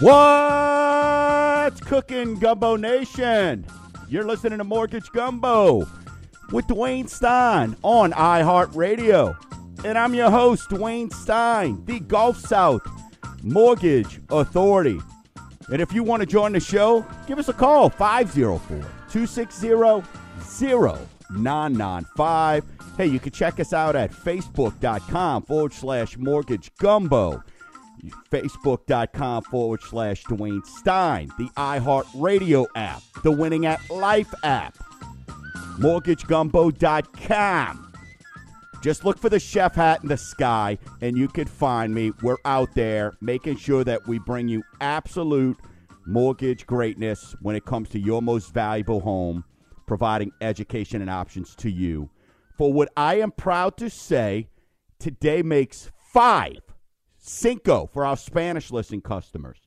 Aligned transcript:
What's 0.00 1.80
cooking, 1.80 2.36
Gumbo 2.36 2.76
Nation? 2.76 3.66
You're 4.08 4.24
listening 4.24 4.58
to 4.58 4.64
Mortgage 4.64 5.10
Gumbo 5.10 5.78
with 6.52 6.66
Dwayne 6.68 7.08
Stein 7.08 7.74
on 7.82 8.12
iHeartRadio. 8.12 9.36
And 9.84 9.98
I'm 9.98 10.14
your 10.14 10.30
host, 10.30 10.70
Dwayne 10.70 11.12
Stein, 11.12 11.84
the 11.84 11.98
Gulf 11.98 12.38
South 12.38 12.82
Mortgage 13.42 14.20
Authority. 14.30 15.00
And 15.72 15.82
if 15.82 15.92
you 15.92 16.04
want 16.04 16.20
to 16.20 16.26
join 16.26 16.52
the 16.52 16.60
show, 16.60 17.04
give 17.26 17.40
us 17.40 17.48
a 17.48 17.52
call 17.52 17.90
504 17.90 18.78
260 19.10 19.68
0995. 21.30 22.64
Hey, 22.96 23.06
you 23.06 23.20
can 23.20 23.32
check 23.32 23.60
us 23.60 23.72
out 23.72 23.96
at 23.96 24.10
facebook.com 24.10 25.42
forward 25.42 25.72
slash 25.72 26.16
mortgage 26.16 26.74
gumbo 26.76 27.42
facebook.com 28.30 29.42
forward 29.44 29.80
slash 29.82 30.24
Dwayne 30.24 30.64
Stein, 30.64 31.30
the 31.38 31.48
iHeartRadio 31.56 32.66
app, 32.74 33.02
the 33.22 33.32
Winning 33.32 33.66
at 33.66 33.78
Life 33.90 34.32
app, 34.44 34.76
mortgagegumbo.com. 35.78 37.84
Just 38.80 39.04
look 39.04 39.18
for 39.18 39.28
the 39.28 39.40
chef 39.40 39.74
hat 39.74 40.02
in 40.02 40.08
the 40.08 40.16
sky, 40.16 40.78
and 41.00 41.18
you 41.18 41.26
can 41.26 41.46
find 41.46 41.92
me. 41.92 42.12
We're 42.22 42.36
out 42.44 42.72
there 42.74 43.16
making 43.20 43.56
sure 43.56 43.82
that 43.82 44.06
we 44.06 44.20
bring 44.20 44.46
you 44.46 44.62
absolute 44.80 45.58
mortgage 46.06 46.64
greatness 46.64 47.34
when 47.42 47.56
it 47.56 47.64
comes 47.64 47.88
to 47.90 47.98
your 47.98 48.22
most 48.22 48.54
valuable 48.54 49.00
home, 49.00 49.42
providing 49.88 50.30
education 50.40 51.00
and 51.00 51.10
options 51.10 51.56
to 51.56 51.70
you. 51.70 52.10
For 52.56 52.72
what 52.72 52.90
I 52.96 53.16
am 53.16 53.32
proud 53.32 53.76
to 53.78 53.90
say, 53.90 54.48
today 55.00 55.42
makes 55.42 55.90
five 56.12 56.60
Cinco 57.28 57.86
for 57.92 58.06
our 58.06 58.16
Spanish 58.16 58.70
listening 58.70 59.02
customers. 59.02 59.58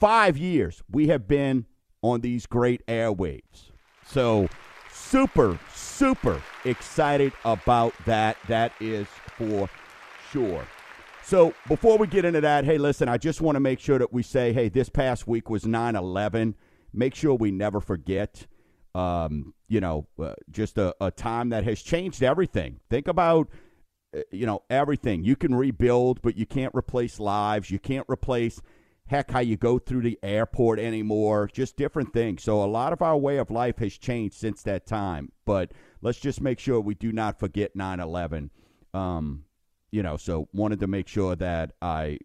Five 0.00 0.38
years 0.38 0.82
we 0.90 1.08
have 1.08 1.28
been 1.28 1.66
on 2.00 2.20
these 2.20 2.46
great 2.46 2.86
airwaves. 2.86 3.70
So, 4.06 4.48
super, 4.90 5.58
super 5.74 6.40
excited 6.64 7.32
about 7.44 7.92
that. 8.06 8.38
That 8.46 8.72
is 8.80 9.06
for 9.36 9.68
sure. 10.30 10.66
So, 11.22 11.52
before 11.66 11.98
we 11.98 12.06
get 12.06 12.24
into 12.24 12.40
that, 12.40 12.64
hey, 12.64 12.78
listen, 12.78 13.08
I 13.08 13.18
just 13.18 13.40
want 13.40 13.56
to 13.56 13.60
make 13.60 13.80
sure 13.80 13.98
that 13.98 14.12
we 14.12 14.22
say, 14.22 14.52
hey, 14.52 14.68
this 14.68 14.88
past 14.88 15.26
week 15.26 15.50
was 15.50 15.66
9 15.66 15.96
11. 15.96 16.54
Make 16.94 17.14
sure 17.14 17.34
we 17.34 17.50
never 17.50 17.80
forget, 17.80 18.46
um, 18.94 19.54
you 19.68 19.80
know, 19.80 20.06
uh, 20.22 20.34
just 20.50 20.78
a, 20.78 20.94
a 21.00 21.10
time 21.10 21.50
that 21.50 21.64
has 21.64 21.82
changed 21.82 22.22
everything. 22.22 22.80
Think 22.90 23.08
about 23.08 23.48
uh, 24.16 24.20
you 24.30 24.46
know, 24.46 24.62
everything. 24.70 25.22
You 25.22 25.36
can 25.36 25.54
rebuild, 25.54 26.22
but 26.22 26.36
you 26.36 26.46
can't 26.46 26.74
replace 26.74 27.20
lives. 27.20 27.70
You 27.70 27.78
can't 27.78 28.06
replace, 28.08 28.62
heck, 29.06 29.30
how 29.30 29.40
you 29.40 29.58
go 29.58 29.78
through 29.78 30.00
the 30.02 30.18
airport 30.22 30.78
anymore. 30.78 31.50
Just 31.52 31.76
different 31.76 32.14
things. 32.14 32.42
So 32.42 32.64
a 32.64 32.66
lot 32.66 32.94
of 32.94 33.02
our 33.02 33.18
way 33.18 33.36
of 33.36 33.50
life 33.50 33.78
has 33.78 33.98
changed 33.98 34.34
since 34.34 34.62
that 34.62 34.86
time. 34.86 35.32
But 35.44 35.72
let's 36.00 36.20
just 36.20 36.40
make 36.40 36.58
sure 36.58 36.80
we 36.80 36.94
do 36.94 37.12
not 37.12 37.38
forget 37.38 37.76
9 37.76 38.00
11. 38.00 38.50
Um, 38.94 39.44
you 39.90 40.02
know, 40.02 40.16
so 40.16 40.48
wanted 40.54 40.80
to 40.80 40.86
make 40.86 41.08
sure 41.08 41.36
that 41.36 41.72
I 41.82 42.18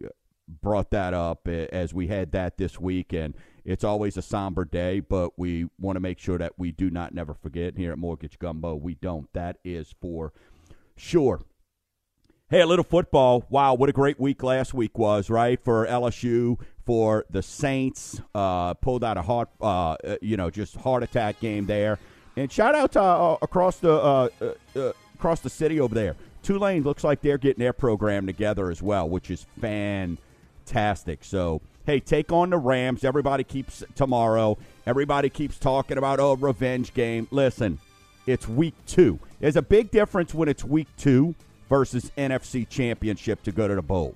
brought 0.48 0.92
that 0.92 1.14
up 1.14 1.48
as 1.50 1.94
we 1.94 2.08
had 2.08 2.32
that 2.32 2.58
this 2.58 2.80
week. 2.80 3.12
And 3.12 3.36
it's 3.66 3.84
always 3.84 4.18
a 4.18 4.22
somber 4.22 4.66
day, 4.66 5.00
but 5.00 5.38
we 5.38 5.68
want 5.80 5.96
to 5.96 6.00
make 6.00 6.20
sure 6.20 6.38
that 6.38 6.54
we 6.58 6.72
do 6.72 6.90
not 6.90 7.14
never 7.14 7.34
forget 7.34 7.78
here 7.78 7.92
at 7.92 7.98
Mortgage 7.98 8.40
Gumbo. 8.40 8.76
We 8.76 8.96
don't. 8.96 9.32
That 9.34 9.58
is 9.64 9.94
for 10.02 10.34
sure. 10.96 11.42
Hey, 12.50 12.62
a 12.62 12.68
little 12.68 12.84
football. 12.84 13.46
Wow, 13.50 13.74
what 13.74 13.90
a 13.90 13.94
great 13.94 14.20
week 14.20 14.44
last 14.44 14.74
week 14.74 14.98
was, 14.98 15.30
right? 15.30 15.60
For 15.64 15.88
LSU, 15.88 16.60
for 16.86 17.26
the 17.30 17.42
Saints, 17.42 18.22
uh, 18.36 18.74
pulled 18.76 19.04
out 19.04 19.18
a 19.18 19.22
heart, 19.22 19.50
uh, 19.62 19.92
uh, 19.94 20.18
you 20.22 20.38
know, 20.38 20.50
just 20.50 20.76
heart 20.76 21.02
attack 21.02 21.40
game 21.40 21.66
there. 21.66 21.98
And 22.36 22.52
shout 22.52 22.76
out 22.76 22.92
to 22.94 23.02
uh, 23.02 23.38
across 23.42 23.78
the 23.78 23.94
uh, 23.94 24.30
uh, 24.76 24.92
across 25.16 25.40
the 25.40 25.50
city 25.50 25.80
over 25.80 25.96
there. 25.96 26.16
Tulane 26.42 26.84
looks 26.84 27.04
like 27.04 27.22
they're 27.22 27.38
getting 27.38 27.64
their 27.64 27.74
program 27.74 28.26
together 28.26 28.70
as 28.70 28.82
well, 28.82 29.08
which 29.08 29.32
is 29.32 29.46
fantastic. 29.62 31.24
So, 31.24 31.62
hey, 31.86 32.00
take 32.00 32.32
on 32.32 32.50
the 32.50 32.58
Rams. 32.58 33.04
Everybody 33.04 33.44
keeps 33.44 33.84
tomorrow. 33.96 34.58
Everybody 34.86 35.30
keeps 35.30 35.58
talking 35.58 35.98
about 35.98 36.20
oh 36.20 36.36
revenge 36.36 36.94
game. 36.94 37.28
Listen, 37.32 37.80
it's 38.26 38.48
week 38.48 38.76
two. 38.86 39.20
There's 39.40 39.56
a 39.56 39.62
big 39.62 39.92
difference 39.92 40.34
when 40.34 40.48
it's 40.48 40.64
week 40.64 40.88
two 40.98 41.36
versus 41.70 42.12
NFC 42.18 42.68
championship 42.68 43.44
to 43.44 43.52
go 43.52 43.68
to 43.68 43.76
the 43.76 43.82
bowl. 43.82 44.16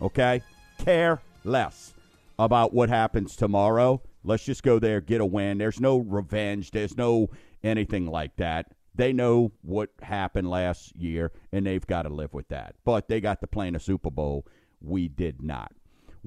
Okay? 0.00 0.42
Care 0.78 1.20
less 1.44 1.94
about 2.38 2.72
what 2.72 2.88
happens 2.88 3.36
tomorrow. 3.36 4.00
Let's 4.24 4.44
just 4.44 4.62
go 4.62 4.78
there, 4.78 5.00
get 5.00 5.20
a 5.20 5.24
win. 5.24 5.58
There's 5.58 5.80
no 5.80 5.98
revenge, 5.98 6.70
there's 6.70 6.96
no 6.96 7.30
anything 7.62 8.06
like 8.06 8.36
that. 8.36 8.72
They 8.94 9.12
know 9.12 9.52
what 9.62 9.90
happened 10.02 10.50
last 10.50 10.94
year, 10.96 11.30
and 11.52 11.64
they've 11.64 11.86
got 11.86 12.02
to 12.02 12.08
live 12.08 12.34
with 12.34 12.48
that. 12.48 12.74
But 12.84 13.08
they 13.08 13.20
got 13.20 13.40
to 13.40 13.46
play 13.46 13.68
in 13.68 13.76
a 13.76 13.80
Super 13.80 14.10
Bowl. 14.10 14.44
We 14.80 15.06
did 15.06 15.40
not. 15.40 15.72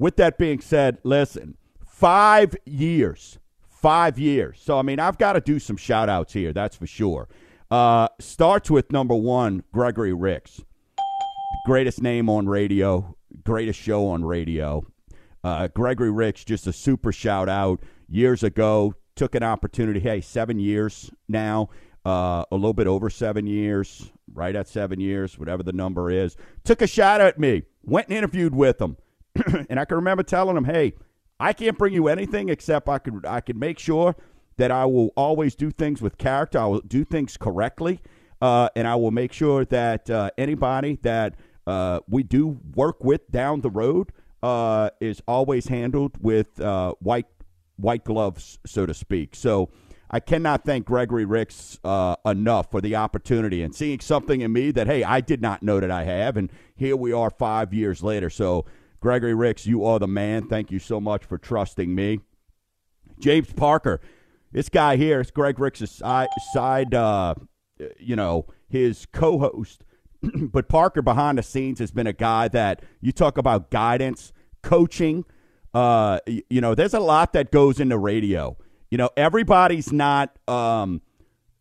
With 0.02 0.16
that 0.16 0.40
being 0.40 0.62
said, 0.62 0.98
listen, 1.04 1.58
five 1.86 2.56
years. 2.66 3.38
Five 3.70 4.18
years. 4.18 4.60
So, 4.60 4.80
I 4.80 4.82
mean, 4.82 5.00
I've 5.00 5.20
got 5.20 5.34
to 5.34 5.42
do 5.42 5.60
some 5.60 5.78
shout 5.78 6.10
outs 6.10 6.34
here, 6.34 6.52
that's 6.54 6.76
for 6.76 6.88
sure. 6.88 7.30
Uh, 7.70 8.08
starts 8.20 8.72
with 8.72 8.92
number 8.92 9.14
one, 9.14 9.64
Gregory 9.72 10.12
Ricks. 10.12 10.60
Greatest 11.68 12.02
name 12.02 12.32
on 12.32 12.50
radio, 12.50 13.16
greatest 13.44 13.80
show 13.80 14.08
on 14.08 14.26
radio. 14.26 14.84
Uh, 15.44 15.68
Gregory 15.68 16.10
Ricks, 16.10 16.44
just 16.44 16.66
a 16.66 16.74
super 16.74 17.12
shout 17.12 17.48
out. 17.48 17.84
Years 18.10 18.42
ago, 18.42 18.96
took 19.16 19.36
an 19.36 19.44
opportunity. 19.44 20.00
Hey, 20.00 20.20
seven 20.20 20.60
years 20.60 21.12
now, 21.28 21.70
uh, 22.08 22.44
a 22.52 22.56
little 22.56 22.74
bit 22.74 22.88
over 22.88 23.12
seven 23.12 23.46
years, 23.46 24.12
right 24.34 24.56
at 24.56 24.68
seven 24.68 25.00
years, 25.00 25.38
whatever 25.38 25.62
the 25.62 25.74
number 25.74 26.10
is. 26.10 26.36
Took 26.64 26.82
a 26.82 26.88
shot 26.88 27.22
at 27.22 27.38
me. 27.38 27.62
Went 27.84 28.08
and 28.08 28.18
interviewed 28.18 28.56
with 28.56 28.82
him, 28.82 28.98
and 29.70 29.80
I 29.80 29.86
can 29.86 29.96
remember 29.96 30.24
telling 30.24 30.58
him, 30.58 30.66
"Hey, 30.66 30.94
I 31.40 31.54
can't 31.54 31.78
bring 31.78 31.94
you 31.94 32.08
anything 32.08 32.50
except 32.50 32.88
I 32.88 33.00
could 33.00 33.26
I 33.26 33.42
can 33.42 33.58
make 33.58 33.80
sure 33.80 34.16
that 34.58 34.70
I 34.70 34.86
will 34.86 35.12
always 35.16 35.56
do 35.56 35.72
things 35.72 36.02
with 36.02 36.18
character. 36.20 36.60
I 36.60 36.66
will 36.68 36.82
do 36.82 37.04
things 37.04 37.36
correctly, 37.36 38.00
uh, 38.42 38.70
and 38.76 38.88
I 38.88 38.96
will 38.96 39.12
make 39.12 39.34
sure 39.34 39.66
that 39.66 40.10
uh, 40.10 40.30
anybody 40.38 41.00
that 41.02 41.36
uh, 41.66 42.02
we 42.08 42.22
do 42.22 42.60
work 42.76 43.04
with 43.04 43.32
down 43.32 43.62
the 43.62 43.72
road 43.72 44.12
uh, 44.44 44.92
is 45.00 45.22
always 45.28 45.68
handled 45.68 46.18
with 46.22 46.62
uh, 46.62 46.94
white 47.00 47.28
white 47.78 48.04
gloves, 48.04 48.60
so 48.66 48.86
to 48.86 48.94
speak. 48.94 49.36
So. 49.36 49.70
I 50.14 50.20
cannot 50.20 50.66
thank 50.66 50.86
Gregory 50.86 51.24
Ricks 51.24 51.80
uh, 51.86 52.18
enough 52.26 52.70
for 52.70 52.82
the 52.82 52.98
opportunity 52.98 53.64
and 53.64 53.74
seeing 53.74 54.02
something 54.02 54.42
in 54.42 54.52
me 54.52 54.72
that, 54.72 54.86
hey, 54.86 55.06
I 55.06 55.22
did 55.22 55.42
not 55.42 55.64
know 55.64 55.80
that 55.80 55.90
I 55.90 56.04
have. 56.04 56.36
And 56.36 56.52
here 56.76 56.98
we 56.98 57.14
are 57.14 57.30
five 57.30 57.74
years 57.74 58.04
later. 58.04 58.30
So, 58.30 58.66
Gregory 59.02 59.34
Ricks, 59.34 59.66
you 59.66 59.84
are 59.84 60.00
the 60.00 60.08
man. 60.08 60.48
Thank 60.48 60.72
you 60.72 60.80
so 60.80 61.02
much 61.02 61.26
for 61.26 61.38
trusting 61.38 61.94
me. 61.94 62.20
James 63.20 63.52
Parker, 63.54 64.00
this 64.52 64.70
guy 64.70 64.96
here 64.96 65.20
is 65.20 65.32
Greg 65.32 65.60
Ricks' 65.60 65.90
side, 65.92 66.30
side 66.54 66.94
uh, 66.94 67.36
you 68.00 68.16
know, 68.16 68.46
his 68.70 69.06
co-host. 69.12 69.84
but 70.52 70.70
Parker 70.70 71.02
behind 71.02 71.38
the 71.38 71.44
scenes 71.44 71.80
has 71.80 71.92
been 71.92 72.08
a 72.08 72.14
guy 72.14 72.48
that 72.50 72.84
you 73.02 73.12
talk 73.12 73.38
about 73.38 73.72
guidance, 73.72 74.32
coaching. 74.62 75.26
Uh, 75.74 76.20
you 76.26 76.62
know, 76.62 76.76
there's 76.76 76.94
a 76.94 77.00
lot 77.00 77.34
that 77.34 77.52
goes 77.52 77.80
into 77.80 77.98
radio. 77.98 78.58
You 78.90 78.98
know, 78.98 79.10
everybody's 79.16 79.92
not 79.92 80.38
um, 80.48 81.02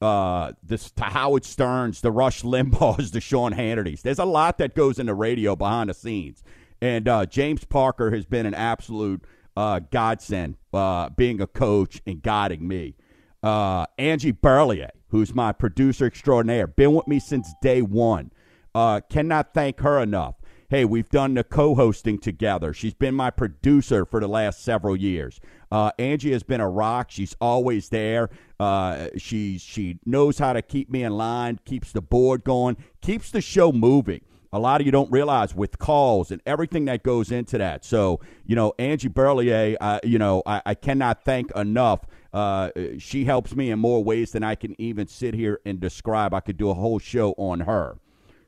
uh, 0.01 0.53
this 0.63 0.91
to 0.93 1.05
Howard 1.05 1.45
Stern's, 1.45 2.01
the 2.01 2.11
Rush 2.11 2.43
Limbaugh's, 2.43 3.11
the 3.13 3.21
Sean 3.21 3.53
Hannity's. 3.53 4.03
There's 4.03 4.19
a 4.19 4.25
lot 4.25 4.59
that 4.59 4.75
goes 4.75 4.99
into 4.99 5.15
radio 5.15 5.57
behind 5.57 5.91
the 5.91 5.95
scenes, 5.95 6.43
and 6.81 7.09
uh, 7.09 7.27
James 7.27 7.65
Parker 7.65 8.11
has 8.11 8.25
been 8.25 8.47
an 8.47 8.55
absolute 8.55 9.25
uh, 9.57 9.81
godsend, 9.91 10.57
uh, 10.73 11.11
being 11.11 11.41
a 11.41 11.47
coach 11.47 12.01
and 12.07 12.23
guiding 12.23 12.67
me. 12.67 12.97
Uh, 13.43 13.87
Angie 13.99 14.33
Berlier, 14.33 14.91
who's 15.09 15.35
my 15.35 15.53
producer 15.53 16.07
extraordinaire, 16.07 16.67
been 16.67 16.95
with 16.95 17.07
me 17.09 17.19
since 17.19 17.53
day 17.63 17.83
one. 17.83 18.31
Uh, 18.75 19.01
cannot 19.11 19.53
thank 19.53 19.81
her 19.81 19.99
enough. 19.99 20.37
Hey, 20.69 20.85
we've 20.85 21.09
done 21.09 21.35
the 21.35 21.43
co-hosting 21.43 22.21
together. 22.21 22.73
She's 22.73 22.95
been 22.95 23.15
my 23.15 23.31
producer 23.31 24.05
for 24.05 24.21
the 24.21 24.29
last 24.29 24.63
several 24.63 24.95
years. 24.95 25.41
Uh, 25.73 25.91
Angie 25.99 26.31
has 26.31 26.45
been 26.45 26.61
a 26.61 26.69
rock. 26.69 27.11
She's 27.11 27.35
always 27.41 27.89
there. 27.89 28.31
Uh, 28.61 29.09
she 29.17 29.59
she 29.59 29.99
knows 30.07 30.39
how 30.39 30.53
to 30.53 30.63
keep 30.63 30.89
me 30.89 31.03
in 31.03 31.13
line, 31.13 31.59
keeps 31.65 31.91
the 31.91 32.01
board 32.01 32.45
going, 32.45 32.77
keeps 33.01 33.33
the 33.33 33.41
show 33.41 33.73
moving 33.73 34.21
a 34.53 34.59
lot 34.59 34.81
of 34.81 34.87
you 34.87 34.93
don't 34.93 35.11
realize 35.13 35.55
with 35.55 35.79
calls 35.79 36.31
and 36.31 36.43
everything 36.45 36.87
that 36.87 37.03
goes 37.03 37.31
into 37.31 37.59
that. 37.59 37.85
So, 37.85 38.21
you 38.45 38.57
know, 38.57 38.73
Angie 38.79 39.09
Berlier, 39.09 39.77
uh, 39.81 40.01
you 40.03 40.19
know, 40.19 40.43
I, 40.45 40.61
I, 40.67 40.75
cannot 40.75 41.25
thank 41.25 41.51
enough 41.53 42.01
Uh, 42.33 42.71
she 42.99 43.25
helps 43.25 43.57
me 43.57 43.71
in 43.71 43.79
more 43.79 44.03
ways 44.05 44.33
than 44.33 44.43
I 44.45 44.55
can 44.55 44.81
even 44.81 45.09
sit 45.09 45.35
here 45.35 45.61
and 45.65 45.81
describe. 45.81 46.33
I 46.33 46.41
could 46.41 46.57
do 46.57 46.71
a 46.71 46.75
whole 46.75 46.99
show 47.01 47.35
on 47.37 47.61
her. 47.61 47.99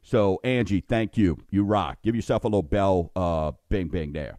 So, 0.03 0.41
Angie, 0.45 0.81
thank 0.81 1.17
you. 1.17 1.39
You 1.51 1.65
rock. 1.65 1.99
Give 2.03 2.15
yourself 2.15 2.45
a 2.45 2.47
little 2.47 2.63
bell, 2.63 3.11
uh, 3.17 3.53
bing, 3.69 3.89
bing 3.89 4.13
there. 4.13 4.39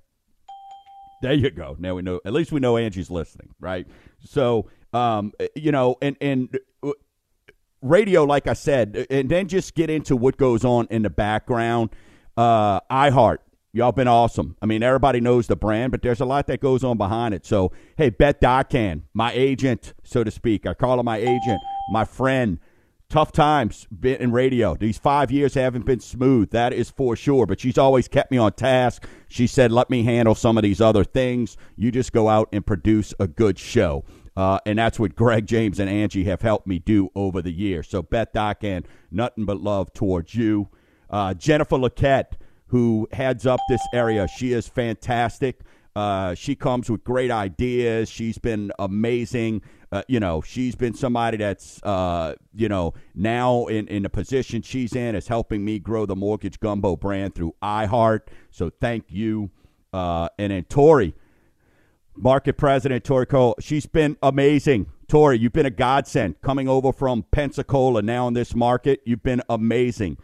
There 1.21 1.33
you 1.33 1.50
go. 1.51 1.75
Now 1.80 1.95
we 1.95 2.01
know. 2.01 2.19
At 2.25 2.33
least 2.33 2.51
we 2.51 2.59
know 2.59 2.77
Angie's 2.77 3.09
listening, 3.09 3.50
right? 3.59 3.88
So, 4.25 4.69
um, 4.92 5.31
you 5.56 5.71
know, 5.71 5.95
and 6.01 6.18
and 6.19 6.59
uh, 6.83 6.92
radio, 7.83 8.24
like 8.24 8.47
I 8.47 8.53
said, 8.53 9.06
and 9.09 9.30
then 9.30 9.47
just 9.47 9.75
get 9.75 9.89
into 9.89 10.15
what 10.15 10.38
goes 10.38 10.65
on 10.65 10.88
in 10.89 11.03
the 11.03 11.09
background. 11.09 11.91
Uh, 12.35 12.80
iHeart, 12.89 13.39
y'all 13.74 13.91
been 13.91 14.07
awesome. 14.07 14.56
I 14.62 14.65
mean, 14.65 14.81
everybody 14.81 15.19
knows 15.19 15.47
the 15.47 15.56
brand, 15.56 15.91
but 15.91 16.01
there's 16.01 16.21
a 16.21 16.25
lot 16.25 16.47
that 16.47 16.62
goes 16.62 16.83
on 16.83 16.97
behind 16.97 17.33
it. 17.33 17.45
So, 17.45 17.71
hey, 17.97 18.09
Beth 18.09 18.39
Docan, 18.39 19.03
my 19.13 19.31
agent, 19.33 19.94
so 20.03 20.24
to 20.24 20.31
speak. 20.31 20.65
I 20.65 20.74
call 20.74 20.97
her 20.97 21.03
my 21.03 21.18
agent, 21.18 21.59
my 21.91 22.06
friend. 22.06 22.59
Tough 23.09 23.31
times 23.31 23.88
in 24.01 24.31
radio. 24.31 24.75
These 24.75 24.97
five 24.97 25.30
years 25.30 25.53
haven't 25.53 25.85
been 25.85 26.00
smooth. 26.00 26.50
That 26.50 26.74
is 26.74 26.89
for 26.89 27.15
sure. 27.15 27.45
But 27.45 27.59
she's 27.59 27.77
always 27.77 28.07
kept 28.07 28.31
me 28.31 28.39
on 28.39 28.53
task. 28.53 29.06
She 29.27 29.45
said, 29.45 29.71
let 29.71 29.91
me 29.91 30.01
handle 30.01 30.33
some 30.33 30.57
of 30.57 30.63
these 30.63 30.81
other 30.81 31.03
things. 31.03 31.56
You 31.75 31.91
just 31.91 32.12
go 32.12 32.27
out 32.27 32.50
and 32.51 32.65
produce 32.65 33.13
a 33.19 33.27
good 33.27 33.59
show. 33.59 34.03
Uh, 34.35 34.59
and 34.65 34.80
that's 34.80 35.00
what 35.00 35.15
Greg 35.15 35.45
James 35.45 35.80
and 35.80 35.89
Angie 35.89 36.24
have 36.24 36.41
helped 36.41 36.65
me 36.65 36.80
do 36.80 37.09
over 37.15 37.41
the 37.41 37.51
years. 37.51 37.88
So, 37.88 38.01
Beth 38.01 38.33
Docan, 38.33 38.85
nothing 39.12 39.45
but 39.45 39.62
love 39.62 39.94
towards 39.94 40.33
you. 40.33 40.69
Uh, 41.09 41.33
Jennifer 41.35 41.77
Laquette, 41.77 42.33
who 42.68 43.07
heads 43.12 43.45
up 43.45 43.59
this 43.69 43.81
area, 43.94 44.27
she 44.27 44.53
is 44.53 44.68
fantastic. 44.68 45.62
Uh, 45.95 46.33
she 46.33 46.56
comes 46.56 46.89
with 46.89 47.03
great 47.03 47.30
ideas. 47.30 48.09
She's 48.09 48.39
been 48.39 48.71
amazing. 48.80 49.62
Uh, 49.91 50.01
you 50.07 50.19
know, 50.19 50.41
she's 50.41 50.74
been 50.74 50.95
somebody 50.95 51.38
that's, 51.38 51.80
uh, 51.83 52.33
you 52.56 52.68
know, 52.68 52.95
now 53.13 53.68
in, 53.68 53.88
in 53.89 54.01
the 54.01 54.09
position 54.09 54.63
she's 54.63 54.95
in 54.95 55.13
is 55.13 55.27
helping 55.27 55.63
me 55.63 55.77
grow 55.77 56.07
the 56.07 56.15
Mortgage 56.15 56.59
Gumbo 56.59 56.95
brand 56.95 57.35
through 57.35 57.53
iHeart. 57.62 58.21
So 58.50 58.71
thank 58.81 59.06
you. 59.09 59.51
Uh, 59.94 60.30
and 60.39 60.51
then 60.51 60.63
Tori, 60.63 61.13
market 62.15 62.57
president 62.57 63.04
Tori 63.04 63.25
Cole, 63.25 63.56
she's 63.60 63.86
been 63.86 64.18
amazing. 64.21 64.88
Tori, 65.07 65.38
you've 65.38 65.54
been 65.54 65.65
a 65.65 65.71
godsend 65.71 66.42
coming 66.42 66.68
over 66.68 66.92
from 66.92 67.24
Pensacola 67.31 68.01
now 68.01 68.27
in 68.27 68.33
this 68.33 68.56
market. 68.56 69.01
You've 69.06 69.24
been 69.24 69.42
amazing. 69.50 70.18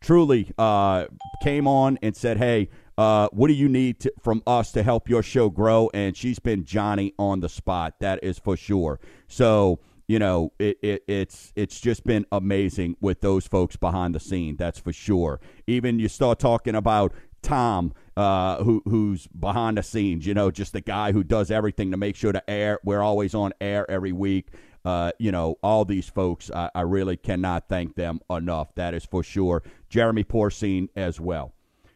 Truly 0.00 0.52
uh, 0.58 1.06
came 1.42 1.66
on 1.66 1.98
and 2.02 2.14
said, 2.14 2.36
hey, 2.36 2.68
uh, 2.98 3.28
what 3.32 3.48
do 3.48 3.54
you 3.54 3.68
need 3.68 4.00
to, 4.00 4.12
from 4.22 4.42
us 4.46 4.72
to 4.72 4.82
help 4.82 5.08
your 5.08 5.22
show 5.22 5.50
grow? 5.50 5.90
And 5.92 6.16
she's 6.16 6.38
been 6.38 6.64
Johnny 6.64 7.12
on 7.18 7.40
the 7.40 7.48
spot. 7.48 7.94
That 8.00 8.22
is 8.22 8.38
for 8.38 8.56
sure. 8.56 9.00
So, 9.26 9.80
you 10.06 10.18
know, 10.18 10.52
it, 10.58 10.78
it, 10.82 11.02
it's 11.08 11.52
it's 11.56 11.80
just 11.80 12.04
been 12.04 12.26
amazing 12.30 12.96
with 13.00 13.20
those 13.22 13.46
folks 13.48 13.74
behind 13.74 14.14
the 14.14 14.20
scene. 14.20 14.56
That's 14.56 14.78
for 14.78 14.92
sure. 14.92 15.40
Even 15.66 15.98
you 15.98 16.08
start 16.08 16.38
talking 16.38 16.76
about 16.76 17.12
Tom, 17.42 17.92
uh, 18.16 18.62
who 18.62 18.82
who's 18.84 19.26
behind 19.28 19.78
the 19.78 19.82
scenes. 19.82 20.26
You 20.26 20.34
know, 20.34 20.50
just 20.50 20.72
the 20.72 20.80
guy 20.80 21.12
who 21.12 21.22
does 21.22 21.50
everything 21.50 21.90
to 21.90 21.96
make 21.96 22.16
sure 22.16 22.32
to 22.32 22.50
air. 22.50 22.78
We're 22.84 23.02
always 23.02 23.34
on 23.34 23.52
air 23.60 23.88
every 23.90 24.12
week. 24.12 24.48
Uh, 24.84 25.10
you 25.18 25.32
know, 25.32 25.56
all 25.64 25.84
these 25.84 26.08
folks, 26.08 26.48
I, 26.48 26.70
I, 26.72 26.82
really 26.82 27.16
cannot 27.16 27.68
thank 27.68 27.96
them 27.96 28.20
enough. 28.30 28.72
That 28.76 28.94
is 28.94 29.04
for 29.04 29.24
sure. 29.24 29.64
Jeremy 29.88 30.22
Porcine 30.22 30.88
as 30.94 31.18
well. 31.18 31.54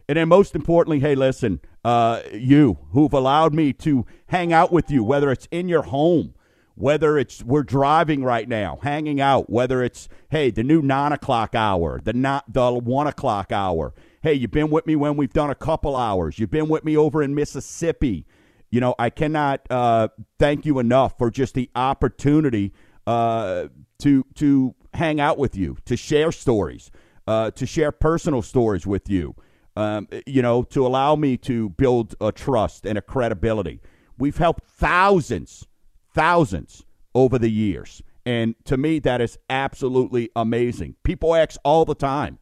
And 0.09 0.17
then, 0.17 0.29
most 0.29 0.57
importantly, 0.57 0.99
hey, 0.99 1.15
listen, 1.15 1.61
uh, 1.85 2.23
you 2.33 2.79
who've 2.91 3.13
allowed 3.13 3.55
me 3.55 3.73
to 3.75 4.07
hang 4.27 4.53
out 4.53 4.73
with 4.73 4.91
you, 4.91 5.05
whether 5.05 5.31
it's 5.31 5.47
in 5.53 5.69
your 5.69 5.83
home, 5.83 6.35
whether 6.75 7.17
it's 7.17 7.45
we're 7.45 7.63
driving 7.63 8.25
right 8.25 8.49
now, 8.49 8.79
hanging 8.83 9.21
out, 9.21 9.51
whether 9.51 9.83
it's 9.85 10.09
hey 10.31 10.51
the 10.51 10.65
new 10.65 10.83
nine 10.83 11.13
o'clock 11.13 11.55
hour, 11.55 12.01
the 12.03 12.13
not 12.13 12.53
the 12.53 12.73
one 12.73 13.07
o'clock 13.07 13.53
hour. 13.53 13.95
Hey, 14.23 14.35
you've 14.35 14.51
been 14.51 14.71
with 14.71 14.87
me 14.87 14.97
when 14.97 15.17
we've 15.17 15.33
done 15.33 15.51
a 15.51 15.55
couple 15.55 15.97
hours. 15.97 16.39
You've 16.39 16.51
been 16.51 16.69
with 16.69 16.85
me 16.85 16.97
over 16.97 17.23
in 17.23 17.35
Mississippi. 17.35 18.27
You 18.71 18.81
know, 18.81 18.95
I 18.99 19.11
cannot 19.11 19.63
uh, 19.71 20.09
thank 20.39 20.67
you 20.67 20.79
enough 20.79 21.17
for 21.19 21.31
just 21.31 21.55
the 21.55 21.71
opportunity 21.75 22.73
uh, 23.07 23.69
to 24.01 24.25
to 24.35 24.75
hang 24.95 25.21
out 25.21 25.39
with 25.39 25.57
you, 25.57 25.77
to 25.87 25.97
share 25.97 26.33
stories, 26.33 26.91
uh, 27.27 27.51
to 27.53 27.67
share 27.67 27.93
personal 27.93 28.43
stories 28.43 28.87
with 28.87 29.09
you 29.09 29.35
um, 29.77 30.09
you 30.27 30.43
know, 30.43 30.63
to 30.65 30.87
allow 30.87 31.17
me 31.17 31.37
to 31.39 31.71
build 31.71 32.15
a 32.21 32.33
trust 32.33 32.87
and 32.87 32.99
a 32.99 33.03
credibility. 33.03 33.81
We've 34.19 34.37
helped 34.37 34.65
thousands, 34.67 35.67
thousands 36.15 36.85
over 37.15 37.39
the 37.39 37.51
years. 37.51 38.03
And 38.27 38.55
to 38.65 38.77
me, 38.77 38.99
that 39.01 39.21
is 39.21 39.39
absolutely 39.49 40.31
amazing. 40.37 40.97
People 41.03 41.35
ask 41.35 41.59
all 41.65 41.85
the 41.85 41.95
time, 41.95 42.39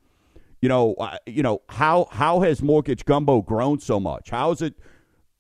you 0.61 0.69
know, 0.69 0.95
uh, 0.95 1.17
you 1.27 1.43
know 1.43 1.63
how 1.69 2.09
how 2.11 2.41
has 2.41 2.63
Mortgage 2.63 3.05
Gumbo 3.05 3.43
grown 3.43 3.79
so 3.79 4.01
much? 4.01 4.31
How 4.31 4.51
is 4.51 4.63
it 4.63 4.75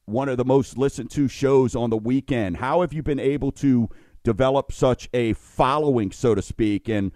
one 0.04 0.28
of 0.28 0.36
the 0.36 0.44
most 0.44 0.78
listened 0.78 1.10
to 1.12 1.28
shows 1.28 1.74
on 1.74 1.90
the 1.90 1.96
weekend? 1.96 2.58
How 2.58 2.80
have 2.80 2.92
you 2.92 3.02
been 3.02 3.20
able 3.20 3.52
to 3.52 3.88
develop 4.22 4.72
such 4.72 5.08
a 5.12 5.32
following, 5.34 6.12
so 6.12 6.34
to 6.34 6.42
speak? 6.42 6.88
And 6.88 7.12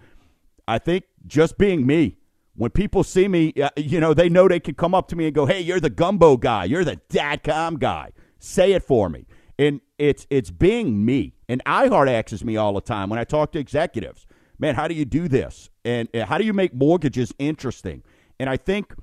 I 0.67 0.79
think 0.79 1.05
just 1.25 1.57
being 1.57 1.85
me, 1.85 2.17
when 2.55 2.71
people 2.71 3.03
see 3.03 3.27
me, 3.27 3.53
uh, 3.61 3.69
you 3.77 3.99
know, 3.99 4.13
they 4.13 4.29
know 4.29 4.47
they 4.47 4.59
can 4.59 4.75
come 4.75 4.93
up 4.93 5.07
to 5.09 5.15
me 5.15 5.25
and 5.25 5.35
go, 5.35 5.45
"Hey, 5.45 5.61
you're 5.61 5.79
the 5.79 5.89
gumbo 5.89 6.37
guy. 6.37 6.65
You're 6.65 6.85
the 6.85 6.99
dadcom 7.09 7.79
guy. 7.79 8.11
Say 8.39 8.73
it 8.73 8.83
for 8.83 9.09
me." 9.09 9.25
And 9.57 9.81
it's 9.97 10.27
it's 10.29 10.51
being 10.51 11.05
me. 11.05 11.35
And 11.47 11.63
iHeart 11.65 12.09
asks 12.09 12.43
me 12.43 12.57
all 12.57 12.73
the 12.73 12.81
time 12.81 13.09
when 13.09 13.19
I 13.19 13.23
talk 13.23 13.51
to 13.53 13.59
executives, 13.59 14.25
"Man, 14.59 14.75
how 14.75 14.87
do 14.87 14.93
you 14.93 15.05
do 15.05 15.27
this? 15.27 15.69
And 15.83 16.09
how 16.13 16.37
do 16.37 16.43
you 16.43 16.53
make 16.53 16.73
mortgages 16.73 17.33
interesting?" 17.39 18.03
And 18.39 18.49
I 18.49 18.57
think 18.57 18.93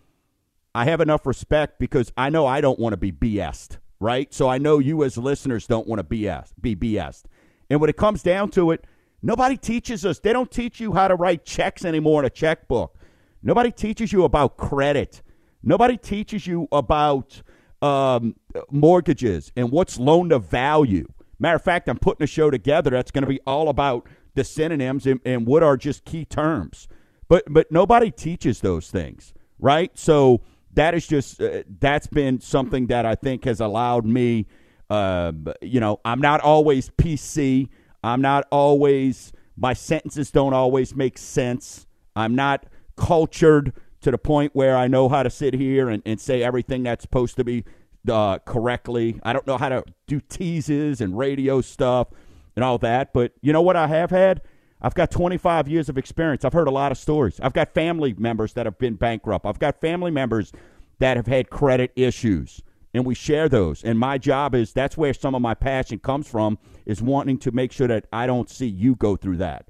I 0.75 0.85
have 0.85 1.01
enough 1.01 1.27
respect 1.27 1.79
because 1.79 2.13
I 2.17 2.31
know 2.31 2.47
I 2.47 2.61
don't 2.61 2.79
want 2.79 2.93
to 2.93 2.97
be 2.97 3.13
BS'd, 3.13 3.79
right? 3.99 4.33
So 4.33 4.49
I 4.49 4.59
know 4.59 4.79
you 4.79 5.03
as 5.03 5.19
listeners 5.19 5.67
don't 5.67 5.87
want 5.87 5.99
to 5.99 6.05
BS, 6.05 6.53
be 6.61 6.77
BS'd. 6.77 7.27
And 7.69 7.81
when 7.81 7.91
it 7.91 7.97
comes 7.97 8.23
down 8.23 8.51
to 8.51 8.71
it, 8.71 8.85
nobody 9.23 9.57
teaches 9.57 10.05
us. 10.05 10.19
They 10.19 10.33
don't 10.33 10.51
teach 10.51 10.81
you 10.81 10.93
how 10.93 11.09
to 11.09 11.15
write 11.15 11.45
checks 11.45 11.85
anymore 11.85 12.21
in 12.21 12.27
a 12.27 12.31
checkbook. 12.31 12.97
Nobody 13.43 13.73
teaches 13.73 14.13
you 14.13 14.25
about 14.25 14.57
credit. 14.57 15.23
Nobody 15.63 15.97
teaches 15.97 16.47
you 16.47 16.69
about 16.71 17.43
um, 17.83 18.37
mortgages 18.71 19.53
and 19.57 19.71
what's 19.71 19.99
loan 19.99 20.29
to 20.31 20.39
value. 20.39 21.07
Matter 21.39 21.57
of 21.57 21.63
fact, 21.63 21.89
I'm 21.89 21.99
putting 21.99 22.23
a 22.23 22.27
show 22.27 22.51
together 22.51 22.91
that's 22.91 23.11
going 23.11 23.23
to 23.23 23.29
be 23.29 23.41
all 23.47 23.69
about 23.69 24.07
the 24.35 24.45
synonyms 24.45 25.07
and, 25.07 25.21
and 25.25 25.47
what 25.47 25.63
are 25.63 25.77
just 25.77 26.05
key 26.05 26.25
terms. 26.25 26.89
But 27.29 27.45
but 27.49 27.71
nobody 27.71 28.11
teaches 28.11 28.61
those 28.61 28.91
things, 28.91 29.33
right? 29.59 29.97
So 29.97 30.43
that 30.75 30.95
is 30.95 31.07
just 31.07 31.41
uh, 31.41 31.63
that's 31.79 32.07
been 32.07 32.41
something 32.41 32.89
that 32.89 33.07
I 33.07 33.15
think 33.15 33.45
has 33.45 33.61
allowed 33.61 34.05
me. 34.05 34.47
Uh, 34.89 35.33
you 35.63 35.81
know, 35.81 36.01
I'm 36.05 36.21
not 36.21 36.41
always 36.41 36.91
PC. 36.91 37.69
I'm 38.03 38.21
not 38.21 38.47
always. 38.51 39.33
My 39.57 39.75
sentences 39.75 40.31
don't 40.31 40.55
always 40.55 40.97
make 40.97 41.19
sense. 41.19 41.87
I'm 42.17 42.35
not 42.35 42.67
cultured 42.97 43.73
to 44.01 44.11
the 44.11 44.19
point 44.19 44.55
where 44.55 44.77
I 44.77 44.89
know 44.89 45.09
how 45.09 45.23
to 45.23 45.31
sit 45.31 45.55
here 45.55 45.89
and, 45.89 46.03
and 46.07 46.21
say 46.21 46.43
everything 46.43 46.83
that's 46.83 47.03
supposed 47.03 47.37
to 47.37 47.45
be 47.45 47.65
uh, 48.09 48.39
correctly. 48.39 49.21
I 49.23 49.33
don't 49.33 49.47
know 49.47 49.59
how 49.59 49.69
to 49.69 49.85
do 50.07 50.21
teases 50.21 51.01
and 51.01 51.17
radio 51.17 51.61
stuff 51.61 52.09
and 52.57 52.65
all 52.65 52.79
that. 52.79 53.13
But 53.13 53.33
you 53.41 53.53
know 53.53 53.63
what 53.63 53.77
I 53.77 53.87
have 53.87 54.11
had? 54.11 54.43
I've 54.83 54.95
got 54.95 55.11
25 55.11 55.69
years 55.69 55.89
of 55.89 55.99
experience. 55.99 56.45
I've 56.45 56.53
heard 56.53 56.69
a 56.69 56.73
lot 56.73 56.91
of 56.91 56.99
stories. 56.99 57.39
I've 57.41 57.53
got 57.53 57.75
family 57.75 58.15
members 58.17 58.55
that 58.55 58.67
have 58.67 58.79
been 58.79 58.95
bankrupt. 58.95 59.45
I've 59.45 59.59
got 59.59 59.81
family 59.81 60.11
members 60.11 60.53
that 60.99 61.17
have 61.17 61.27
had 61.27 61.51
credit 61.51 61.93
issues. 61.97 62.63
And 62.93 63.05
we 63.05 63.15
share 63.15 63.49
those. 63.49 63.85
And 63.85 63.99
my 63.99 64.19
job 64.19 64.55
is 64.55 64.73
that's 64.73 64.97
where 64.97 65.15
some 65.15 65.35
of 65.35 65.43
my 65.43 65.55
passion 65.55 65.99
comes 65.99 66.27
from 66.27 66.59
is 66.87 67.01
wanting 67.01 67.39
to 67.39 67.53
make 67.53 67.73
sure 67.73 67.87
that 67.87 68.07
I 68.13 68.27
don't 68.27 68.51
see 68.51 68.67
you 68.67 68.97
go 68.97 69.17
through 69.17 69.37
that 69.37 69.67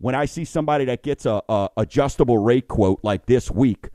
when 0.00 0.14
I 0.14 0.24
see 0.24 0.44
somebody 0.44 0.86
that 0.86 1.02
gets 1.02 1.26
a, 1.26 1.42
a 1.48 1.68
adjustable 1.76 2.38
rate 2.38 2.68
quote 2.68 3.00
like 3.02 3.26
this 3.26 3.50
week, 3.50 3.90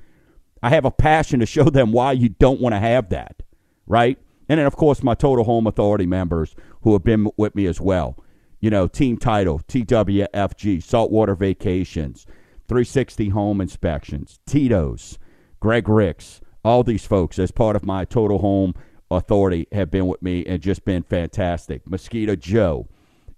I 0.62 0.70
have 0.70 0.86
a 0.86 0.92
passion 0.92 1.40
to 1.40 1.46
show 1.46 1.64
them 1.66 1.92
why 1.92 2.14
you 2.14 2.30
don't 2.30 2.62
want 2.62 2.74
to 2.74 2.80
have 2.80 3.10
that, 3.10 3.42
right? 3.88 4.18
And 4.48 4.60
then, 4.60 4.68
of 4.68 4.76
course, 4.76 5.02
my 5.02 5.16
Total 5.16 5.44
Home 5.44 5.66
Authority 5.66 6.06
members 6.06 6.56
who 6.86 6.94
have 6.94 7.04
been 7.04 7.28
with 7.36 7.56
me 7.56 7.66
as 7.66 7.82
well. 7.82 8.16
You 8.62 8.70
know, 8.70 8.88
Team 8.88 9.18
Title, 9.18 9.60
TWFG, 9.68 10.82
Saltwater 10.84 11.34
Vacations, 11.34 12.28
360 12.68 13.30
Home 13.30 13.60
Inspections, 13.60 14.40
Tito's, 14.46 15.18
Greg 15.60 15.90
Ricks, 15.90 16.42
all 16.64 16.84
these 16.84 17.04
folks 17.04 17.40
as 17.40 17.50
part 17.50 17.76
of 17.76 17.84
my 17.84 18.06
Total 18.06 18.38
Home 18.38 18.76
Authority 19.10 19.68
have 19.72 19.90
been 19.90 20.06
with 20.06 20.22
me 20.22 20.46
and 20.46 20.62
just 20.62 20.86
been 20.86 21.02
fantastic. 21.02 21.88
Mosquito 21.90 22.36
Joe, 22.36 22.88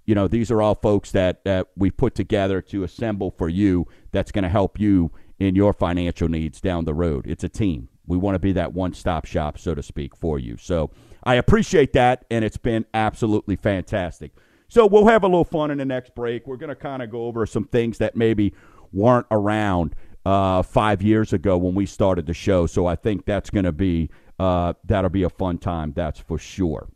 you 0.05 0.13
know, 0.13 0.27
these 0.27 0.51
are 0.51 0.61
all 0.61 0.75
folks 0.75 1.11
that, 1.11 1.45
that 1.45 1.67
we 1.77 1.89
put 1.89 2.15
together 2.15 2.61
to 2.63 2.83
assemble 2.83 3.31
for 3.31 3.47
you 3.47 3.87
that's 4.11 4.33
going 4.33 4.43
to 4.43 4.49
help 4.49 4.77
you 4.77 5.09
in 5.39 5.55
your 5.55 5.71
financial 5.71 6.27
needs 6.27 6.59
down 6.59 6.83
the 6.83 6.93
road. 6.93 7.25
It's 7.25 7.45
a 7.45 7.49
team. 7.49 7.87
We 8.05 8.17
want 8.17 8.35
to 8.35 8.39
be 8.39 8.51
that 8.53 8.73
one 8.73 8.93
stop 8.93 9.25
shop, 9.25 9.57
so 9.57 9.73
to 9.73 9.83
speak, 9.83 10.17
for 10.17 10.37
you. 10.37 10.57
So 10.57 10.91
I 11.27 11.35
appreciate 11.35 11.91
that, 11.91 12.23
and 12.31 12.45
it's 12.45 12.55
been 12.55 12.85
absolutely 12.93 13.57
fantastic. 13.57 14.31
So 14.69 14.85
we'll 14.85 15.07
have 15.07 15.23
a 15.23 15.27
little 15.27 15.43
fun 15.43 15.71
in 15.71 15.77
the 15.77 15.83
next 15.83 16.15
break. 16.15 16.47
We're 16.47 16.55
going 16.55 16.69
to 16.69 16.75
kind 16.75 17.03
of 17.03 17.11
go 17.11 17.25
over 17.25 17.45
some 17.45 17.65
things 17.65 17.97
that 17.97 18.15
maybe 18.15 18.53
weren't 18.93 19.27
around 19.29 19.93
uh, 20.25 20.61
five 20.61 21.01
years 21.01 21.33
ago 21.33 21.57
when 21.57 21.75
we 21.75 21.85
started 21.85 22.27
the 22.27 22.33
show. 22.33 22.65
So 22.65 22.85
I 22.85 22.95
think 22.95 23.25
that's 23.25 23.49
going 23.49 23.65
to 23.65 23.73
be 23.73 24.09
uh, 24.39 24.73
that'll 24.85 25.09
be 25.09 25.23
a 25.23 25.29
fun 25.29 25.57
time. 25.57 25.91
That's 25.93 26.17
for 26.17 26.37
sure. 26.37 26.87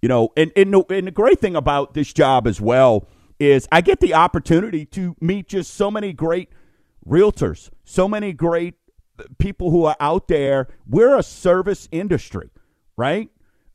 You 0.00 0.08
know, 0.08 0.32
and, 0.36 0.50
and, 0.56 0.74
the, 0.74 0.84
and 0.90 1.06
the 1.06 1.12
great 1.12 1.38
thing 1.38 1.54
about 1.54 1.94
this 1.94 2.12
job 2.12 2.48
as 2.48 2.60
well 2.60 3.06
is 3.38 3.68
I 3.70 3.82
get 3.82 4.00
the 4.00 4.14
opportunity 4.14 4.84
to 4.86 5.14
meet 5.20 5.46
just 5.46 5.74
so 5.74 5.92
many 5.92 6.12
great 6.12 6.48
realtors, 7.06 7.70
so 7.84 8.08
many 8.08 8.32
great 8.32 8.74
people 9.38 9.70
who 9.70 9.84
are 9.84 9.96
out 10.00 10.26
there. 10.26 10.66
We're 10.88 11.16
a 11.16 11.22
service 11.22 11.88
industry, 11.92 12.50
right? 13.02 13.30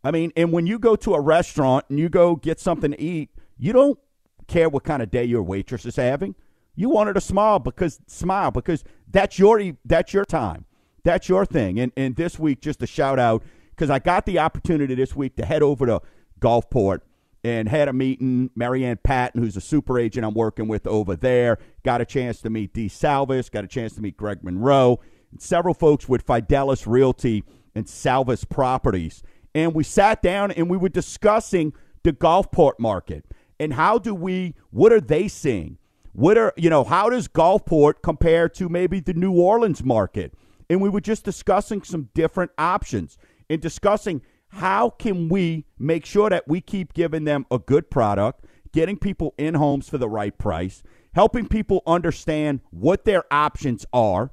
I 0.06 0.12
mean, 0.12 0.32
and 0.38 0.54
when 0.54 0.68
you 0.68 0.80
go 0.80 0.96
to 0.96 1.14
a 1.14 1.20
restaurant 1.20 1.84
and 1.90 2.00
you 2.00 2.08
go 2.08 2.38
get 2.38 2.62
something 2.62 2.92
to 2.92 3.02
eat, 3.02 3.30
you 3.58 3.74
don't 3.74 4.00
care 4.48 4.70
what 4.70 4.86
kind 4.86 5.04
of 5.04 5.12
day 5.12 5.26
your 5.26 5.44
waitress 5.44 5.86
is 5.86 5.98
having. 5.98 6.34
You 6.76 6.88
want 6.88 7.08
her 7.08 7.14
to 7.14 7.20
smile 7.20 7.60
because 7.60 8.00
smile 8.08 8.52
because 8.52 8.86
that's 9.12 9.38
your 9.38 9.62
that's 9.84 10.14
your 10.14 10.24
time. 10.24 10.64
That's 11.04 11.28
your 11.28 11.46
thing. 11.46 11.78
And 11.78 11.92
and 11.98 12.16
this 12.16 12.40
week, 12.40 12.62
just 12.62 12.82
a 12.82 12.88
shout 12.88 13.20
out 13.20 13.44
because 13.72 13.90
I 13.90 14.00
got 14.00 14.26
the 14.26 14.40
opportunity 14.40 14.96
this 14.96 15.14
week 15.14 15.36
to 15.36 15.46
head 15.46 15.62
over 15.62 15.86
to 15.86 16.02
Gulfport 16.40 17.00
and 17.44 17.68
had 17.68 17.90
a 17.90 17.94
meeting. 17.94 18.50
Marianne 18.56 19.00
Patton, 19.04 19.42
who's 19.42 19.58
a 19.58 19.62
super 19.62 20.00
agent 20.00 20.26
I'm 20.26 20.36
working 20.36 20.70
with 20.70 20.88
over 20.88 21.18
there, 21.18 21.58
got 21.84 22.00
a 22.00 22.06
chance 22.06 22.40
to 22.44 22.50
meet 22.50 22.74
Dee 22.74 22.88
Salvis, 22.88 23.52
got 23.52 23.66
a 23.66 23.68
chance 23.68 23.94
to 23.96 24.02
meet 24.02 24.16
Greg 24.16 24.42
Monroe, 24.42 25.02
several 25.38 25.74
folks 25.74 26.08
with 26.08 26.26
Fidelis 26.26 26.88
Realty 26.88 27.44
and 27.78 27.86
Salvis 27.86 28.48
Properties. 28.48 29.24
And 29.54 29.74
we 29.74 29.84
sat 29.84 30.22
down 30.22 30.52
and 30.52 30.70
we 30.70 30.78
were 30.78 30.90
discussing 30.90 31.74
the 32.04 32.12
Gulfport 32.12 32.80
market 32.80 33.26
and 33.60 33.74
how 33.74 33.98
do 33.98 34.14
we, 34.14 34.56
what 34.72 34.92
are 34.92 35.02
they 35.02 35.28
seeing? 35.28 35.78
What 36.14 36.38
are, 36.38 36.54
you 36.58 36.70
know, 36.70 36.84
how 36.84 37.10
does 37.10 37.28
Gulfport 37.28 38.02
compare 38.02 38.50
to 38.50 38.70
maybe 38.70 39.00
the 39.00 39.14
New 39.14 39.34
Orleans 39.34 39.84
market? 39.84 40.34
And 40.70 40.82
we 40.82 40.90
were 40.90 41.02
just 41.02 41.24
discussing 41.24 41.84
some 41.84 42.10
different 42.14 42.52
options 42.58 43.18
and 43.50 43.62
discussing 43.62 44.22
how 44.50 44.90
can 44.90 45.30
we 45.30 45.66
make 45.78 46.06
sure 46.06 46.30
that 46.30 46.48
we 46.48 46.62
keep 46.62 46.94
giving 46.94 47.26
them 47.26 47.46
a 47.52 47.60
good 47.60 47.90
product, 47.90 48.46
getting 48.74 48.98
people 48.98 49.34
in 49.38 49.54
homes 49.54 49.88
for 49.88 49.98
the 49.98 50.10
right 50.10 50.38
price, 50.38 50.82
helping 51.14 51.48
people 51.48 51.84
understand 51.86 52.62
what 52.72 53.06
their 53.06 53.24
options 53.32 53.86
are, 53.94 54.32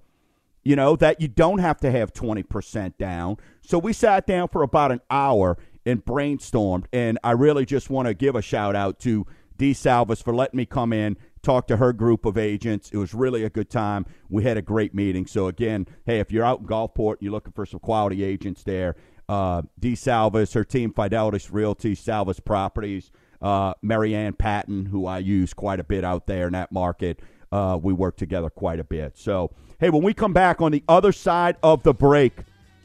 you 0.65 0.77
know, 0.77 0.97
that 0.97 1.21
you 1.21 1.29
don't 1.29 1.59
have 1.59 1.79
to 1.81 1.91
have 1.91 2.13
20% 2.13 2.97
down. 2.97 3.37
So 3.63 3.79
we 3.79 3.93
sat 3.93 4.27
down 4.27 4.49
for 4.49 4.63
about 4.63 4.93
an 4.93 5.01
hour 5.11 5.59
and 5.87 6.05
brainstormed. 6.05 6.87
And 6.93 7.19
I 7.23 7.33
really 7.33 7.67
just 7.67 7.91
want 7.91 8.09
to 8.09 8.15
give 8.15 8.35
a 8.35 8.43
shout 8.43 8.75
out 8.75 8.99
to 9.01 9.27
Dee 9.57 9.73
Salvis 9.73 10.23
for 10.23 10.35
letting 10.35 10.57
me 10.57 10.67
come 10.67 10.93
in, 10.93 11.17
talk 11.43 11.67
to 11.69 11.77
her 11.77 11.93
group 11.93 12.25
of 12.25 12.37
agents. 12.37 12.91
It 12.91 12.97
was 12.97 13.15
really 13.15 13.45
a 13.45 13.51
good 13.51 13.71
time. 13.71 14.07
We 14.29 14.43
had 14.45 14.57
a 14.57 14.63
great 14.63 14.95
meeting. 14.95 15.27
So 15.27 15.47
again, 15.47 15.87
hey, 16.07 16.19
if 16.19 16.33
you're 16.33 16.45
out 16.45 16.61
in 16.61 16.67
Gulfport 16.67 17.15
and 17.15 17.23
you're 17.23 17.33
looking 17.33 17.53
for 17.53 17.67
some 17.67 17.81
quality 17.81 18.25
agents 18.25 18.63
there, 18.63 18.97
uh, 19.29 19.63
Dee 19.79 19.95
Salvis, 19.95 20.55
her 20.55 20.65
team, 20.65 20.93
Fidelis 20.93 21.51
Realty, 21.53 21.95
Salvis 21.95 22.45
Properties, 22.45 23.11
uh, 23.41 23.75
Marianne 23.83 24.35
Patton, 24.35 24.87
who 24.87 25.07
I 25.07 25.19
use 25.19 25.55
quite 25.55 25.81
a 25.81 25.85
bit 25.85 26.05
out 26.05 26.27
there 26.27 26.47
in 26.47 26.53
that 26.55 26.73
market. 26.73 27.21
Uh, 27.55 27.77
we 27.77 27.93
work 27.93 28.17
together 28.17 28.51
quite 28.51 28.81
a 28.81 28.85
bit. 28.85 29.17
So, 29.17 29.53
hey, 29.79 29.89
when 29.89 30.03
we 30.03 30.13
come 30.13 30.33
back 30.33 30.61
on 30.61 30.73
the 30.73 30.83
other 30.89 31.13
side 31.13 31.55
of 31.63 31.85
the 31.85 31.95
break, 31.95 32.33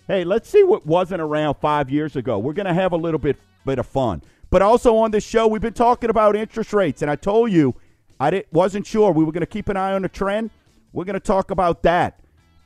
hey, 0.07 0.23
let's 0.23 0.47
see 0.47 0.61
what 0.61 0.85
wasn't 0.85 1.21
around 1.21 1.55
five 1.55 1.89
years 1.89 2.15
ago. 2.15 2.37
We're 2.37 2.53
going 2.53 2.67
to 2.67 2.73
have 2.75 2.91
a 2.91 2.97
little 2.97 3.17
bit 3.17 3.37
bit 3.65 3.79
of 3.79 3.87
fun. 3.87 4.21
But 4.51 4.61
also 4.61 4.95
on 4.97 5.09
this 5.09 5.25
show, 5.25 5.47
we've 5.47 5.59
been 5.59 5.73
talking 5.73 6.11
about 6.11 6.35
interest 6.35 6.71
rates, 6.71 7.01
and 7.01 7.09
I 7.09 7.15
told 7.15 7.51
you 7.51 7.73
I 8.19 8.29
didn't, 8.29 8.53
wasn't 8.53 8.85
sure. 8.85 9.11
We 9.11 9.23
were 9.23 9.31
going 9.31 9.41
to 9.41 9.47
keep 9.47 9.69
an 9.69 9.77
eye 9.77 9.93
on 9.93 10.03
the 10.03 10.09
trend. 10.09 10.51
We're 10.93 11.05
going 11.05 11.15
to 11.15 11.19
talk 11.19 11.49
about 11.49 11.81
that. 11.81 12.19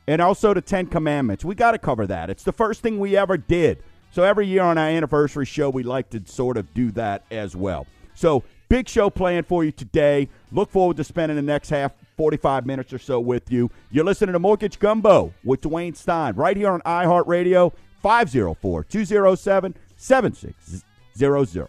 And 0.06 0.20
also 0.20 0.52
the 0.52 0.60
Ten 0.60 0.86
Commandments. 0.88 1.42
We 1.42 1.54
got 1.54 1.70
to 1.70 1.78
cover 1.78 2.06
that. 2.06 2.28
It's 2.28 2.44
the 2.44 2.52
first 2.52 2.82
thing 2.82 2.98
we 2.98 3.16
ever 3.16 3.38
did. 3.38 3.82
So 4.10 4.24
every 4.24 4.46
year 4.46 4.60
on 4.60 4.76
our 4.76 4.88
anniversary 4.88 5.46
show, 5.46 5.70
we 5.70 5.82
like 5.82 6.10
to 6.10 6.22
sort 6.26 6.58
of 6.58 6.74
do 6.74 6.90
that 6.90 7.24
as 7.30 7.56
well. 7.56 7.86
So 8.14 8.44
big 8.74 8.88
show 8.88 9.08
planned 9.08 9.46
for 9.46 9.62
you 9.62 9.70
today. 9.70 10.28
Look 10.50 10.68
forward 10.68 10.96
to 10.96 11.04
spending 11.04 11.36
the 11.36 11.42
next 11.42 11.68
half, 11.70 11.92
45 12.16 12.66
minutes 12.66 12.92
or 12.92 12.98
so 12.98 13.20
with 13.20 13.52
you. 13.52 13.70
You're 13.92 14.04
listening 14.04 14.32
to 14.32 14.40
Mortgage 14.40 14.80
Gumbo 14.80 15.32
with 15.44 15.60
Dwayne 15.60 15.96
Stein 15.96 16.34
right 16.34 16.56
here 16.56 16.70
on 16.70 16.80
iHeartRadio, 16.80 17.72
504 18.02 18.82
207 18.82 19.76
7600. 19.96 21.68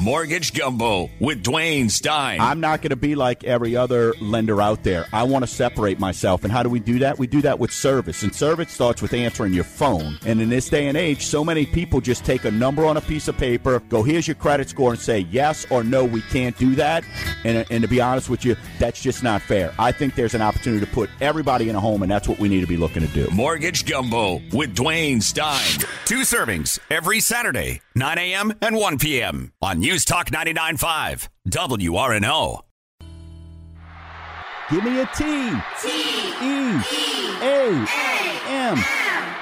Mortgage 0.00 0.54
Gumbo 0.54 1.10
with 1.18 1.42
Dwayne 1.42 1.90
Stein. 1.90 2.40
I'm 2.40 2.60
not 2.60 2.82
going 2.82 2.90
to 2.90 2.96
be 2.96 3.16
like 3.16 3.42
every 3.42 3.74
other 3.74 4.14
lender 4.20 4.62
out 4.62 4.84
there. 4.84 5.06
I 5.12 5.24
want 5.24 5.42
to 5.42 5.48
separate 5.48 5.98
myself. 5.98 6.44
And 6.44 6.52
how 6.52 6.62
do 6.62 6.68
we 6.68 6.78
do 6.78 7.00
that? 7.00 7.18
We 7.18 7.26
do 7.26 7.42
that 7.42 7.58
with 7.58 7.72
service. 7.72 8.22
And 8.22 8.32
service 8.32 8.70
starts 8.70 9.02
with 9.02 9.12
answering 9.12 9.52
your 9.52 9.64
phone. 9.64 10.16
And 10.24 10.40
in 10.40 10.50
this 10.50 10.68
day 10.68 10.86
and 10.86 10.96
age, 10.96 11.26
so 11.26 11.44
many 11.44 11.66
people 11.66 12.00
just 12.00 12.24
take 12.24 12.44
a 12.44 12.50
number 12.50 12.86
on 12.86 12.96
a 12.96 13.00
piece 13.00 13.26
of 13.26 13.36
paper, 13.36 13.80
go, 13.88 14.04
here's 14.04 14.28
your 14.28 14.36
credit 14.36 14.68
score, 14.68 14.92
and 14.92 15.00
say 15.00 15.26
yes 15.32 15.66
or 15.68 15.82
no, 15.82 16.04
we 16.04 16.22
can't 16.22 16.56
do 16.58 16.76
that. 16.76 17.02
And, 17.44 17.64
and 17.70 17.82
to 17.82 17.88
be 17.88 18.00
honest 18.00 18.28
with 18.28 18.44
you, 18.44 18.56
that's 18.78 19.00
just 19.00 19.22
not 19.22 19.42
fair. 19.42 19.72
I 19.78 19.92
think 19.92 20.14
there's 20.14 20.34
an 20.34 20.42
opportunity 20.42 20.84
to 20.84 20.92
put 20.92 21.10
everybody 21.20 21.68
in 21.68 21.76
a 21.76 21.80
home, 21.80 22.02
and 22.02 22.10
that's 22.10 22.28
what 22.28 22.38
we 22.38 22.48
need 22.48 22.60
to 22.60 22.66
be 22.66 22.76
looking 22.76 23.06
to 23.06 23.12
do. 23.12 23.28
Mortgage 23.32 23.86
Gumbo 23.86 24.40
with 24.52 24.74
Dwayne 24.74 25.22
Stein. 25.22 25.86
Two 26.04 26.20
servings 26.20 26.78
every 26.90 27.20
Saturday, 27.20 27.80
9 27.94 28.18
a.m. 28.18 28.52
and 28.60 28.76
1 28.76 28.98
p.m. 28.98 29.52
on 29.62 29.78
News 29.78 30.04
Talk 30.04 30.30
99.5, 30.30 31.28
WRNO. 31.48 32.62
Give 34.70 34.84
me 34.84 35.00
a 35.00 35.06
T. 35.06 35.50
T. 35.80 35.88
E. 36.42 36.82
A. 37.40 37.86
M. 38.48 38.78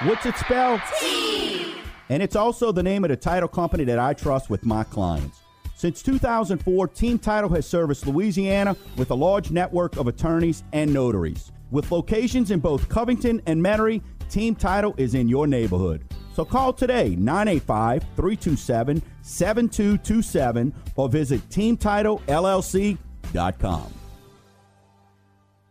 What's 0.09 0.25
it 0.25 0.37
spelled? 0.37 0.81
T. 1.01 1.75
And 2.09 2.23
it's 2.23 2.37
also 2.37 2.71
the 2.71 2.83
name 2.83 3.03
of 3.05 3.11
the 3.11 3.17
title 3.17 3.49
company 3.49 3.83
that 3.85 3.99
I 3.99 4.13
trust 4.13 4.49
with 4.51 4.65
my 4.65 4.85
clients. 4.85 5.41
Since 5.77 6.03
2004, 6.05 6.89
Team 6.89 7.19
Title 7.19 7.51
has 7.51 7.67
serviced 7.67 8.07
Louisiana 8.07 8.75
with 8.97 9.11
a 9.11 9.15
large 9.15 9.51
network 9.51 9.99
of 9.99 10.07
attorneys 10.07 10.65
and 10.73 10.91
notaries. 10.91 11.53
With 11.71 11.93
locations 11.93 12.51
in 12.51 12.61
both 12.61 12.89
Covington 12.89 13.43
and 13.45 13.63
Metairie, 13.63 14.01
Team 14.31 14.55
Title 14.55 14.95
is 14.97 15.15
in 15.15 15.29
your 15.29 15.47
neighborhood. 15.47 16.03
So 16.33 16.47
call 16.47 16.73
today 16.73 17.15
985 17.17 18.05
327 18.17 19.03
7227 19.21 20.75
or 20.97 21.11
visit 21.11 21.47
teamtitlellc.com. 21.51 23.93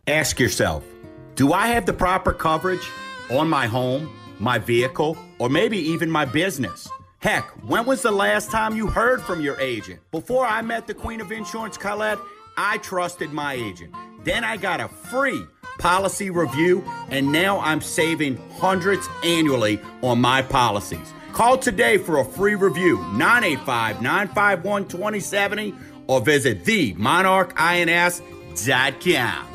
Ask 0.05 0.39
yourself 0.39 0.85
Do 1.33 1.51
I 1.51 1.69
have 1.69 1.87
the 1.87 1.93
proper 1.93 2.31
coverage 2.31 2.87
on 3.31 3.49
my 3.49 3.65
home, 3.65 4.15
my 4.39 4.59
vehicle, 4.59 5.17
or 5.39 5.49
maybe 5.49 5.79
even 5.79 6.11
my 6.11 6.25
business? 6.25 6.87
Heck, 7.25 7.49
when 7.67 7.87
was 7.87 8.03
the 8.03 8.11
last 8.11 8.51
time 8.51 8.75
you 8.75 8.85
heard 8.85 9.19
from 9.19 9.41
your 9.41 9.59
agent? 9.59 9.99
Before 10.11 10.45
I 10.45 10.61
met 10.61 10.85
the 10.85 10.93
Queen 10.93 11.19
of 11.21 11.31
Insurance, 11.31 11.75
Colette, 11.75 12.19
I 12.55 12.77
trusted 12.77 13.33
my 13.33 13.53
agent. 13.53 13.95
Then 14.23 14.43
I 14.43 14.57
got 14.57 14.79
a 14.79 14.87
free 14.87 15.43
policy 15.79 16.29
review, 16.29 16.83
and 17.09 17.31
now 17.31 17.59
I'm 17.61 17.81
saving 17.81 18.37
hundreds 18.59 19.09
annually 19.23 19.81
on 20.03 20.21
my 20.21 20.43
policies. 20.43 21.15
Call 21.33 21.57
today 21.57 21.97
for 21.97 22.19
a 22.19 22.23
free 22.23 22.53
review, 22.53 22.97
985 23.15 24.03
951 24.03 24.87
2070, 24.87 25.73
or 26.05 26.21
visit 26.21 26.63
themonarchins.com. 26.63 29.47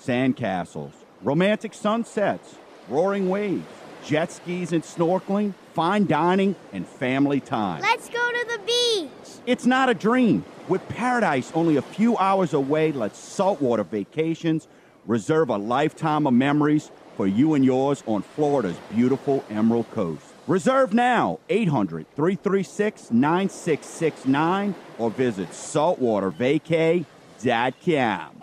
Sandcastles, 0.00 0.92
romantic 1.20 1.74
sunsets, 1.74 2.54
roaring 2.88 3.28
waves, 3.28 3.66
jet 4.04 4.32
skis 4.32 4.72
and 4.72 4.82
snorkeling, 4.82 5.52
fine 5.74 6.06
dining, 6.06 6.56
and 6.72 6.86
family 6.86 7.40
time. 7.40 7.82
Let's 7.82 8.08
go 8.08 8.30
to 8.30 8.46
the 8.48 8.58
beach. 8.64 9.10
It's 9.46 9.66
not 9.66 9.88
a 9.88 9.94
dream. 9.94 10.44
With 10.68 10.88
paradise 10.88 11.50
only 11.54 11.76
a 11.76 11.82
few 11.82 12.16
hours 12.18 12.54
away, 12.54 12.92
let 12.92 13.16
saltwater 13.16 13.82
vacations 13.84 14.68
reserve 15.06 15.48
a 15.48 15.56
lifetime 15.56 16.26
of 16.26 16.34
memories 16.34 16.90
for 17.16 17.26
you 17.26 17.54
and 17.54 17.64
yours 17.64 18.02
on 18.06 18.22
Florida's 18.22 18.76
beautiful 18.94 19.42
Emerald 19.50 19.90
Coast. 19.90 20.22
Reserve 20.46 20.92
now 20.92 21.40
800 21.48 22.06
336 22.14 23.10
9669 23.10 24.74
or 24.98 25.10
visit 25.10 25.48
saltwatervacay.com. 25.50 28.42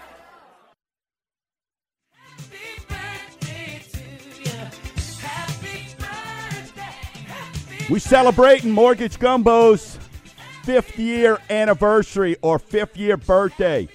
We 7.91 7.99
celebrating 7.99 8.71
Mortgage 8.71 9.19
Gumbo's 9.19 9.99
fifth 10.63 10.97
year 10.97 11.39
anniversary 11.49 12.37
or 12.41 12.57
fifth 12.57 12.95
year 12.95 13.17
birthday. 13.17 13.89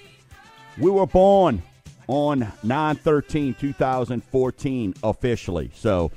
We 0.76 0.90
were 0.90 1.06
born 1.06 1.62
on 2.06 2.52
9 2.62 2.96
13 2.96 3.54
2014 3.54 4.94
officially. 5.02 5.70
So 5.74 6.12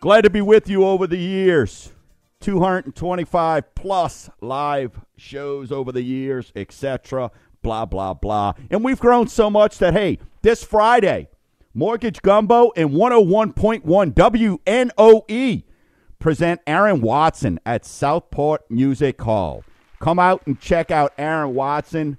glad 0.00 0.22
to 0.22 0.30
be 0.30 0.40
with 0.40 0.70
you 0.70 0.86
over 0.86 1.06
the 1.06 1.18
years. 1.18 1.92
225 2.40 3.74
plus 3.74 4.30
live 4.40 4.98
shows 5.18 5.70
over 5.70 5.92
the 5.92 6.00
years, 6.00 6.50
etc. 6.56 7.30
Blah, 7.60 7.84
blah, 7.84 8.14
blah. 8.14 8.54
And 8.70 8.82
we've 8.82 8.98
grown 8.98 9.28
so 9.28 9.50
much 9.50 9.76
that, 9.80 9.92
hey, 9.92 10.18
this 10.40 10.64
Friday, 10.64 11.28
Mortgage 11.74 12.22
Gumbo 12.22 12.72
and 12.74 12.88
101.1 12.92 13.82
WNOE 14.14 15.64
present 16.22 16.60
Aaron 16.68 17.00
Watson 17.00 17.58
at 17.66 17.84
Southport 17.84 18.62
Music 18.70 19.20
Hall. 19.20 19.64
Come 19.98 20.20
out 20.20 20.40
and 20.46 20.58
check 20.60 20.92
out 20.92 21.12
Aaron 21.18 21.52
Watson. 21.52 22.16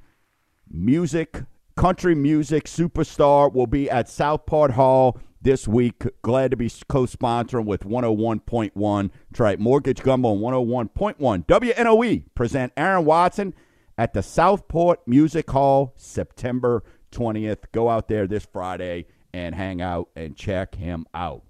Music, 0.70 1.44
country 1.78 2.14
music 2.14 2.66
superstar 2.66 3.54
will 3.54 3.66
be 3.66 3.90
at 3.90 4.10
Southport 4.10 4.72
Hall 4.72 5.18
this 5.42 5.70
week. 5.70 6.04
Glad 6.22 6.52
to 6.52 6.58
be 6.58 6.70
co 6.90 7.06
sponsoring 7.06 7.64
with 7.64 7.86
101.1. 7.86 9.10
Try 9.34 9.56
Mortgage 9.56 10.04
Gumbo 10.04 10.34
and 10.34 10.42
101.1. 10.42 11.46
WNOE 11.46 12.26
present 12.36 12.74
Aaron 12.76 13.06
Watson 13.06 13.54
at 13.98 14.14
the 14.14 14.22
Southport 14.22 15.00
Music 15.08 15.50
Hall 15.50 15.94
September 15.96 16.84
20th. 17.14 17.72
Go 17.72 17.88
out 17.88 18.10
there 18.10 18.28
this 18.28 18.46
Friday 18.52 19.06
and 19.34 19.56
hang 19.56 19.82
out 19.82 20.10
and 20.14 20.36
check 20.36 20.76
him 20.76 21.06
out. 21.14 21.44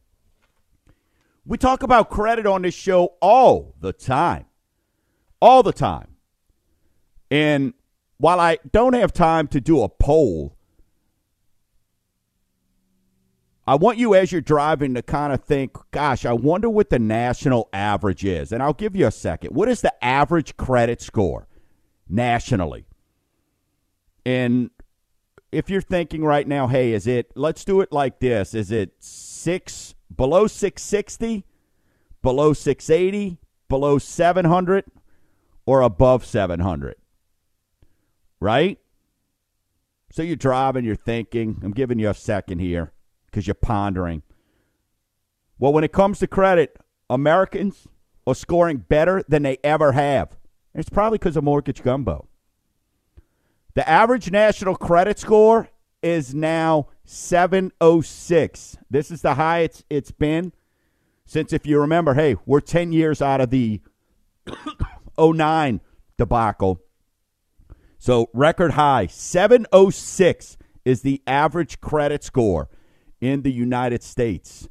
We 1.45 1.57
talk 1.57 1.83
about 1.83 2.09
credit 2.09 2.45
on 2.45 2.61
this 2.61 2.73
show 2.73 3.15
all 3.21 3.75
the 3.79 3.93
time. 3.93 4.45
All 5.41 5.61
the 5.61 5.73
time. 5.73 6.15
And 7.29 7.73
while 8.17 8.39
I 8.39 8.59
don't 8.71 8.93
have 8.93 9.11
time 9.11 9.47
to 9.49 9.59
do 9.59 9.81
a 9.81 9.89
poll, 9.89 10.55
I 13.65 13.75
want 13.75 13.97
you 13.97 14.13
as 14.13 14.31
you're 14.31 14.41
driving 14.41 14.93
to 14.93 15.01
kind 15.01 15.33
of 15.33 15.43
think, 15.43 15.77
gosh, 15.91 16.25
I 16.25 16.33
wonder 16.33 16.69
what 16.69 16.89
the 16.89 16.99
national 16.99 17.69
average 17.73 18.25
is. 18.25 18.51
And 18.51 18.61
I'll 18.61 18.73
give 18.73 18.95
you 18.95 19.07
a 19.07 19.11
second. 19.11 19.55
What 19.55 19.69
is 19.69 19.81
the 19.81 19.93
average 20.03 20.57
credit 20.57 21.01
score 21.01 21.47
nationally? 22.09 22.85
And 24.25 24.69
if 25.51 25.69
you're 25.69 25.81
thinking 25.81 26.23
right 26.23 26.47
now, 26.47 26.67
hey, 26.67 26.93
is 26.93 27.07
it, 27.07 27.31
let's 27.35 27.63
do 27.63 27.81
it 27.81 27.91
like 27.91 28.19
this. 28.19 28.53
Is 28.53 28.71
it 28.71 28.95
six, 28.99 29.92
below 30.15 30.47
660, 30.47 31.45
below 32.21 32.53
680, 32.53 33.37
below 33.69 33.97
700, 33.97 34.85
or 35.65 35.81
above 35.81 36.25
700? 36.25 36.95
Right? 38.39 38.79
So 40.11 40.21
you're 40.21 40.35
driving, 40.35 40.85
you're 40.85 40.95
thinking, 40.95 41.59
I'm 41.63 41.71
giving 41.71 41.99
you 41.99 42.09
a 42.09 42.13
second 42.13 42.59
here 42.59 42.91
because 43.25 43.47
you're 43.47 43.55
pondering. 43.55 44.21
Well, 45.57 45.73
when 45.73 45.83
it 45.83 45.91
comes 45.91 46.19
to 46.19 46.27
credit, 46.27 46.77
Americans 47.09 47.87
are 48.27 48.35
scoring 48.35 48.77
better 48.77 49.23
than 49.27 49.43
they 49.43 49.57
ever 49.63 49.93
have. 49.93 50.37
It's 50.75 50.89
probably 50.89 51.17
because 51.17 51.37
of 51.37 51.43
mortgage 51.43 51.83
gumbo. 51.83 52.27
The 53.75 53.87
average 53.89 54.31
national 54.31 54.75
credit 54.75 55.17
score 55.17 55.69
is 56.03 56.35
now 56.35 56.87
706. 57.05 58.77
This 58.89 59.09
is 59.11 59.21
the 59.21 59.35
highest 59.35 59.85
it's 59.89 60.11
been 60.11 60.53
since, 61.25 61.53
if 61.53 61.65
you 61.65 61.79
remember, 61.79 62.13
hey, 62.13 62.35
we're 62.45 62.59
10 62.59 62.91
years 62.91 63.21
out 63.21 63.41
of 63.41 63.49
the 63.49 63.81
09 65.17 65.81
debacle. 66.17 66.81
So, 67.97 68.29
record 68.33 68.71
high 68.71 69.07
706 69.07 70.57
is 70.85 71.01
the 71.01 71.21
average 71.25 71.79
credit 71.79 72.23
score 72.23 72.69
in 73.21 73.43
the 73.43 73.51
United 73.51 74.03
States 74.03 74.67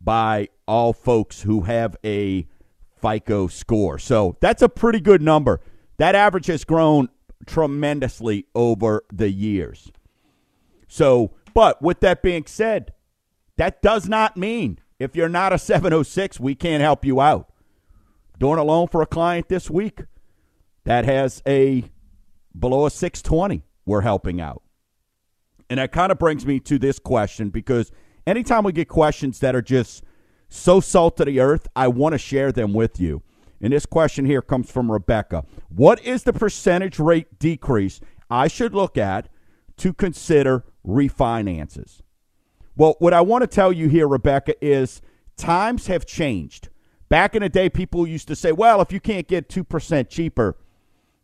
by 0.00 0.48
all 0.68 0.92
folks 0.92 1.42
who 1.42 1.62
have 1.62 1.96
a 2.04 2.46
FICO 3.00 3.48
score. 3.48 3.98
So 3.98 4.36
that's 4.40 4.62
a 4.62 4.68
pretty 4.68 5.00
good 5.00 5.22
number. 5.22 5.60
That 5.98 6.14
average 6.14 6.46
has 6.46 6.64
grown 6.64 7.08
tremendously 7.46 8.46
over 8.54 9.04
the 9.12 9.30
years. 9.30 9.90
So, 10.88 11.32
but 11.54 11.82
with 11.82 12.00
that 12.00 12.22
being 12.22 12.46
said, 12.46 12.92
that 13.56 13.82
does 13.82 14.08
not 14.08 14.36
mean 14.36 14.78
if 14.98 15.14
you're 15.14 15.28
not 15.28 15.52
a 15.52 15.58
706, 15.58 16.40
we 16.40 16.54
can't 16.54 16.82
help 16.82 17.04
you 17.04 17.20
out. 17.20 17.52
Doing 18.38 18.58
a 18.58 18.64
loan 18.64 18.88
for 18.88 19.02
a 19.02 19.06
client 19.06 19.48
this 19.48 19.70
week 19.70 20.02
that 20.84 21.04
has 21.04 21.42
a 21.46 21.84
below 22.58 22.86
a 22.86 22.90
620, 22.90 23.64
we're 23.84 24.02
helping 24.02 24.40
out. 24.40 24.62
And 25.68 25.78
that 25.78 25.92
kind 25.92 26.12
of 26.12 26.18
brings 26.18 26.46
me 26.46 26.60
to 26.60 26.78
this 26.78 26.98
question 26.98 27.50
because 27.50 27.90
anytime 28.26 28.64
we 28.64 28.72
get 28.72 28.88
questions 28.88 29.40
that 29.40 29.54
are 29.54 29.62
just 29.62 30.04
so 30.48 30.80
salt 30.80 31.16
to 31.16 31.24
the 31.24 31.40
earth, 31.40 31.66
I 31.74 31.88
want 31.88 32.12
to 32.12 32.18
share 32.18 32.52
them 32.52 32.72
with 32.72 33.00
you. 33.00 33.22
And 33.60 33.72
this 33.72 33.86
question 33.86 34.26
here 34.26 34.42
comes 34.42 34.70
from 34.70 34.92
Rebecca. 34.92 35.44
What 35.68 36.02
is 36.04 36.22
the 36.22 36.32
percentage 36.32 36.98
rate 36.98 37.38
decrease 37.38 38.00
I 38.30 38.48
should 38.48 38.74
look 38.74 38.98
at 38.98 39.28
to 39.78 39.92
consider 39.92 40.64
refinances? 40.86 42.00
Well, 42.76 42.96
what 42.98 43.14
I 43.14 43.20
want 43.22 43.42
to 43.42 43.46
tell 43.46 43.72
you 43.72 43.88
here, 43.88 44.06
Rebecca, 44.06 44.54
is 44.64 45.00
times 45.36 45.86
have 45.86 46.06
changed. 46.06 46.68
Back 47.08 47.34
in 47.34 47.42
the 47.42 47.48
day, 47.48 47.68
people 47.68 48.06
used 48.06 48.28
to 48.28 48.36
say, 48.36 48.52
well, 48.52 48.80
if 48.80 48.92
you 48.92 49.00
can't 49.00 49.28
get 49.28 49.48
2% 49.48 50.08
cheaper, 50.08 50.56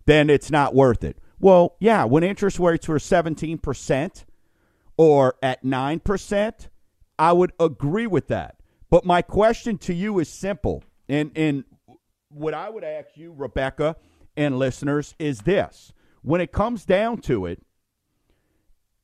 then 0.07 0.31
it's 0.31 0.51
not 0.51 0.75
worth 0.75 1.05
it. 1.05 1.19
Well, 1.41 1.77
yeah, 1.81 2.05
when 2.05 2.23
interest 2.23 2.59
rates 2.59 2.87
were 2.87 2.99
17%, 2.99 4.25
or 4.97 5.35
at 5.43 5.65
9%, 5.65 6.69
I 7.19 7.33
would 7.33 7.53
agree 7.59 8.07
with 8.07 8.29
that. 8.29 8.57
But 8.91 9.05
my 9.05 9.23
question 9.23 9.79
to 9.79 9.95
you 9.95 10.19
is 10.19 10.29
simple. 10.29 10.85
And, 11.09 11.31
and 11.35 11.65
what 12.29 12.55
I 12.55 12.69
would 12.69 12.85
ask 12.85 13.09
you, 13.17 13.33
Rebecca, 13.33 13.97
and 14.37 14.59
listeners, 14.59 15.15
is 15.19 15.41
this. 15.41 15.93
When 16.23 16.41
it 16.41 16.53
comes 16.53 16.85
down 16.85 17.19
to 17.23 17.47
it, 17.47 17.63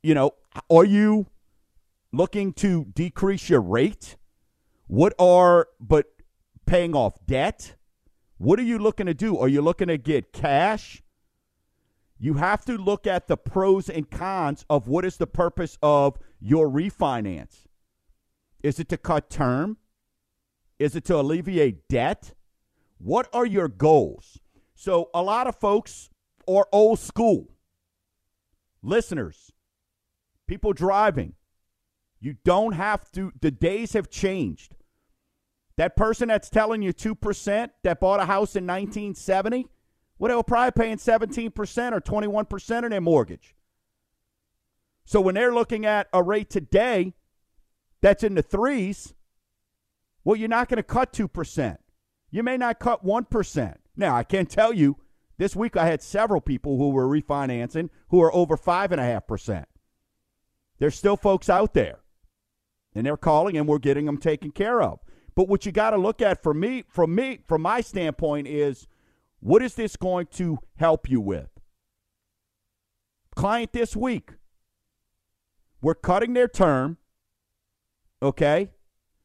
you 0.02 0.14
know, 0.14 0.32
are 0.70 0.84
you 0.84 1.26
looking 2.12 2.52
to 2.54 2.86
decrease 2.86 3.48
your 3.48 3.60
rate? 3.60 4.16
What 4.86 5.14
are, 5.18 5.68
but 5.80 6.06
paying 6.66 6.94
off 6.94 7.14
debt? 7.26 7.76
What 8.38 8.58
are 8.58 8.64
you 8.64 8.78
looking 8.78 9.06
to 9.06 9.14
do? 9.14 9.38
Are 9.38 9.48
you 9.48 9.60
looking 9.60 9.88
to 9.88 9.98
get 9.98 10.32
cash? 10.32 11.02
You 12.18 12.34
have 12.34 12.64
to 12.64 12.76
look 12.76 13.06
at 13.06 13.28
the 13.28 13.36
pros 13.36 13.88
and 13.88 14.10
cons 14.10 14.64
of 14.68 14.88
what 14.88 15.04
is 15.04 15.16
the 15.16 15.26
purpose 15.26 15.78
of 15.82 16.18
your 16.40 16.68
refinance. 16.68 17.66
Is 18.62 18.80
it 18.80 18.88
to 18.88 18.96
cut 18.96 19.30
term? 19.30 19.76
Is 20.78 20.96
it 20.96 21.04
to 21.06 21.16
alleviate 21.16 21.88
debt? 21.88 22.34
What 22.98 23.28
are 23.32 23.46
your 23.46 23.68
goals? 23.68 24.38
So, 24.74 25.10
a 25.14 25.22
lot 25.22 25.46
of 25.46 25.56
folks 25.56 26.10
are 26.48 26.68
old 26.72 26.98
school. 26.98 27.48
Listeners, 28.82 29.52
people 30.48 30.72
driving, 30.72 31.34
you 32.20 32.34
don't 32.44 32.72
have 32.72 33.10
to, 33.12 33.32
the 33.40 33.52
days 33.52 33.92
have 33.92 34.10
changed. 34.10 34.74
That 35.76 35.94
person 35.96 36.26
that's 36.26 36.50
telling 36.50 36.82
you 36.82 36.92
2% 36.92 37.70
that 37.84 38.00
bought 38.00 38.18
a 38.18 38.24
house 38.24 38.56
in 38.56 38.66
1970, 38.66 39.68
well, 40.18 40.28
they 40.28 40.34
were 40.34 40.42
probably 40.42 40.72
paying 40.72 40.96
17% 40.96 41.92
or 41.92 42.00
21% 42.00 42.84
of 42.84 42.90
their 42.90 43.00
mortgage. 43.00 43.54
So 45.04 45.20
when 45.20 45.36
they're 45.36 45.54
looking 45.54 45.86
at 45.86 46.08
a 46.12 46.22
rate 46.22 46.50
today 46.50 47.14
that's 48.00 48.24
in 48.24 48.34
the 48.34 48.42
threes, 48.42 49.14
well, 50.24 50.36
you're 50.36 50.48
not 50.48 50.68
going 50.68 50.78
to 50.78 50.82
cut 50.82 51.12
2%. 51.12 51.78
You 52.30 52.42
may 52.42 52.56
not 52.56 52.80
cut 52.80 53.06
1%. 53.06 53.76
Now, 53.96 54.16
I 54.16 54.24
can 54.24 54.46
tell 54.46 54.72
you, 54.72 54.96
this 55.38 55.54
week 55.54 55.76
I 55.76 55.86
had 55.86 56.02
several 56.02 56.40
people 56.40 56.76
who 56.76 56.90
were 56.90 57.06
refinancing 57.06 57.90
who 58.08 58.20
are 58.20 58.34
over 58.34 58.56
5.5%. 58.56 59.64
There's 60.78 60.96
still 60.96 61.16
folks 61.16 61.48
out 61.48 61.74
there, 61.74 62.00
and 62.94 63.06
they're 63.06 63.16
calling, 63.16 63.56
and 63.56 63.66
we're 63.66 63.78
getting 63.78 64.06
them 64.06 64.18
taken 64.18 64.50
care 64.50 64.82
of. 64.82 65.00
But 65.34 65.48
what 65.48 65.66
you 65.66 65.72
got 65.72 65.90
to 65.90 65.96
look 65.96 66.22
at 66.22 66.42
for 66.42 66.54
me, 66.54 66.84
from 66.88 67.14
me, 67.14 67.40
from 67.46 67.62
my 67.62 67.80
standpoint, 67.80 68.46
is– 68.46 68.86
what 69.40 69.62
is 69.62 69.74
this 69.74 69.96
going 69.96 70.26
to 70.32 70.58
help 70.76 71.08
you 71.08 71.20
with? 71.20 71.48
Client 73.34 73.72
this 73.72 73.94
week, 73.94 74.32
We're 75.80 75.94
cutting 75.94 76.32
their 76.32 76.48
term, 76.48 76.98
okay? 78.20 78.72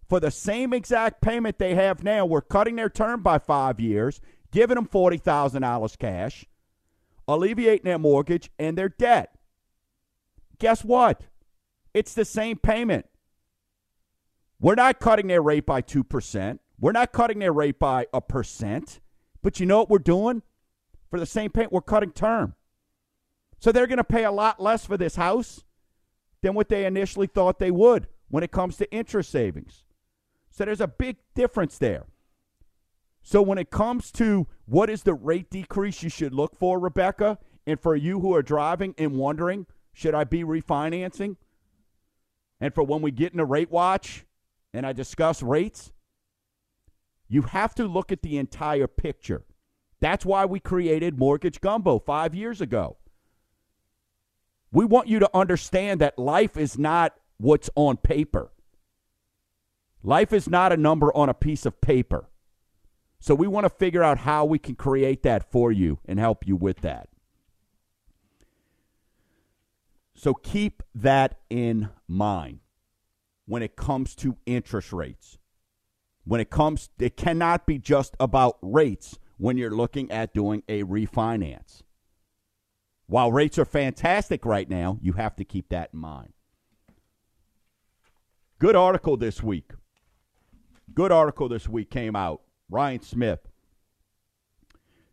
For 0.07 0.19
the 0.19 0.29
same 0.29 0.71
exact 0.71 1.19
payment 1.19 1.57
they 1.57 1.73
have 1.73 2.03
now, 2.03 2.23
we're 2.25 2.41
cutting 2.41 2.75
their 2.75 2.89
term 2.89 3.23
by 3.23 3.39
five 3.39 3.79
years, 3.79 4.21
giving 4.51 4.75
them 4.75 4.87
$40,000 4.87 5.97
cash, 5.97 6.45
alleviating 7.27 7.85
their 7.85 7.97
mortgage 7.97 8.51
and 8.59 8.77
their 8.77 8.89
debt. 8.89 9.35
Guess 10.59 10.83
what? 10.83 11.23
It's 11.93 12.13
the 12.13 12.25
same 12.25 12.57
payment. 12.57 13.05
We're 14.59 14.75
not 14.75 14.99
cutting 14.99 15.27
their 15.27 15.41
rate 15.41 15.65
by 15.65 15.81
2%. 15.81 16.59
We're 16.79 16.91
not 16.91 17.11
cutting 17.11 17.39
their 17.39 17.53
rate 17.53 17.79
by 17.79 18.07
a 18.13 18.21
percent. 18.21 18.99
But 19.41 19.59
you 19.59 19.65
know 19.65 19.79
what 19.79 19.89
we're 19.89 19.99
doing? 19.99 20.41
For 21.09 21.19
the 21.19 21.25
same 21.25 21.51
payment, 21.51 21.73
we're 21.73 21.81
cutting 21.81 22.11
term. 22.11 22.55
So 23.59 23.71
they're 23.71 23.87
going 23.87 23.97
to 23.97 24.03
pay 24.03 24.23
a 24.23 24.31
lot 24.31 24.61
less 24.61 24.85
for 24.85 24.97
this 24.97 25.15
house 25.15 25.63
than 26.41 26.53
what 26.53 26.69
they 26.69 26.85
initially 26.85 27.27
thought 27.27 27.59
they 27.59 27.71
would 27.71 28.07
when 28.29 28.43
it 28.43 28.51
comes 28.51 28.77
to 28.77 28.91
interest 28.91 29.29
savings. 29.29 29.83
So 30.49 30.65
there's 30.65 30.81
a 30.81 30.87
big 30.87 31.17
difference 31.35 31.77
there. 31.77 32.05
So 33.21 33.41
when 33.41 33.57
it 33.57 33.69
comes 33.69 34.11
to 34.13 34.47
what 34.65 34.89
is 34.89 35.03
the 35.03 35.13
rate 35.13 35.49
decrease 35.49 36.03
you 36.03 36.09
should 36.09 36.33
look 36.33 36.57
for, 36.57 36.79
Rebecca, 36.79 37.37
and 37.65 37.79
for 37.79 37.95
you 37.95 38.19
who 38.19 38.35
are 38.35 38.41
driving 38.41 38.93
and 38.97 39.13
wondering, 39.13 39.65
should 39.93 40.13
I 40.13 40.25
be 40.25 40.43
refinancing? 40.43 41.37
And 42.63 42.73
for 42.73 42.81
when 42.81 43.01
we 43.01 43.11
get 43.11 43.33
in 43.33 43.41
a 43.41 43.45
rate 43.45 43.69
watch 43.69 44.25
and 44.73 44.85
I 44.85 44.93
discuss 44.93 45.43
rates, 45.43 45.91
you 47.27 47.41
have 47.41 47.75
to 47.75 47.83
look 47.83 48.09
at 48.09 48.21
the 48.21 48.37
entire 48.37 48.87
picture. 48.87 49.43
That's 49.99 50.25
why 50.25 50.45
we 50.45 50.61
created 50.61 51.19
Mortgage 51.19 51.59
Gumbo 51.59 51.99
five 51.99 52.33
years 52.33 52.61
ago. 52.61 52.95
We 54.71 54.85
want 54.85 55.09
you 55.09 55.19
to 55.19 55.29
understand 55.33 55.99
that 55.99 56.17
life 56.17 56.55
is 56.55 56.79
not 56.79 57.13
what's 57.35 57.69
on 57.75 57.97
paper. 57.97 58.53
Life 60.01 60.31
is 60.31 60.47
not 60.47 60.71
a 60.71 60.77
number 60.77 61.13
on 61.13 61.27
a 61.27 61.33
piece 61.33 61.65
of 61.65 61.81
paper. 61.81 62.29
So 63.19 63.35
we 63.35 63.45
want 63.45 63.65
to 63.65 63.69
figure 63.71 64.03
out 64.03 64.19
how 64.19 64.45
we 64.45 64.57
can 64.57 64.75
create 64.75 65.23
that 65.23 65.51
for 65.51 65.73
you 65.73 65.99
and 66.05 66.17
help 66.17 66.47
you 66.47 66.55
with 66.55 66.79
that. 66.79 67.09
So 70.15 70.33
keep 70.33 70.83
that 70.95 71.39
in 71.49 71.89
mind 72.07 72.59
when 73.45 73.61
it 73.61 73.75
comes 73.75 74.15
to 74.15 74.37
interest 74.45 74.93
rates. 74.93 75.37
When 76.25 76.39
it 76.39 76.49
comes, 76.49 76.89
it 76.99 77.17
cannot 77.17 77.65
be 77.65 77.77
just 77.77 78.15
about 78.19 78.57
rates 78.61 79.17
when 79.37 79.57
you're 79.57 79.75
looking 79.75 80.09
at 80.11 80.33
doing 80.33 80.63
a 80.69 80.83
refinance. 80.83 81.81
While 83.07 83.31
rates 83.31 83.59
are 83.59 83.65
fantastic 83.65 84.45
right 84.45 84.69
now, 84.69 84.97
you 85.01 85.13
have 85.13 85.35
to 85.35 85.43
keep 85.43 85.69
that 85.69 85.89
in 85.93 85.99
mind. 85.99 86.33
Good 88.59 88.75
article 88.75 89.17
this 89.17 89.43
week. 89.43 89.71
Good 90.93 91.11
article 91.11 91.49
this 91.49 91.67
week 91.67 91.89
came 91.89 92.15
out. 92.15 92.41
Ryan 92.69 93.01
Smith. 93.01 93.39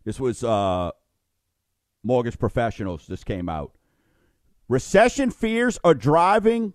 This 0.05 0.21
was 0.21 0.45
uh, 0.45 0.93
Mortgage 2.05 2.39
Professionals. 2.39 3.07
This 3.07 3.25
came 3.25 3.49
out. 3.49 3.73
Recession 4.71 5.31
fears 5.31 5.79
are 5.85 5.93
driving 5.93 6.73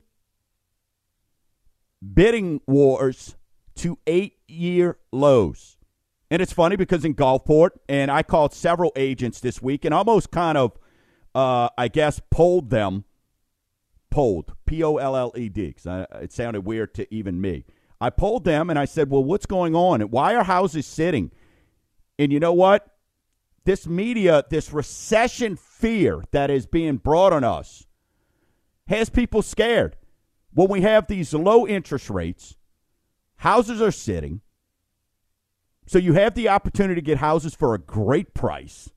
bidding 2.13 2.61
wars 2.67 3.35
to 3.77 3.97
eight 4.05 4.33
year 4.47 4.99
lows. 5.11 5.77
And 6.29 6.41
it's 6.41 6.53
funny 6.53 6.75
because 6.75 7.05
in 7.05 7.15
Gulfport, 7.15 7.69
and 7.89 8.11
I 8.11 8.21
called 8.21 8.53
several 8.53 8.91
agents 8.95 9.39
this 9.39 9.61
week 9.61 9.85
and 9.85 9.93
almost 9.93 10.29
kind 10.29 10.57
of 10.57 10.77
uh, 11.35 11.67
I 11.77 11.89
guess, 11.89 12.21
polled 12.31 12.69
them. 12.69 13.03
Polled, 14.09 14.53
P 14.65 14.81
O 14.81 14.95
L 14.95 15.17
L 15.17 15.33
E 15.35 15.49
D, 15.49 15.67
because 15.67 16.07
it 16.21 16.31
sounded 16.31 16.61
weird 16.61 16.93
to 16.95 17.13
even 17.13 17.41
me. 17.41 17.65
I 17.99 18.09
polled 18.09 18.45
them 18.45 18.69
and 18.69 18.79
I 18.79 18.85
said, 18.85 19.09
well, 19.09 19.23
what's 19.23 19.45
going 19.45 19.75
on? 19.75 19.99
Why 20.01 20.35
are 20.35 20.45
houses 20.45 20.87
sitting? 20.87 21.31
And 22.17 22.31
you 22.31 22.39
know 22.39 22.53
what? 22.53 22.87
This 23.65 23.85
media, 23.85 24.45
this 24.49 24.71
recession 24.71 25.57
fear 25.77 26.23
that 26.31 26.49
is 26.49 26.65
being 26.65 26.97
brought 26.97 27.33
on 27.33 27.43
us, 27.43 27.85
has 28.87 29.09
people 29.09 29.41
scared. 29.41 29.97
When 30.53 30.69
we 30.69 30.81
have 30.81 31.07
these 31.07 31.33
low 31.33 31.67
interest 31.67 32.09
rates, 32.09 32.55
houses 33.37 33.81
are 33.81 33.91
sitting. 33.91 34.41
So 35.85 35.99
you 35.99 36.13
have 36.13 36.33
the 36.33 36.49
opportunity 36.49 36.95
to 36.95 37.05
get 37.05 37.17
houses 37.17 37.53
for 37.53 37.73
a 37.73 37.79
great 37.79 38.33
price. 38.33 38.89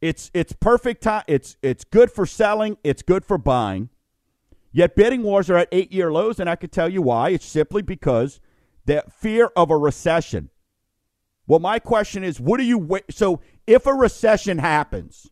It's 0.00 0.30
it's 0.34 0.52
perfect 0.52 1.02
time. 1.02 1.24
It's 1.26 1.56
it's 1.62 1.84
good 1.84 2.12
for 2.12 2.26
selling. 2.26 2.76
It's 2.84 3.02
good 3.02 3.24
for 3.24 3.38
buying. 3.38 3.88
Yet 4.70 4.94
bidding 4.94 5.22
wars 5.22 5.48
are 5.48 5.56
at 5.56 5.68
eight 5.72 5.90
year 5.90 6.12
lows, 6.12 6.38
and 6.38 6.50
I 6.50 6.56
can 6.56 6.68
tell 6.68 6.88
you 6.88 7.00
why. 7.00 7.30
It's 7.30 7.46
simply 7.46 7.80
because 7.80 8.40
that 8.84 9.10
fear 9.10 9.50
of 9.56 9.70
a 9.70 9.76
recession. 9.76 10.50
Well, 11.46 11.60
my 11.60 11.78
question 11.78 12.22
is, 12.22 12.38
what 12.38 12.58
do 12.58 12.64
you 12.64 12.76
wait? 12.76 13.04
So 13.10 13.40
if 13.66 13.86
a 13.86 13.94
recession 13.94 14.58
happens, 14.58 15.30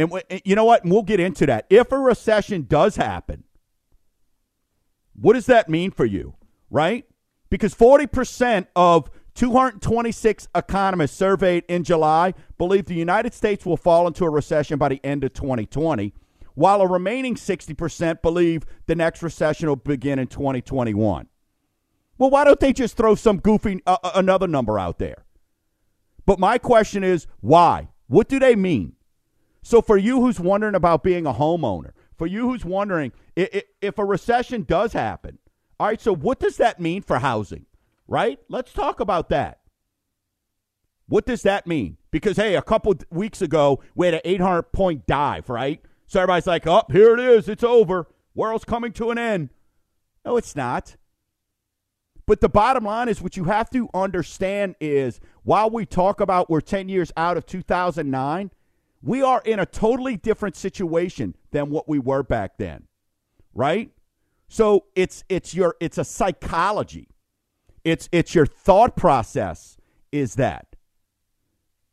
and 0.00 0.42
you 0.44 0.54
know 0.54 0.64
what? 0.64 0.84
And 0.84 0.92
we'll 0.92 1.02
get 1.02 1.20
into 1.20 1.46
that. 1.46 1.66
If 1.70 1.92
a 1.92 1.98
recession 1.98 2.66
does 2.68 2.96
happen, 2.96 3.44
what 5.14 5.34
does 5.34 5.46
that 5.46 5.68
mean 5.68 5.90
for 5.90 6.04
you? 6.04 6.34
Right? 6.70 7.04
Because 7.50 7.74
40% 7.74 8.68
of 8.76 9.10
226 9.34 10.48
economists 10.54 11.16
surveyed 11.16 11.64
in 11.68 11.84
July 11.84 12.34
believe 12.58 12.86
the 12.86 12.94
United 12.94 13.34
States 13.34 13.64
will 13.66 13.76
fall 13.76 14.06
into 14.06 14.24
a 14.24 14.30
recession 14.30 14.78
by 14.78 14.88
the 14.88 15.00
end 15.04 15.24
of 15.24 15.32
2020, 15.32 16.14
while 16.54 16.80
a 16.80 16.86
remaining 16.86 17.34
60% 17.34 18.22
believe 18.22 18.64
the 18.86 18.94
next 18.94 19.22
recession 19.22 19.68
will 19.68 19.76
begin 19.76 20.18
in 20.18 20.26
2021. 20.26 21.28
Well, 22.18 22.30
why 22.30 22.44
don't 22.44 22.60
they 22.60 22.72
just 22.72 22.96
throw 22.96 23.14
some 23.14 23.38
goofy 23.38 23.80
uh, 23.86 23.96
uh, 24.02 24.12
another 24.14 24.46
number 24.46 24.78
out 24.78 24.98
there? 24.98 25.24
But 26.26 26.38
my 26.38 26.58
question 26.58 27.02
is 27.02 27.26
why? 27.40 27.88
What 28.08 28.28
do 28.28 28.38
they 28.38 28.54
mean? 28.56 28.92
So 29.62 29.82
for 29.82 29.96
you 29.96 30.20
who's 30.20 30.40
wondering 30.40 30.74
about 30.74 31.02
being 31.02 31.26
a 31.26 31.34
homeowner, 31.34 31.90
for 32.16 32.26
you 32.26 32.48
who's 32.48 32.64
wondering 32.64 33.12
if, 33.36 33.98
a 33.98 34.04
recession 34.04 34.64
does 34.64 34.92
happen, 34.92 35.38
all 35.78 35.88
right, 35.88 36.00
so 36.00 36.14
what 36.14 36.40
does 36.40 36.56
that 36.58 36.80
mean 36.80 37.02
for 37.02 37.18
housing? 37.18 37.66
right? 38.10 38.40
Let's 38.48 38.72
talk 38.74 39.00
about 39.00 39.30
that. 39.30 39.60
What 41.06 41.24
does 41.24 41.42
that 41.42 41.66
mean? 41.66 41.96
Because, 42.10 42.36
hey, 42.36 42.56
a 42.56 42.62
couple 42.62 42.94
weeks 43.10 43.40
ago, 43.40 43.82
we 43.94 44.06
had 44.06 44.14
an 44.14 44.20
800 44.24 44.64
point 44.64 45.06
dive, 45.06 45.48
right? 45.48 45.80
So 46.06 46.20
everybody's 46.20 46.46
like, 46.46 46.66
oh, 46.66 46.82
here 46.90 47.14
it 47.14 47.20
is. 47.20 47.48
It's 47.48 47.64
over. 47.64 48.08
World's 48.34 48.64
coming 48.64 48.92
to 48.94 49.10
an 49.10 49.18
end. 49.18 49.50
No, 50.24 50.36
it's 50.36 50.54
not. 50.54 50.96
But 52.26 52.40
the 52.40 52.48
bottom 52.48 52.84
line 52.84 53.08
is 53.08 53.22
what 53.22 53.36
you 53.36 53.44
have 53.44 53.70
to 53.70 53.88
understand 53.94 54.74
is 54.80 55.20
while 55.42 55.70
we 55.70 55.86
talk 55.86 56.20
about 56.20 56.50
we're 56.50 56.60
10 56.60 56.88
years 56.88 57.12
out 57.16 57.36
of 57.36 57.46
2009, 57.46 58.50
we 59.02 59.22
are 59.22 59.42
in 59.44 59.58
a 59.58 59.66
totally 59.66 60.16
different 60.16 60.56
situation 60.56 61.34
than 61.50 61.70
what 61.70 61.88
we 61.88 61.98
were 61.98 62.22
back 62.22 62.58
then. 62.58 62.84
Right? 63.54 63.90
So 64.48 64.86
it's 64.94 65.24
it's 65.28 65.54
your 65.54 65.76
it's 65.80 65.98
a 65.98 66.04
psychology. 66.04 67.08
It's 67.84 68.08
it's 68.12 68.34
your 68.34 68.46
thought 68.46 68.96
process 68.96 69.76
is 70.12 70.34
that. 70.34 70.66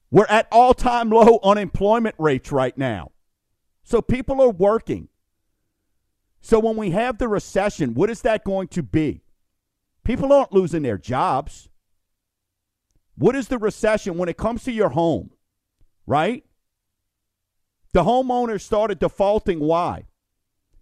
We're 0.09 0.25
at 0.27 0.47
all-time 0.51 1.09
low 1.09 1.39
unemployment 1.43 2.15
rates 2.17 2.51
right 2.51 2.77
now. 2.77 3.11
So 3.83 4.01
people 4.01 4.41
are 4.41 4.49
working. 4.49 5.09
So 6.41 6.59
when 6.59 6.77
we 6.77 6.91
have 6.91 7.17
the 7.17 7.27
recession, 7.27 7.93
what 7.93 8.09
is 8.09 8.21
that 8.21 8.45
going 8.45 8.69
to 8.69 8.83
be? 8.83 9.21
People 10.03 10.31
aren't 10.31 10.53
losing 10.53 10.81
their 10.81 10.97
jobs. 10.97 11.67
What 13.17 13.35
is 13.35 13.49
the 13.49 13.57
recession 13.57 14.17
when 14.17 14.29
it 14.29 14.37
comes 14.37 14.63
to 14.63 14.71
your 14.71 14.89
home? 14.89 15.31
Right? 16.05 16.45
The 17.93 18.03
homeowners 18.03 18.61
started 18.61 18.99
defaulting. 18.99 19.59
Why? 19.59 20.05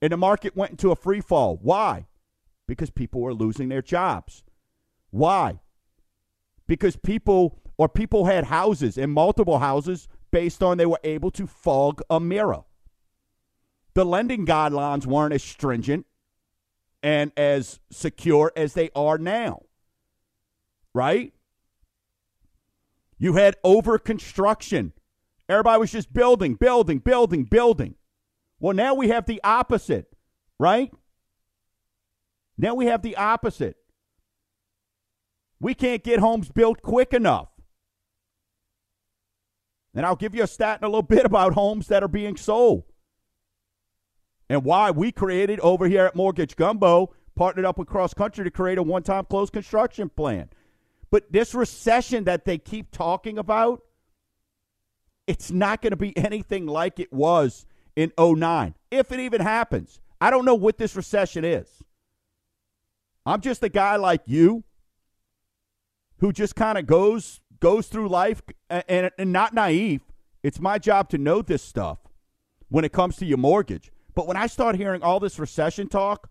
And 0.01 0.11
the 0.11 0.17
market 0.17 0.55
went 0.55 0.71
into 0.71 0.91
a 0.91 0.95
free 0.95 1.21
fall. 1.21 1.57
Why? 1.61 2.07
Because 2.67 2.89
people 2.89 3.21
were 3.21 3.33
losing 3.33 3.69
their 3.69 3.81
jobs. 3.81 4.43
Why? 5.11 5.59
Because 6.67 6.95
people 6.95 7.59
or 7.77 7.87
people 7.87 8.25
had 8.25 8.45
houses 8.45 8.97
and 8.97 9.11
multiple 9.11 9.59
houses 9.59 10.07
based 10.31 10.63
on 10.63 10.77
they 10.77 10.85
were 10.85 10.99
able 11.03 11.31
to 11.31 11.47
fog 11.47 12.01
a 12.09 12.19
mirror. 12.19 12.63
The 13.93 14.05
lending 14.05 14.45
guidelines 14.45 15.05
weren't 15.05 15.33
as 15.33 15.43
stringent 15.43 16.05
and 17.01 17.31
as 17.37 17.79
secure 17.91 18.51
as 18.55 18.73
they 18.73 18.89
are 18.95 19.17
now. 19.17 19.61
Right? 20.93 21.33
You 23.17 23.33
had 23.33 23.55
over 23.63 23.97
construction. 23.97 24.93
Everybody 25.47 25.79
was 25.79 25.91
just 25.91 26.13
building, 26.13 26.55
building, 26.55 26.99
building, 26.99 27.43
building. 27.43 27.95
Well, 28.59 28.73
now 28.75 28.93
we 28.95 29.09
have 29.09 29.25
the 29.25 29.41
opposite, 29.43 30.11
right? 30.59 30.91
Now 32.57 32.73
we 32.73 32.87
have 32.87 33.01
the 33.01 33.15
opposite. 33.17 33.77
We 35.59 35.73
can't 35.73 36.03
get 36.03 36.19
homes 36.19 36.49
built 36.49 36.81
quick 36.81 37.13
enough. 37.13 37.49
And 39.93 40.05
I'll 40.05 40.15
give 40.15 40.35
you 40.35 40.43
a 40.43 40.47
stat 40.47 40.79
in 40.81 40.85
a 40.85 40.89
little 40.89 41.01
bit 41.15 41.25
about 41.25 41.53
homes 41.53 41.87
that 41.87 42.03
are 42.03 42.07
being 42.07 42.37
sold. 42.37 42.83
and 44.49 44.63
why 44.63 44.91
we 44.91 45.11
created 45.11 45.59
over 45.61 45.87
here 45.87 46.05
at 46.05 46.15
Mortgage 46.15 46.55
Gumbo, 46.55 47.13
partnered 47.35 47.65
up 47.65 47.77
with 47.77 47.87
Cross 47.87 48.13
Country 48.13 48.43
to 48.43 48.51
create 48.51 48.77
a 48.77 48.83
one 48.83 49.03
time 49.03 49.25
close 49.25 49.49
construction 49.49 50.09
plan. 50.09 50.49
But 51.11 51.31
this 51.31 51.53
recession 51.55 52.23
that 52.25 52.45
they 52.45 52.57
keep 52.57 52.91
talking 52.91 53.37
about, 53.37 53.81
it's 55.27 55.51
not 55.51 55.81
going 55.81 55.91
to 55.91 55.97
be 55.97 56.15
anything 56.17 56.65
like 56.65 56.99
it 56.99 57.11
was 57.11 57.65
in 57.95 58.11
09, 58.19 58.75
if 58.91 59.11
it 59.11 59.19
even 59.19 59.41
happens. 59.41 59.99
I 60.21 60.29
don't 60.29 60.45
know 60.45 60.55
what 60.55 60.77
this 60.77 60.95
recession 60.95 61.43
is. 61.43 61.67
I'm 63.25 63.41
just 63.41 63.63
a 63.63 63.69
guy 63.69 63.95
like 63.95 64.21
you 64.25 64.63
who 66.19 66.31
just 66.31 66.55
kind 66.55 66.77
of 66.77 66.85
goes 66.85 67.41
goes 67.59 67.87
through 67.87 68.09
life 68.09 68.41
and, 68.69 69.11
and, 69.17 69.31
not 69.31 69.53
naive. 69.53 70.01
It's 70.43 70.59
my 70.59 70.77
job 70.77 71.09
to 71.09 71.17
know 71.17 71.41
this 71.41 71.63
stuff 71.63 71.99
when 72.69 72.85
it 72.85 72.91
comes 72.91 73.15
to 73.17 73.25
your 73.25 73.37
mortgage. 73.37 73.91
But 74.13 74.27
when 74.27 74.37
I 74.37 74.47
start 74.47 74.75
hearing 74.75 75.01
all 75.01 75.19
this 75.19 75.39
recession 75.39 75.87
talk, 75.87 76.29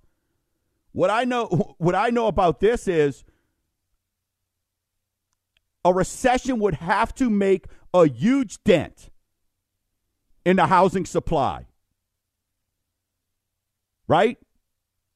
what 0.93 1.11
I 1.11 1.25
know 1.25 1.75
what 1.79 1.95
I 1.95 2.11
know 2.11 2.29
about 2.29 2.61
this 2.61 2.87
is 2.87 3.25
a 5.85 5.93
recession 5.93 6.61
would 6.61 6.75
have 6.75 7.15
to 7.17 7.29
make 7.29 7.67
a 7.95 8.09
huge 8.09 8.63
dent 8.65 9.09
in 10.45 10.57
the 10.57 10.67
housing 10.67 11.07
supply. 11.07 11.67
Right? 14.09 14.37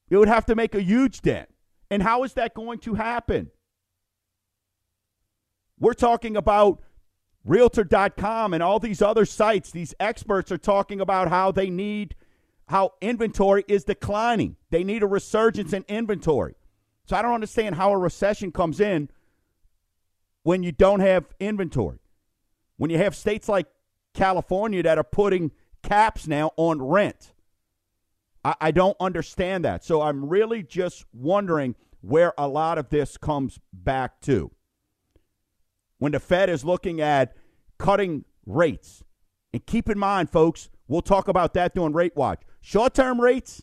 It 0.09 0.17
would 0.17 0.29
have 0.29 0.45
to 0.47 0.55
make 0.55 0.73
a 0.73 0.81
huge 0.81 1.21
dent. 1.21 1.49
And 1.91 2.01
how 2.01 2.23
is 2.23 2.33
that 2.33 2.55
going 2.55 2.79
to 2.79 2.95
happen? 2.95 3.51
We're 5.79 5.93
talking 5.93 6.35
about 6.35 6.81
Realtor.com 7.45 8.53
and 8.53 8.63
all 8.63 8.79
these 8.79 9.01
other 9.01 9.25
sites. 9.25 9.71
These 9.71 9.93
experts 9.99 10.51
are 10.51 10.57
talking 10.57 11.01
about 11.01 11.29
how 11.29 11.51
they 11.51 11.69
need, 11.69 12.15
how 12.67 12.93
inventory 13.01 13.65
is 13.67 13.83
declining. 13.83 14.55
They 14.71 14.83
need 14.83 15.03
a 15.03 15.07
resurgence 15.07 15.73
in 15.73 15.85
inventory. 15.87 16.55
So 17.05 17.15
I 17.15 17.21
don't 17.21 17.33
understand 17.33 17.75
how 17.75 17.91
a 17.91 17.97
recession 17.97 18.51
comes 18.51 18.79
in 18.79 19.09
when 20.43 20.63
you 20.63 20.71
don't 20.71 20.99
have 20.99 21.25
inventory. 21.39 21.99
When 22.79 22.89
you 22.89 22.97
have 22.97 23.13
states 23.13 23.49
like 23.49 23.67
California 24.13 24.81
that 24.83 24.97
are 24.97 25.03
putting 25.03 25.51
caps 25.83 26.27
now 26.27 26.51
on 26.55 26.81
rent. 26.81 27.33
I, 28.43 28.55
I 28.61 28.71
don't 28.71 28.95
understand 29.01 29.65
that. 29.65 29.83
So 29.83 30.01
I'm 30.01 30.29
really 30.29 30.63
just 30.63 31.05
wondering 31.11 31.75
where 31.99 32.33
a 32.37 32.47
lot 32.47 32.77
of 32.77 32.89
this 32.89 33.17
comes 33.17 33.59
back 33.73 34.21
to. 34.21 34.51
When 35.97 36.13
the 36.13 36.21
Fed 36.21 36.49
is 36.49 36.63
looking 36.63 37.01
at 37.01 37.35
cutting 37.77 38.23
rates. 38.45 39.03
And 39.51 39.65
keep 39.65 39.89
in 39.89 39.99
mind, 39.99 40.29
folks, 40.29 40.69
we'll 40.87 41.01
talk 41.01 41.27
about 41.27 41.53
that 41.55 41.75
during 41.75 41.91
Rate 41.91 42.15
Watch. 42.15 42.43
Short 42.61 42.93
term 42.93 43.19
rates 43.19 43.61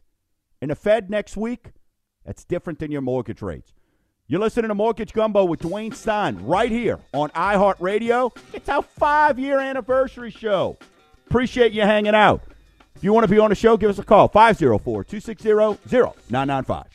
in 0.61 0.68
the 0.68 0.74
Fed 0.74 1.09
next 1.09 1.38
week, 1.38 1.72
that's 2.26 2.44
different 2.44 2.81
than 2.81 2.90
your 2.90 3.00
mortgage 3.00 3.40
rates. 3.40 3.72
You're 4.28 4.40
listening 4.40 4.70
to 4.70 4.74
Mortgage 4.74 5.12
Gumbo 5.12 5.44
with 5.44 5.60
Dwayne 5.60 5.94
Stein 5.94 6.44
right 6.44 6.68
here 6.68 6.98
on 7.14 7.30
iHeartRadio. 7.30 8.36
It's 8.52 8.68
our 8.68 8.82
five 8.82 9.38
year 9.38 9.60
anniversary 9.60 10.32
show. 10.32 10.76
Appreciate 11.28 11.70
you 11.72 11.82
hanging 11.82 12.14
out. 12.16 12.42
If 12.96 13.04
you 13.04 13.12
want 13.12 13.22
to 13.22 13.30
be 13.30 13.38
on 13.38 13.50
the 13.50 13.54
show, 13.54 13.76
give 13.76 13.88
us 13.88 14.00
a 14.00 14.02
call 14.02 14.26
504 14.26 15.04
260 15.04 15.48
0995. 16.28 16.86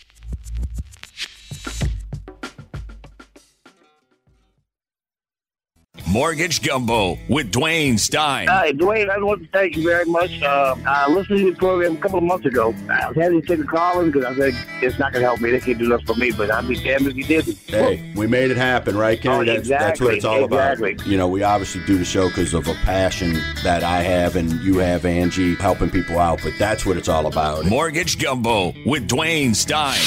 Mortgage 6.12 6.62
Gumbo 6.62 7.17
with 7.30 7.54
Dwayne 7.54 7.97
Stein. 7.97 8.50
Hi, 8.50 8.74
Dwayne. 8.74 9.10
I 9.10 9.17
want 9.19 9.43
to 9.43 9.47
thank 9.47 9.78
you 9.78 9.84
very 9.84 10.04
much. 10.04 10.41
Uh, 10.41 10.76
I 10.86 11.10
listened 11.10 11.39
to 11.39 11.45
your 11.45 11.56
program 11.56 11.95
a 11.95 12.00
couple 12.00 12.17
of 12.17 12.26
months 12.26 12.45
ago. 12.45 12.76
I 12.89 13.08
was 13.08 13.15
having 13.15 13.41
to 13.41 13.47
take 13.47 13.60
a 13.60 13.63
call 13.63 14.04
because 14.04 14.26
I 14.26 14.36
said 14.36 14.54
it's 14.82 15.00
not 15.00 15.13
going 15.13 15.21
to 15.21 15.28
help 15.28 15.39
me. 15.39 15.52
They 15.52 15.62
can't 15.62 15.80
do 15.80 15.88
nothing 15.88 16.06
for 16.06 16.15
me, 16.15 16.32
but 16.32 16.52
I'd 16.52 16.67
be 16.67 16.76
damned 16.76 17.08
if 17.08 17.15
you 17.15 17.24
didn't. 17.24 17.58
Hey, 17.65 18.12
we 18.13 18.28
made 18.28 18.52
it 18.52 18.58
happen, 18.58 18.97
right, 18.97 19.21
Ken? 19.21 19.32
Oh, 19.32 19.45
that's, 19.45 19.69
that's 19.69 20.02
what 20.02 20.13
it's 20.13 20.26
all 20.26 20.43
exactly, 20.43 20.93
about. 20.93 21.08
You 21.08 21.17
know, 21.17 21.30
we 21.30 21.43
obviously 21.43 21.82
do 21.86 21.97
the 21.97 22.04
show 22.04 22.28
because 22.28 22.54
of 22.54 22.67
a 22.67 22.74
passion 22.74 23.36
that 23.63 23.86
I 23.86 24.02
have 24.02 24.36
and 24.36 24.52
you 24.63 24.80
have, 24.80 25.06
Angie, 25.06 25.56
helping 25.56 25.89
people 25.89 26.19
out, 26.19 26.41
but 26.43 26.52
that's 26.60 26.86
what 26.86 26.97
it's 26.97 27.08
all 27.08 27.26
about. 27.26 27.65
Mortgage 27.67 28.21
Gumbo 28.21 28.74
with 28.86 29.08
Dwayne 29.08 29.56
Stein. 29.56 29.97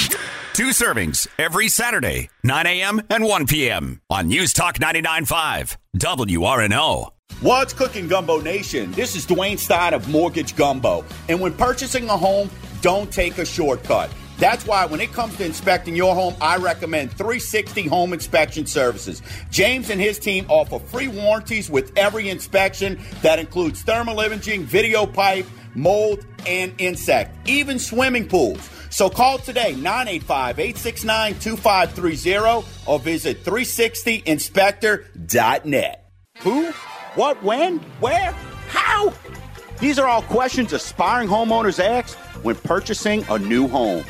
Two 0.54 0.68
servings 0.68 1.26
every 1.36 1.66
Saturday, 1.66 2.30
9 2.44 2.64
a.m. 2.68 3.02
and 3.10 3.24
1 3.24 3.48
p.m. 3.48 4.00
on 4.08 4.28
News 4.28 4.52
Talk 4.52 4.78
99.5, 4.78 5.76
WRNO. 5.96 7.10
What's 7.40 7.72
cooking, 7.72 8.06
Gumbo 8.06 8.40
Nation? 8.40 8.92
This 8.92 9.16
is 9.16 9.26
Dwayne 9.26 9.58
Stein 9.58 9.94
of 9.94 10.08
Mortgage 10.08 10.54
Gumbo. 10.54 11.04
And 11.28 11.40
when 11.40 11.54
purchasing 11.54 12.08
a 12.08 12.16
home, 12.16 12.50
don't 12.82 13.12
take 13.12 13.38
a 13.38 13.44
shortcut. 13.44 14.12
That's 14.38 14.64
why 14.64 14.86
when 14.86 15.00
it 15.00 15.12
comes 15.12 15.36
to 15.38 15.44
inspecting 15.44 15.96
your 15.96 16.14
home, 16.14 16.36
I 16.40 16.58
recommend 16.58 17.10
360 17.10 17.88
Home 17.88 18.12
Inspection 18.12 18.64
Services. 18.64 19.22
James 19.50 19.90
and 19.90 20.00
his 20.00 20.20
team 20.20 20.46
offer 20.48 20.78
free 20.78 21.08
warranties 21.08 21.68
with 21.68 21.90
every 21.98 22.28
inspection 22.28 23.00
that 23.22 23.40
includes 23.40 23.82
thermal 23.82 24.20
imaging, 24.20 24.62
video 24.66 25.04
pipe, 25.04 25.46
mold, 25.74 26.24
and 26.46 26.72
insect, 26.78 27.48
even 27.48 27.80
swimming 27.80 28.28
pools. 28.28 28.70
So 28.94 29.10
call 29.10 29.38
today 29.38 29.74
985 29.74 30.60
869 30.60 31.40
2530 31.40 32.64
or 32.86 33.00
visit 33.00 33.42
360inspector.net. 33.42 36.10
Who? 36.38 36.70
What? 37.16 37.42
When? 37.42 37.78
Where? 37.98 38.30
How? 38.68 39.12
These 39.80 39.98
are 39.98 40.06
all 40.06 40.22
questions 40.22 40.72
aspiring 40.72 41.26
homeowners 41.26 41.82
ask 41.82 42.16
when 42.44 42.54
purchasing 42.54 43.24
a 43.30 43.36
new 43.36 43.66
home. 43.66 44.04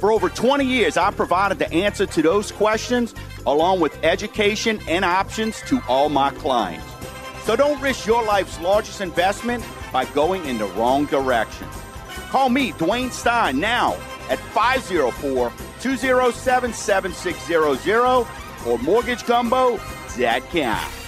For 0.00 0.10
over 0.10 0.28
20 0.28 0.64
years, 0.64 0.96
I've 0.96 1.14
provided 1.14 1.60
the 1.60 1.72
answer 1.72 2.04
to 2.04 2.20
those 2.20 2.50
questions 2.50 3.14
along 3.46 3.78
with 3.78 3.96
education 4.02 4.80
and 4.88 5.04
options 5.04 5.60
to 5.68 5.80
all 5.86 6.08
my 6.08 6.30
clients. 6.30 6.84
So 7.44 7.54
don't 7.54 7.80
risk 7.80 8.04
your 8.04 8.24
life's 8.24 8.58
largest 8.58 9.00
investment 9.00 9.64
by 9.92 10.06
going 10.06 10.44
in 10.44 10.58
the 10.58 10.66
wrong 10.70 11.06
direction. 11.06 11.68
Call 12.30 12.50
me, 12.50 12.72
Dwayne 12.72 13.10
Stein, 13.10 13.58
now 13.58 13.94
at 14.28 14.38
504 14.52 15.50
207 15.80 16.72
7600 16.72 18.26
or 18.66 18.78
mortgagegumbo.com. 18.78 21.07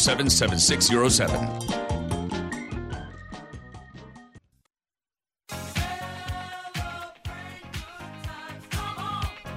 207 0.03 0.59
7607. 0.59 1.81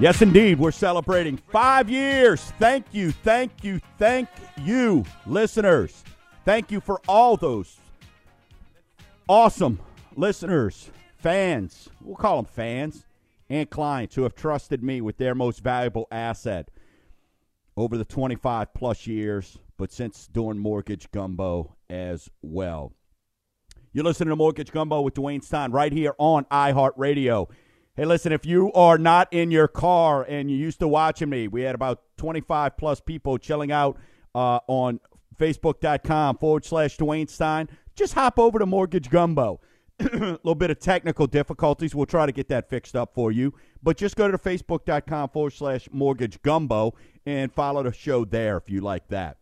Yes, 0.00 0.20
indeed. 0.20 0.58
We're 0.58 0.70
celebrating 0.72 1.36
five 1.36 1.88
years. 1.88 2.42
Thank 2.58 2.86
you, 2.92 3.12
thank 3.12 3.64
you, 3.64 3.80
thank 3.96 4.28
you, 4.60 5.04
listeners. 5.24 6.04
Thank 6.44 6.70
you 6.70 6.80
for 6.80 7.00
all 7.08 7.38
those 7.38 7.78
awesome 9.28 9.80
listeners, 10.14 10.90
fans. 11.16 11.88
We'll 12.02 12.16
call 12.16 12.42
them 12.42 12.44
fans 12.52 13.06
and 13.48 13.70
clients 13.70 14.14
who 14.14 14.24
have 14.24 14.34
trusted 14.34 14.82
me 14.82 15.00
with 15.00 15.16
their 15.16 15.34
most 15.34 15.60
valuable 15.60 16.06
asset 16.10 16.68
over 17.76 17.96
the 17.96 18.04
25 18.04 18.74
plus 18.74 19.06
years, 19.06 19.58
but 19.84 19.92
since 19.92 20.26
doing 20.28 20.56
Mortgage 20.56 21.10
Gumbo 21.10 21.76
as 21.90 22.30
well. 22.40 22.94
You're 23.92 24.06
listening 24.06 24.30
to 24.30 24.36
Mortgage 24.36 24.72
Gumbo 24.72 25.02
with 25.02 25.12
Dwayne 25.12 25.44
Stein 25.44 25.72
right 25.72 25.92
here 25.92 26.14
on 26.16 26.46
iHeartRadio. 26.46 27.50
Hey, 27.94 28.06
listen, 28.06 28.32
if 28.32 28.46
you 28.46 28.72
are 28.72 28.96
not 28.96 29.30
in 29.30 29.50
your 29.50 29.68
car 29.68 30.22
and 30.26 30.50
you're 30.50 30.58
used 30.58 30.80
to 30.80 30.88
watching 30.88 31.28
me, 31.28 31.48
we 31.48 31.60
had 31.60 31.74
about 31.74 32.00
25 32.16 32.78
plus 32.78 33.02
people 33.02 33.36
chilling 33.36 33.72
out 33.72 33.98
uh, 34.34 34.60
on 34.68 35.00
Facebook.com 35.38 36.38
forward 36.38 36.64
slash 36.64 36.96
Dwayne 36.96 37.28
Stein. 37.28 37.68
Just 37.94 38.14
hop 38.14 38.38
over 38.38 38.58
to 38.58 38.64
Mortgage 38.64 39.10
Gumbo. 39.10 39.60
A 40.00 40.04
little 40.14 40.54
bit 40.54 40.70
of 40.70 40.78
technical 40.78 41.26
difficulties. 41.26 41.94
We'll 41.94 42.06
try 42.06 42.24
to 42.24 42.32
get 42.32 42.48
that 42.48 42.70
fixed 42.70 42.96
up 42.96 43.14
for 43.14 43.30
you. 43.30 43.52
But 43.82 43.98
just 43.98 44.16
go 44.16 44.30
to 44.30 44.38
Facebook.com 44.38 45.28
forward 45.28 45.52
slash 45.52 45.90
Mortgage 45.92 46.40
Gumbo 46.40 46.94
and 47.26 47.52
follow 47.52 47.82
the 47.82 47.92
show 47.92 48.24
there 48.24 48.56
if 48.56 48.70
you 48.70 48.80
like 48.80 49.08
that. 49.08 49.36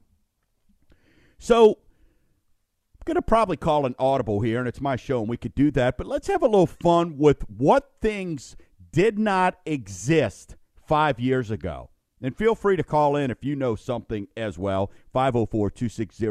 So, 1.42 1.70
I'm 1.70 3.04
going 3.04 3.16
to 3.16 3.22
probably 3.22 3.56
call 3.56 3.84
an 3.84 3.96
audible 3.98 4.42
here, 4.42 4.60
and 4.60 4.68
it's 4.68 4.80
my 4.80 4.94
show, 4.94 5.18
and 5.18 5.28
we 5.28 5.36
could 5.36 5.56
do 5.56 5.72
that. 5.72 5.98
But 5.98 6.06
let's 6.06 6.28
have 6.28 6.40
a 6.40 6.46
little 6.46 6.68
fun 6.68 7.18
with 7.18 7.42
what 7.50 7.94
things 8.00 8.54
did 8.92 9.18
not 9.18 9.58
exist 9.66 10.54
five 10.86 11.18
years 11.18 11.50
ago. 11.50 11.90
And 12.22 12.36
feel 12.36 12.54
free 12.54 12.76
to 12.76 12.84
call 12.84 13.16
in 13.16 13.32
if 13.32 13.44
you 13.44 13.56
know 13.56 13.74
something 13.74 14.28
as 14.36 14.56
well. 14.56 14.92
504 15.12 15.70
260 15.70 16.26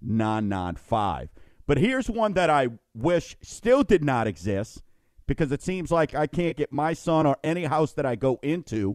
0995. 0.00 1.28
But 1.66 1.78
here's 1.78 2.08
one 2.08 2.34
that 2.34 2.48
I 2.48 2.68
wish 2.94 3.36
still 3.42 3.82
did 3.82 4.04
not 4.04 4.28
exist 4.28 4.84
because 5.26 5.50
it 5.50 5.64
seems 5.64 5.90
like 5.90 6.14
I 6.14 6.28
can't 6.28 6.56
get 6.56 6.72
my 6.72 6.92
son 6.92 7.26
or 7.26 7.38
any 7.42 7.64
house 7.64 7.92
that 7.94 8.06
I 8.06 8.14
go 8.14 8.38
into. 8.40 8.94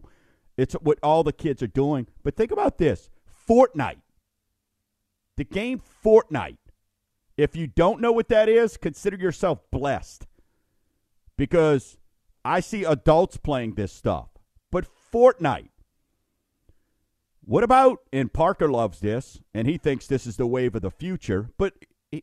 It's 0.56 0.72
what 0.72 0.98
all 1.02 1.22
the 1.22 1.34
kids 1.34 1.62
are 1.62 1.66
doing. 1.66 2.06
But 2.22 2.34
think 2.34 2.50
about 2.50 2.78
this 2.78 3.10
Fortnite. 3.46 3.98
The 5.36 5.44
game 5.44 5.80
Fortnite. 6.04 6.58
If 7.36 7.56
you 7.56 7.66
don't 7.66 8.00
know 8.00 8.12
what 8.12 8.28
that 8.28 8.48
is, 8.48 8.76
consider 8.76 9.16
yourself 9.16 9.60
blessed 9.70 10.26
because 11.36 11.96
I 12.44 12.60
see 12.60 12.84
adults 12.84 13.36
playing 13.36 13.74
this 13.74 13.92
stuff. 13.92 14.28
But 14.70 14.86
Fortnite. 15.12 15.70
What 17.44 17.64
about, 17.64 17.98
and 18.12 18.32
Parker 18.32 18.70
loves 18.70 19.00
this, 19.00 19.40
and 19.52 19.66
he 19.66 19.76
thinks 19.76 20.06
this 20.06 20.26
is 20.26 20.36
the 20.36 20.46
wave 20.46 20.74
of 20.76 20.82
the 20.82 20.90
future, 20.90 21.50
but 21.58 21.74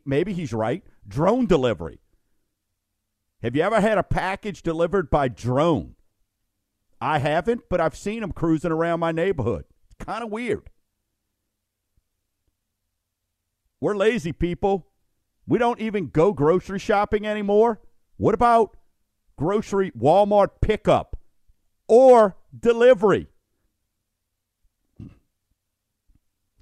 maybe 0.06 0.32
he's 0.32 0.52
right. 0.52 0.82
Drone 1.06 1.46
delivery. 1.46 2.00
Have 3.42 3.54
you 3.56 3.62
ever 3.62 3.80
had 3.80 3.98
a 3.98 4.02
package 4.02 4.62
delivered 4.62 5.10
by 5.10 5.28
drone? 5.28 5.96
I 7.00 7.18
haven't, 7.18 7.62
but 7.68 7.80
I've 7.80 7.96
seen 7.96 8.20
them 8.20 8.32
cruising 8.32 8.72
around 8.72 9.00
my 9.00 9.12
neighborhood. 9.12 9.64
It's 9.84 10.04
kind 10.04 10.22
of 10.22 10.30
weird. 10.30 10.70
We're 13.80 13.96
lazy 13.96 14.32
people. 14.32 14.86
We 15.46 15.58
don't 15.58 15.80
even 15.80 16.08
go 16.08 16.32
grocery 16.32 16.78
shopping 16.78 17.26
anymore. 17.26 17.80
What 18.18 18.34
about 18.34 18.76
grocery 19.36 19.90
Walmart 19.92 20.48
pickup 20.60 21.18
or 21.88 22.36
delivery? 22.56 23.28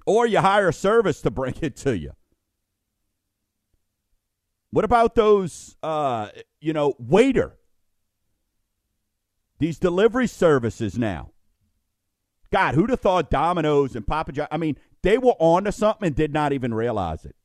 Or 0.05 0.25
you 0.25 0.39
hire 0.39 0.69
a 0.69 0.73
service 0.73 1.21
to 1.21 1.29
bring 1.29 1.55
it 1.61 1.75
to 1.77 1.97
you. 1.97 2.13
What 4.71 4.85
about 4.85 5.15
those, 5.15 5.75
uh, 5.83 6.29
you 6.59 6.73
know, 6.73 6.93
Waitr? 6.93 7.53
These 9.59 9.77
delivery 9.77 10.27
services 10.27 10.97
now. 10.97 11.31
God, 12.51 12.75
who'd 12.75 12.89
have 12.89 13.01
thought 13.01 13.29
Domino's 13.29 13.95
and 13.95 14.07
Papa 14.07 14.31
John? 14.31 14.47
I 14.51 14.57
mean, 14.57 14.77
they 15.01 15.17
were 15.17 15.35
on 15.39 15.63
to 15.65 15.71
something 15.71 16.07
and 16.07 16.15
did 16.15 16.33
not 16.33 16.53
even 16.53 16.73
realize 16.73 17.25
it. 17.25 17.35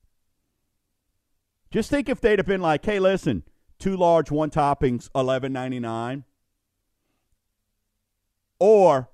Just 1.70 1.90
think 1.90 2.08
if 2.08 2.20
they'd 2.20 2.38
have 2.38 2.46
been 2.46 2.62
like, 2.62 2.84
"Hey, 2.84 3.00
listen, 3.00 3.42
two 3.78 3.96
large, 3.96 4.30
one 4.30 4.50
toppings, 4.50 5.08
eleven 5.14 5.52
ninety 5.52 5.80
nine, 5.80 6.24
or, 8.58 9.10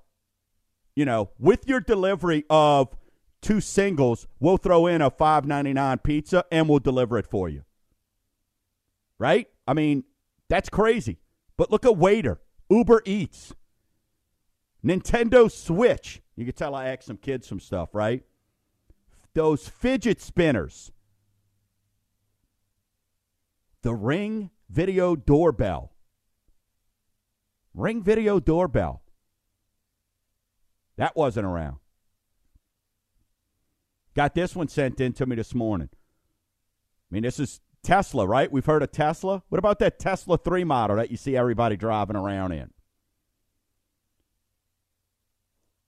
you 0.95 1.05
know, 1.05 1.31
with 1.39 1.67
your 1.67 1.79
delivery 1.79 2.45
of 2.49 2.95
two 3.41 3.61
singles, 3.61 4.27
we'll 4.39 4.57
throw 4.57 4.85
in 4.85 5.01
a 5.01 5.09
five 5.09 5.45
ninety 5.45 5.73
nine 5.73 5.97
pizza 5.99 6.45
and 6.51 6.69
we'll 6.69 6.79
deliver 6.79 7.17
it 7.17 7.25
for 7.25 7.49
you 7.49 7.63
right? 9.21 9.47
I 9.67 9.75
mean, 9.75 10.03
that's 10.49 10.67
crazy. 10.67 11.19
But 11.55 11.69
look 11.69 11.85
at 11.85 11.91
Waitr, 11.91 12.39
Uber 12.71 13.03
Eats, 13.05 13.53
Nintendo 14.83 15.49
Switch. 15.49 16.23
You 16.35 16.43
can 16.43 16.55
tell 16.55 16.73
I 16.73 16.87
asked 16.87 17.05
some 17.05 17.17
kids 17.17 17.47
some 17.47 17.59
stuff, 17.59 17.89
right? 17.93 18.23
Those 19.33 19.67
fidget 19.67 20.21
spinners. 20.21 20.91
The 23.81 23.93
Ring 23.93 24.51
Video 24.69 25.15
Doorbell. 25.15 25.93
Ring 27.73 28.03
Video 28.03 28.39
Doorbell. 28.39 29.01
That 30.97 31.15
wasn't 31.15 31.45
around. 31.45 31.77
Got 34.13 34.35
this 34.35 34.55
one 34.55 34.67
sent 34.67 34.99
in 34.99 35.13
to 35.13 35.25
me 35.25 35.35
this 35.35 35.55
morning. 35.55 35.89
I 35.93 37.13
mean, 37.13 37.23
this 37.23 37.39
is 37.39 37.61
Tesla, 37.81 38.27
right? 38.27 38.51
We've 38.51 38.65
heard 38.65 38.83
of 38.83 38.91
Tesla. 38.91 39.43
What 39.49 39.59
about 39.59 39.79
that 39.79 39.99
Tesla 39.99 40.37
3 40.37 40.63
model 40.65 40.97
that 40.97 41.09
you 41.09 41.17
see 41.17 41.35
everybody 41.35 41.77
driving 41.77 42.15
around 42.15 42.51
in? 42.51 42.71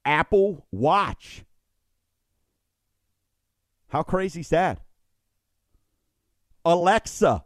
Apple 0.06 0.66
Watch. 0.72 1.44
How 3.94 4.02
crazy 4.02 4.40
is 4.40 4.50
that? 4.50 4.80
Alexa 6.66 7.46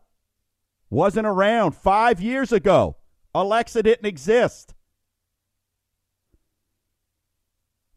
wasn't 0.89 1.27
around 1.27 1.73
five 1.75 2.21
years 2.21 2.53
ago. 2.53 2.95
Alexa 3.35 3.83
didn't 3.83 4.05
exist. 4.05 4.73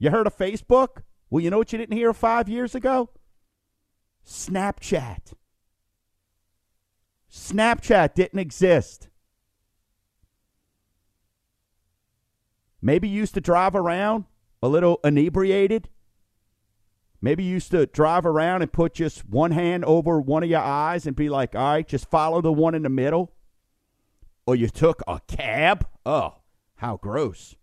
You 0.01 0.11
heard 0.11 0.27
of 0.27 0.37
Facebook? 0.37 1.05
Well, 1.31 1.45
you 1.45 1.49
know 1.49 1.59
what 1.59 1.73
you 1.73 1.79
didn't 1.79 1.97
hear 1.97 2.13
five 2.13 2.49
years 2.49 2.75
ago? 2.75 3.11
Snapchat. 4.27 5.33
Snapchat 7.31 8.15
didn't 8.15 8.41
exist. 8.41 9.09
Maybe 12.83 13.09
used 13.09 13.35
to 13.35 13.41
drive 13.41 13.77
around 13.77 14.25
a 14.61 14.67
little 14.67 14.99
inebriated. 15.05 15.89
Maybe 17.23 17.45
you 17.45 17.53
used 17.53 17.71
to 17.73 17.87
drive 17.87 18.25
around 18.25 18.63
and 18.63 18.73
put 18.73 18.95
just 18.95 19.29
one 19.29 19.51
hand 19.51 19.85
over 19.85 20.21
one 20.21 20.43
of 20.43 20.49
your 20.49 20.61
eyes 20.61 21.07
and 21.07 21.15
be 21.15 21.29
like, 21.29 21.55
all 21.55 21.75
right, 21.75 21.87
just 21.87 22.09
follow 22.09 22.41
the 22.41 22.53
one 22.53 22.75
in 22.75 22.83
the 22.83 22.89
middle. 22.89 23.33
Or 24.47 24.57
you 24.57 24.69
took 24.69 25.03
a 25.07 25.21
cab. 25.27 25.87
Oh, 26.07 26.37
how 26.77 26.97
gross. 26.97 27.57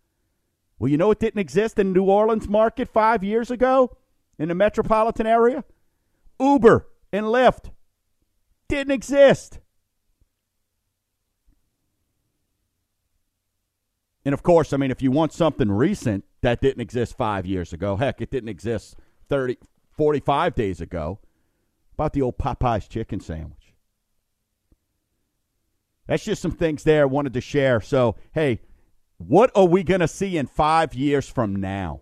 Well, 0.77 0.89
you 0.89 0.97
know 0.97 1.09
it 1.09 1.19
didn't 1.19 1.39
exist 1.39 1.79
in 1.79 1.91
New 1.91 2.03
Orleans 2.03 2.47
market 2.47 2.87
five 2.87 3.23
years 3.23 3.49
ago 3.49 3.97
in 4.37 4.49
the 4.49 4.55
metropolitan 4.55 5.25
area? 5.25 5.63
Uber 6.39 6.87
and 7.11 7.25
Lyft 7.25 7.71
didn't 8.67 8.91
exist. 8.91 9.59
And 14.23 14.33
of 14.33 14.43
course, 14.43 14.71
I 14.71 14.77
mean, 14.77 14.91
if 14.91 15.01
you 15.01 15.09
want 15.09 15.33
something 15.33 15.71
recent 15.71 16.25
that 16.41 16.61
didn't 16.61 16.81
exist 16.81 17.17
five 17.17 17.47
years 17.47 17.73
ago, 17.73 17.95
heck, 17.95 18.21
it 18.21 18.29
didn't 18.29 18.49
exist 18.49 18.97
30, 19.29 19.57
45 19.91 20.55
days 20.55 20.81
ago, 20.81 21.19
about 21.93 22.13
the 22.13 22.21
old 22.21 22.37
Popeye's 22.37 22.87
chicken 22.87 23.19
sandwich. 23.19 23.73
That's 26.07 26.23
just 26.23 26.41
some 26.41 26.51
things 26.51 26.83
there 26.83 27.03
I 27.03 27.05
wanted 27.05 27.33
to 27.33 27.41
share. 27.41 27.81
So, 27.81 28.15
hey, 28.33 28.61
what 29.17 29.51
are 29.55 29.65
we 29.65 29.83
going 29.83 29.99
to 29.99 30.07
see 30.07 30.37
in 30.37 30.47
five 30.47 30.93
years 30.93 31.27
from 31.27 31.55
now? 31.55 32.01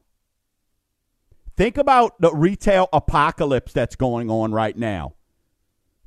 Think 1.57 1.77
about 1.77 2.19
the 2.19 2.33
retail 2.33 2.89
apocalypse 2.91 3.73
that's 3.73 3.95
going 3.95 4.29
on 4.29 4.51
right 4.51 4.77
now. 4.77 5.15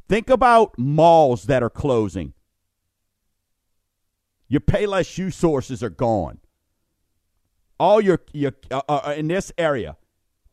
Think 0.09 0.31
about 0.31 0.79
malls 0.79 1.45
that 1.45 1.63
are 1.63 1.71
closing. 1.71 2.35
Your 4.49 4.61
Payless 4.61 5.11
shoe 5.11 5.31
sources 5.31 5.83
are 5.83 5.91
gone. 5.91 6.39
All 7.81 8.01
your, 8.01 8.21
your 8.33 8.53
uh, 8.71 8.83
uh, 8.89 9.15
in 9.17 9.29
this 9.29 9.53
area, 9.57 9.97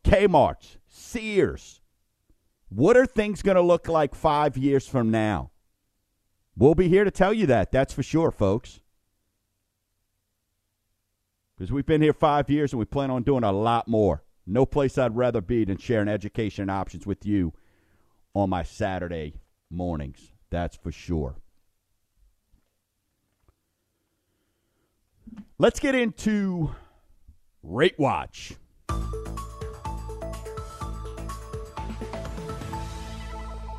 Kmart's, 0.06 0.78
Sears. 0.88 1.82
What 2.70 2.96
are 2.96 3.06
things 3.06 3.42
going 3.42 3.56
to 3.56 3.62
look 3.62 3.88
like 3.88 4.16
five 4.16 4.58
years 4.58 4.88
from 4.88 5.12
now? 5.12 5.52
We'll 6.56 6.76
be 6.76 6.88
here 6.88 7.04
to 7.04 7.12
tell 7.12 7.34
you 7.34 7.46
that. 7.48 7.72
That's 7.72 7.94
for 7.94 8.04
sure, 8.04 8.32
folks. 8.32 8.80
Because 11.58 11.72
we've 11.72 11.86
been 11.86 12.02
here 12.02 12.14
five 12.14 12.50
years 12.50 12.74
and 12.74 12.80
we 12.80 12.86
plan 12.86 13.12
on 13.12 13.24
doing 13.24 13.44
a 13.44 13.52
lot 13.52 13.88
more. 13.88 14.24
No 14.46 14.66
place 14.66 14.98
I'd 14.98 15.16
rather 15.16 15.42
be 15.42 15.66
than 15.66 15.78
sharing 15.78 16.08
education 16.08 16.64
and 16.64 16.72
options 16.72 17.06
with 17.06 17.26
you 17.26 17.54
on 18.34 18.50
my 18.50 18.64
Saturday 18.64 19.36
mornings. 19.70 20.32
That's 20.50 20.76
for 20.76 20.92
sure. 20.92 21.38
Let's 25.58 25.80
get 25.80 25.96
into 25.96 26.76
Rate 27.64 27.98
Watch. 27.98 28.54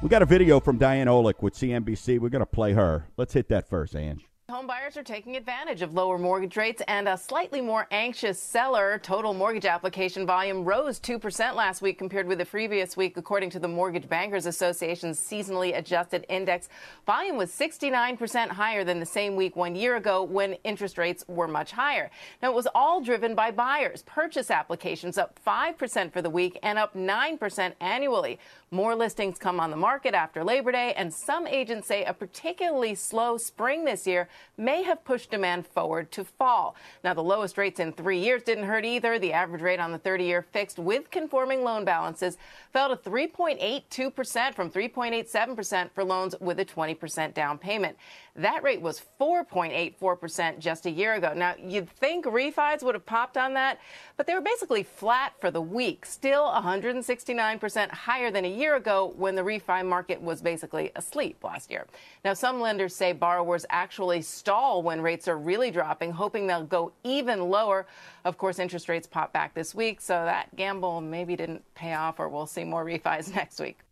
We 0.03 0.11
got 0.11 0.21
a 0.21 0.27
video 0.27 0.61
from 0.61 0.77
Diane 0.77 1.07
Olick 1.07 1.41
with 1.41 1.55
CNBC. 1.55 2.21
We're 2.21 2.29
going 2.29 2.41
to 2.41 2.47
play 2.47 2.75
her. 2.75 3.07
Let's 3.17 3.33
hit 3.33 3.49
that 3.49 3.69
first, 3.69 3.97
Ange. 3.97 4.27
Home 4.49 4.69
buyers 4.69 4.97
are 4.97 5.03
taking 5.03 5.35
advantage 5.35 5.83
of 5.83 5.93
lower 5.93 6.19
mortgage 6.19 6.57
rates 6.57 6.81
and 6.87 7.09
a 7.09 7.19
slightly 7.19 7.61
more 7.61 7.89
anxious 7.91 8.39
seller. 8.39 9.01
Total 9.03 9.35
mortgage 9.35 9.65
application 9.65 10.25
volume 10.25 10.65
rose 10.65 11.01
2% 11.01 11.57
last 11.57 11.83
week 11.83 11.99
compared 11.99 12.29
with 12.29 12.39
the 12.39 12.47
previous 12.47 12.97
week, 12.97 13.17
according 13.17 13.51
to 13.51 13.59
the 13.59 13.67
Mortgage 13.67 14.09
Bankers 14.09 14.47
Association's 14.47 15.19
seasonally 15.19 15.77
adjusted 15.77 16.25
index. 16.29 16.69
Volume 17.07 17.37
was 17.37 17.51
69% 17.51 18.49
higher 18.51 18.85
than 18.85 19.01
the 19.01 19.05
same 19.05 19.35
week 19.35 19.57
one 19.57 19.75
year 19.75 19.97
ago 19.97 20.23
when 20.23 20.53
interest 20.63 20.97
rates 20.97 21.25
were 21.27 21.49
much 21.49 21.73
higher. 21.73 22.09
Now, 22.41 22.53
it 22.53 22.55
was 22.55 22.69
all 22.73 23.01
driven 23.01 23.35
by 23.35 23.51
buyers. 23.51 24.05
Purchase 24.05 24.53
applications 24.53 25.19
up 25.19 25.41
5% 25.45 26.13
for 26.13 26.23
the 26.23 26.31
week 26.31 26.57
and 26.63 26.79
up 26.79 26.95
9% 26.95 27.73
annually. 27.81 28.39
More 28.73 28.97
listings 28.97 29.39
come 29.39 29.61
on 29.61 29.71
the 29.71 29.77
market 29.77 30.13
after 30.13 30.43
Labor 30.43 30.73
Day, 30.73 30.93
and 30.97 31.15
some 31.15 31.47
agents 31.47 31.87
say 31.87 32.03
a 32.03 32.13
particularly 32.13 32.97
slow 32.97 33.37
spring 33.37 33.85
this 33.85 34.09
year 34.09 34.29
may 34.57 34.83
have 34.83 35.05
pushed 35.05 35.31
demand 35.31 35.69
forward 35.69 36.11
to 36.11 36.25
fall. 36.25 36.75
Now, 37.05 37.15
the 37.15 37.23
lowest 37.23 37.59
rates 37.59 37.79
in 37.79 37.93
three 37.93 38.19
years 38.19 38.43
didn't 38.43 38.65
hurt 38.65 38.85
either. 38.85 39.21
The 39.21 39.33
average 39.33 39.63
rate 39.63 39.79
on 39.79 39.93
the 39.93 39.99
30 39.99 40.25
year 40.25 40.43
fixed 40.43 40.81
with 40.81 41.13
conforming 41.13 41.63
loan 41.63 41.85
balances 41.85 42.39
fell 42.73 42.89
to 42.89 42.97
3.82% 42.97 44.55
from 44.55 44.69
3.87% 44.69 45.91
for 45.93 46.03
loans 46.03 46.35
with 46.41 46.59
a 46.59 46.65
20% 46.65 47.35
down 47.35 47.59
payment. 47.59 47.97
That 48.37 48.63
rate 48.63 48.83
was 48.83 49.03
4.84% 49.19 50.59
just 50.59 50.85
a 50.85 50.91
year 50.91 51.15
ago. 51.15 51.33
Now, 51.35 51.55
you'd 51.59 51.89
think 51.89 52.27
refis 52.27 52.83
would 52.83 52.95
have 52.95 53.07
popped 53.07 53.39
on 53.39 53.55
that, 53.55 53.81
but 54.19 54.27
they 54.27 54.35
were 54.35 54.43
basically 54.43 54.83
flat 54.83 55.33
for 55.41 55.51
the 55.51 55.61
week, 55.61 56.05
still 56.05 56.45
169% 56.45 57.91
higher 57.91 58.31
than 58.31 58.45
a 58.45 58.49
year 58.49 58.77
ago 58.77 59.15
when 59.17 59.35
the 59.35 59.43
refi 59.43 59.85
market 59.87 60.21
was 60.21 60.43
basically 60.43 60.93
asleep 60.97 61.43
last 61.43 61.71
year. 61.71 61.87
Now, 62.25 62.35
some 62.35 62.61
lenders 62.61 62.95
say 62.95 63.13
borrowers 63.13 63.65
actually 63.71 64.21
stall 64.21 64.83
when 64.83 65.01
rates 65.01 65.29
are 65.29 65.39
really 65.39 65.71
dropping, 65.71 66.13
hoping 66.13 66.47
they'll 66.47 66.65
go 66.65 66.93
even 67.05 67.49
lower. 67.49 67.87
Of 68.27 68.37
course, 68.37 68.59
interest 68.59 68.91
rates 68.91 69.07
pop 69.07 69.33
back 69.33 69.55
this 69.55 69.75
week, 69.75 70.01
so 70.03 70.13
that 70.13 70.55
gamble 70.57 71.01
maybe 71.01 71.37
didn't 71.37 71.63
pay 71.75 71.95
off, 71.95 72.21
or 72.21 72.29
we'll 72.29 72.47
see 72.47 72.65
more 72.65 72.85
refis 72.85 73.35
next 73.35 73.61
week. 73.61 73.86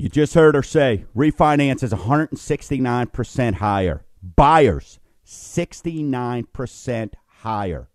You 0.00 0.08
just 0.08 0.34
heard 0.34 0.54
her 0.54 0.62
say 0.62 1.06
refinance 1.16 1.82
is 1.82 1.92
169% 1.92 3.54
higher. 3.54 4.04
Buyers, 4.22 5.00
69% 5.26 7.12
higher. 7.26 7.88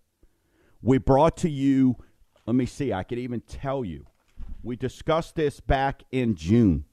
We 0.82 0.98
brought 0.98 1.38
to 1.38 1.50
you, 1.50 1.96
let 2.46 2.58
me 2.58 2.66
see, 2.66 2.92
I 2.92 3.04
could 3.04 3.20
even 3.20 3.40
tell 3.40 3.86
you. 3.86 4.06
We 4.62 4.76
discussed 4.76 5.36
this 5.36 5.62
back 5.62 6.04
in 6.12 6.36
June, 6.36 6.84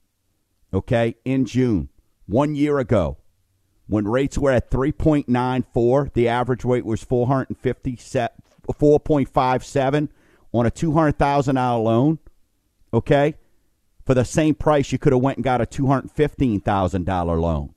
okay? 0.72 1.16
In 1.24 1.44
June, 1.44 1.88
one 2.26 2.54
year 2.54 2.78
ago, 2.78 3.16
when 3.88 4.06
rates 4.06 4.38
were 4.38 4.52
at 4.52 4.70
3.94, 4.70 6.12
the 6.12 6.28
average 6.28 6.64
rate 6.64 6.84
was 6.84 7.02
457 7.02 8.28
on 10.52 10.66
a 10.66 10.70
$200,000 10.70 11.82
loan, 11.82 12.20
okay? 12.94 13.34
For 14.11 14.14
the 14.14 14.24
same 14.24 14.56
price, 14.56 14.90
you 14.90 14.98
could 14.98 15.12
have 15.12 15.22
went 15.22 15.36
and 15.36 15.44
got 15.44 15.61
a 15.61 15.66
$215,000 15.66 17.40
loan, 17.40 17.74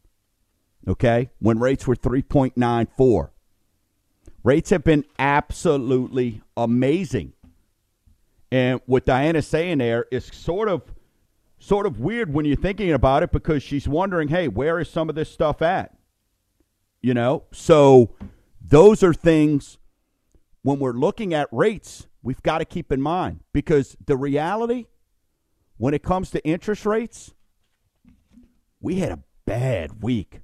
okay? 0.88 1.30
When 1.38 1.60
rates 1.60 1.86
were 1.86 1.96
3.94. 1.96 3.30
Rates 4.44 4.72
have 4.72 4.84
been 4.84 5.06
absolutely 5.20 6.42
amazing. 6.58 7.34
And 8.52 8.82
what 8.88 9.06
Diana's 9.06 9.46
saying 9.46 9.78
there 9.78 10.08
is 10.12 10.26
sort 10.26 10.70
of 10.70 10.82
sort 11.60 11.86
of 11.86 12.00
weird 12.00 12.34
when 12.34 12.46
you're 12.46 12.56
thinking 12.56 12.92
about 12.92 13.22
it 13.22 13.32
because 13.32 13.62
she's 13.62 13.88
wondering, 13.88 14.30
hey, 14.30 14.48
where 14.48 14.80
is 14.80 14.90
some 14.90 15.10
of 15.10 15.14
this 15.16 15.30
stuff 15.30 15.62
at? 15.62 15.96
You 17.00 17.14
know? 17.14 17.44
So 17.52 18.16
those 18.60 19.04
are 19.04 19.14
things 19.14 19.78
when 20.64 20.80
we're 20.80 20.94
looking 20.94 21.32
at 21.36 21.48
rates, 21.52 22.08
we've 22.24 22.42
got 22.42 22.58
to 22.58 22.66
keep 22.66 22.92
in 22.92 23.04
mind 23.04 23.42
because 23.54 23.96
the 24.04 24.18
reality 24.18 24.88
when 25.84 25.94
it 25.94 26.02
comes 26.02 26.32
to 26.32 26.42
interest 26.46 26.86
rates, 26.86 27.34
we 28.80 29.00
had 29.00 29.12
a 29.12 29.20
bad 29.46 30.02
week. 30.02 30.40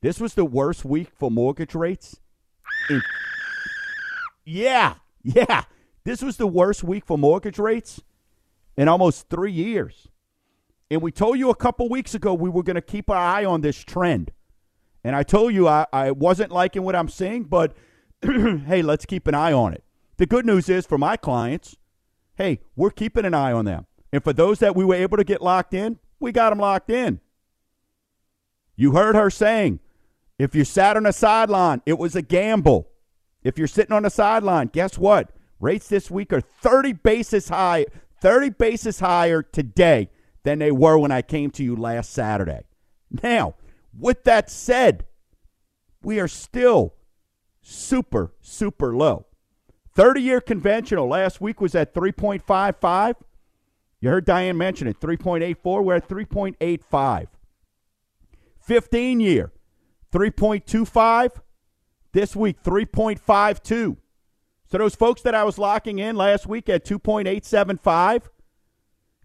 This 0.00 0.20
was 0.20 0.34
the 0.34 0.44
worst 0.44 0.84
week 0.84 1.08
for 1.18 1.28
mortgage 1.28 1.74
rates. 1.74 2.20
In, 2.88 3.02
yeah, 4.44 4.94
yeah. 5.24 5.64
This 6.04 6.22
was 6.22 6.36
the 6.36 6.46
worst 6.46 6.84
week 6.84 7.04
for 7.04 7.18
mortgage 7.18 7.58
rates 7.58 8.00
in 8.76 8.86
almost 8.86 9.28
three 9.28 9.50
years. 9.50 10.06
And 10.88 11.02
we 11.02 11.10
told 11.10 11.36
you 11.36 11.50
a 11.50 11.56
couple 11.56 11.88
weeks 11.88 12.14
ago 12.14 12.32
we 12.32 12.48
were 12.48 12.62
going 12.62 12.76
to 12.76 12.80
keep 12.80 13.10
our 13.10 13.16
eye 13.16 13.44
on 13.44 13.62
this 13.62 13.82
trend. 13.82 14.30
And 15.02 15.16
I 15.16 15.24
told 15.24 15.52
you 15.52 15.66
I, 15.66 15.86
I 15.92 16.12
wasn't 16.12 16.52
liking 16.52 16.84
what 16.84 16.94
I'm 16.94 17.08
seeing, 17.08 17.42
but 17.42 17.74
hey, 18.22 18.82
let's 18.82 19.04
keep 19.04 19.26
an 19.26 19.34
eye 19.34 19.52
on 19.52 19.74
it. 19.74 19.82
The 20.18 20.26
good 20.26 20.46
news 20.46 20.68
is 20.68 20.86
for 20.86 20.96
my 20.96 21.16
clients, 21.16 21.76
hey, 22.36 22.60
we're 22.76 22.90
keeping 22.90 23.24
an 23.24 23.34
eye 23.34 23.50
on 23.50 23.64
them. 23.64 23.86
And 24.14 24.22
for 24.22 24.32
those 24.32 24.60
that 24.60 24.76
we 24.76 24.84
were 24.84 24.94
able 24.94 25.16
to 25.16 25.24
get 25.24 25.42
locked 25.42 25.74
in, 25.74 25.98
we 26.20 26.30
got 26.30 26.50
them 26.50 26.60
locked 26.60 26.88
in. 26.88 27.18
You 28.76 28.92
heard 28.92 29.16
her 29.16 29.28
saying, 29.28 29.80
if 30.38 30.54
you 30.54 30.64
sat 30.64 30.96
on 30.96 31.02
the 31.02 31.12
sideline, 31.12 31.82
it 31.84 31.98
was 31.98 32.14
a 32.14 32.22
gamble. 32.22 32.86
If 33.42 33.58
you're 33.58 33.66
sitting 33.66 33.92
on 33.92 34.04
the 34.04 34.10
sideline, 34.10 34.68
guess 34.68 34.96
what? 34.96 35.32
Rates 35.58 35.88
this 35.88 36.12
week 36.12 36.32
are 36.32 36.40
30 36.40 36.92
basis 36.92 37.48
high, 37.48 37.86
30 38.20 38.50
basis 38.50 39.00
higher 39.00 39.42
today 39.42 40.10
than 40.44 40.60
they 40.60 40.70
were 40.70 40.96
when 40.96 41.10
I 41.10 41.20
came 41.20 41.50
to 41.50 41.64
you 41.64 41.74
last 41.74 42.12
Saturday. 42.12 42.60
Now, 43.20 43.56
with 43.98 44.22
that 44.22 44.48
said, 44.48 45.06
we 46.04 46.20
are 46.20 46.28
still 46.28 46.94
super, 47.62 48.32
super 48.40 48.94
low. 48.94 49.26
30 49.96 50.22
year 50.22 50.40
conventional 50.40 51.08
last 51.08 51.40
week 51.40 51.60
was 51.60 51.74
at 51.74 51.92
3.55. 51.92 53.16
You 54.04 54.10
heard 54.10 54.26
Diane 54.26 54.58
mention 54.58 54.86
it 54.86 55.00
3.84. 55.00 55.82
We're 55.82 55.94
at 55.94 56.06
3.85. 56.06 57.26
15 58.60 59.20
year 59.20 59.50
3.25. 60.12 61.40
This 62.12 62.36
week, 62.36 62.62
3.52. 62.62 63.96
So 64.66 64.76
those 64.76 64.94
folks 64.94 65.22
that 65.22 65.34
I 65.34 65.42
was 65.44 65.56
locking 65.56 66.00
in 66.00 66.16
last 66.16 66.46
week 66.46 66.68
at 66.68 66.84
2.875, 66.84 68.28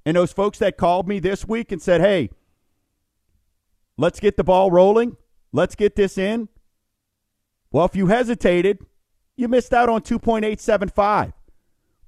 and 0.06 0.16
those 0.16 0.32
folks 0.32 0.60
that 0.60 0.78
called 0.78 1.10
me 1.10 1.20
this 1.20 1.46
week 1.46 1.74
and 1.74 1.82
said, 1.82 2.00
hey, 2.00 2.30
let's 3.98 4.22
get 4.22 4.38
the 4.38 4.46
ball 4.46 4.72
rolling, 4.72 5.18
let's 5.52 5.76
get 5.76 5.98
this 5.98 6.18
in. 6.18 6.48
Well, 7.70 7.84
if 7.84 7.98
you 7.98 8.08
hesitated, 8.08 8.80
you 9.36 9.50
missed 9.50 9.74
out 9.74 9.90
on 9.90 10.04
2.875. 10.04 11.34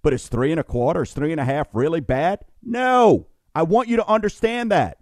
But 0.01 0.13
is 0.13 0.27
three 0.27 0.51
and 0.51 0.59
a 0.59 0.63
quarter, 0.63 1.03
is 1.03 1.13
three 1.13 1.31
and 1.31 1.39
a 1.39 1.45
half 1.45 1.67
really 1.73 1.99
bad? 1.99 2.45
No. 2.63 3.27
I 3.53 3.63
want 3.63 3.87
you 3.87 3.97
to 3.97 4.07
understand 4.07 4.71
that. 4.71 4.97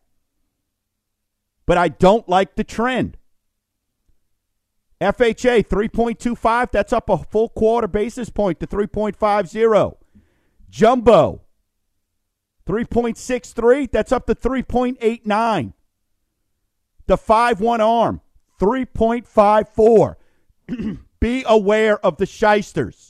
But 1.65 1.77
I 1.77 1.87
don't 1.87 2.27
like 2.27 2.55
the 2.55 2.63
trend. 2.63 3.17
FHA 4.99 5.67
3.25, 5.67 6.71
that's 6.71 6.91
up 6.91 7.09
a 7.09 7.17
full 7.17 7.49
quarter 7.49 7.87
basis 7.87 8.29
point 8.29 8.59
to 8.59 8.67
3.50. 8.67 9.95
Jumbo 10.69 11.41
3.63, 12.67 13.89
that's 13.91 14.11
up 14.11 14.25
to 14.27 14.35
3.89. 14.35 15.73
The 17.07 17.17
5 17.17 17.61
1 17.61 17.81
arm 17.81 18.21
3.54. 18.59 20.15
Be 21.19 21.43
aware 21.47 22.05
of 22.05 22.17
the 22.17 22.25
shysters. 22.25 23.08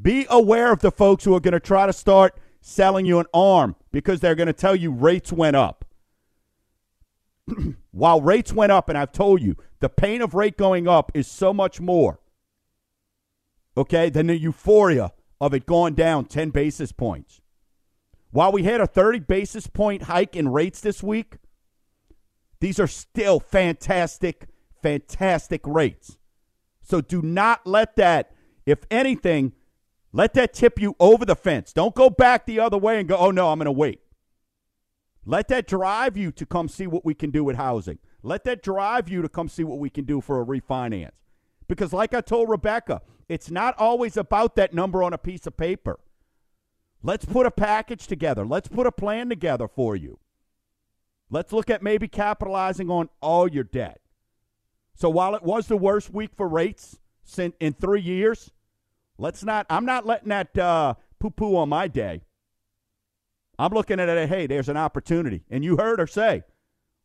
Be 0.00 0.26
aware 0.28 0.72
of 0.72 0.80
the 0.80 0.90
folks 0.90 1.24
who 1.24 1.34
are 1.34 1.40
going 1.40 1.52
to 1.52 1.60
try 1.60 1.86
to 1.86 1.92
start 1.92 2.38
selling 2.60 3.06
you 3.06 3.18
an 3.18 3.26
arm 3.32 3.76
because 3.92 4.20
they're 4.20 4.34
going 4.34 4.46
to 4.46 4.52
tell 4.52 4.76
you 4.76 4.90
rates 4.90 5.32
went 5.32 5.56
up. 5.56 5.84
While 7.92 8.20
rates 8.20 8.52
went 8.52 8.72
up, 8.72 8.88
and 8.88 8.98
I've 8.98 9.12
told 9.12 9.40
you, 9.40 9.56
the 9.80 9.88
pain 9.88 10.20
of 10.20 10.34
rate 10.34 10.56
going 10.56 10.88
up 10.88 11.12
is 11.14 11.26
so 11.26 11.52
much 11.52 11.80
more, 11.80 12.20
okay, 13.76 14.10
than 14.10 14.26
the 14.26 14.38
euphoria 14.38 15.12
of 15.40 15.54
it 15.54 15.66
going 15.66 15.94
down 15.94 16.24
10 16.24 16.50
basis 16.50 16.92
points. 16.92 17.40
While 18.30 18.52
we 18.52 18.64
had 18.64 18.80
a 18.80 18.86
30 18.86 19.20
basis 19.20 19.66
point 19.66 20.02
hike 20.02 20.36
in 20.36 20.48
rates 20.48 20.80
this 20.80 21.02
week, 21.02 21.36
these 22.60 22.80
are 22.80 22.86
still 22.86 23.38
fantastic, 23.38 24.46
fantastic 24.82 25.60
rates. 25.66 26.18
So 26.82 27.00
do 27.00 27.22
not 27.22 27.66
let 27.66 27.96
that, 27.96 28.32
if 28.64 28.80
anything, 28.90 29.52
let 30.12 30.34
that 30.34 30.54
tip 30.54 30.80
you 30.80 30.94
over 30.98 31.24
the 31.24 31.36
fence. 31.36 31.72
Don't 31.72 31.94
go 31.94 32.08
back 32.08 32.46
the 32.46 32.60
other 32.60 32.78
way 32.78 32.98
and 32.98 33.08
go, 33.08 33.16
oh 33.16 33.30
no, 33.30 33.50
I'm 33.50 33.58
going 33.58 33.66
to 33.66 33.72
wait. 33.72 34.00
Let 35.24 35.48
that 35.48 35.66
drive 35.66 36.16
you 36.16 36.30
to 36.32 36.46
come 36.46 36.68
see 36.68 36.86
what 36.86 37.04
we 37.04 37.12
can 37.12 37.30
do 37.30 37.42
with 37.42 37.56
housing. 37.56 37.98
Let 38.22 38.44
that 38.44 38.62
drive 38.62 39.08
you 39.08 39.22
to 39.22 39.28
come 39.28 39.48
see 39.48 39.64
what 39.64 39.78
we 39.78 39.90
can 39.90 40.04
do 40.04 40.20
for 40.20 40.40
a 40.40 40.44
refinance. 40.44 41.10
Because, 41.68 41.92
like 41.92 42.14
I 42.14 42.20
told 42.20 42.48
Rebecca, 42.48 43.02
it's 43.28 43.50
not 43.50 43.74
always 43.76 44.16
about 44.16 44.54
that 44.56 44.72
number 44.72 45.02
on 45.02 45.12
a 45.12 45.18
piece 45.18 45.46
of 45.46 45.56
paper. 45.56 45.98
Let's 47.02 47.24
put 47.24 47.44
a 47.44 47.50
package 47.50 48.06
together. 48.06 48.46
Let's 48.46 48.68
put 48.68 48.86
a 48.86 48.92
plan 48.92 49.28
together 49.28 49.68
for 49.68 49.96
you. 49.96 50.18
Let's 51.28 51.52
look 51.52 51.70
at 51.70 51.82
maybe 51.82 52.06
capitalizing 52.06 52.88
on 52.88 53.08
all 53.20 53.48
your 53.48 53.64
debt. 53.64 54.00
So 54.94 55.10
while 55.10 55.34
it 55.34 55.42
was 55.42 55.66
the 55.66 55.76
worst 55.76 56.12
week 56.12 56.30
for 56.36 56.48
rates 56.48 56.98
in 57.38 57.74
three 57.74 58.00
years, 58.00 58.52
let's 59.18 59.44
not. 59.44 59.66
I'm 59.70 59.84
not 59.84 60.06
letting 60.06 60.28
that 60.28 60.56
uh, 60.58 60.94
poo 61.18 61.30
poo 61.30 61.56
on 61.56 61.68
my 61.68 61.88
day. 61.88 62.22
I'm 63.58 63.72
looking 63.72 64.00
at 64.00 64.08
it. 64.08 64.28
Hey, 64.28 64.46
there's 64.46 64.68
an 64.68 64.76
opportunity, 64.76 65.44
and 65.50 65.64
you 65.64 65.76
heard 65.76 65.98
her 65.98 66.06
say, 66.06 66.42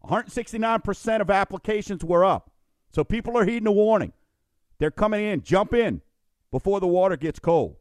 169% 0.05 1.21
of 1.21 1.29
applications 1.29 2.03
were 2.03 2.25
up. 2.25 2.51
So 2.93 3.03
people 3.03 3.37
are 3.37 3.45
heeding 3.45 3.63
the 3.63 3.71
warning. 3.71 4.11
They're 4.79 4.91
coming 4.91 5.23
in. 5.25 5.43
Jump 5.43 5.73
in 5.73 6.01
before 6.51 6.79
the 6.79 6.87
water 6.87 7.15
gets 7.15 7.39
cold. 7.39 7.77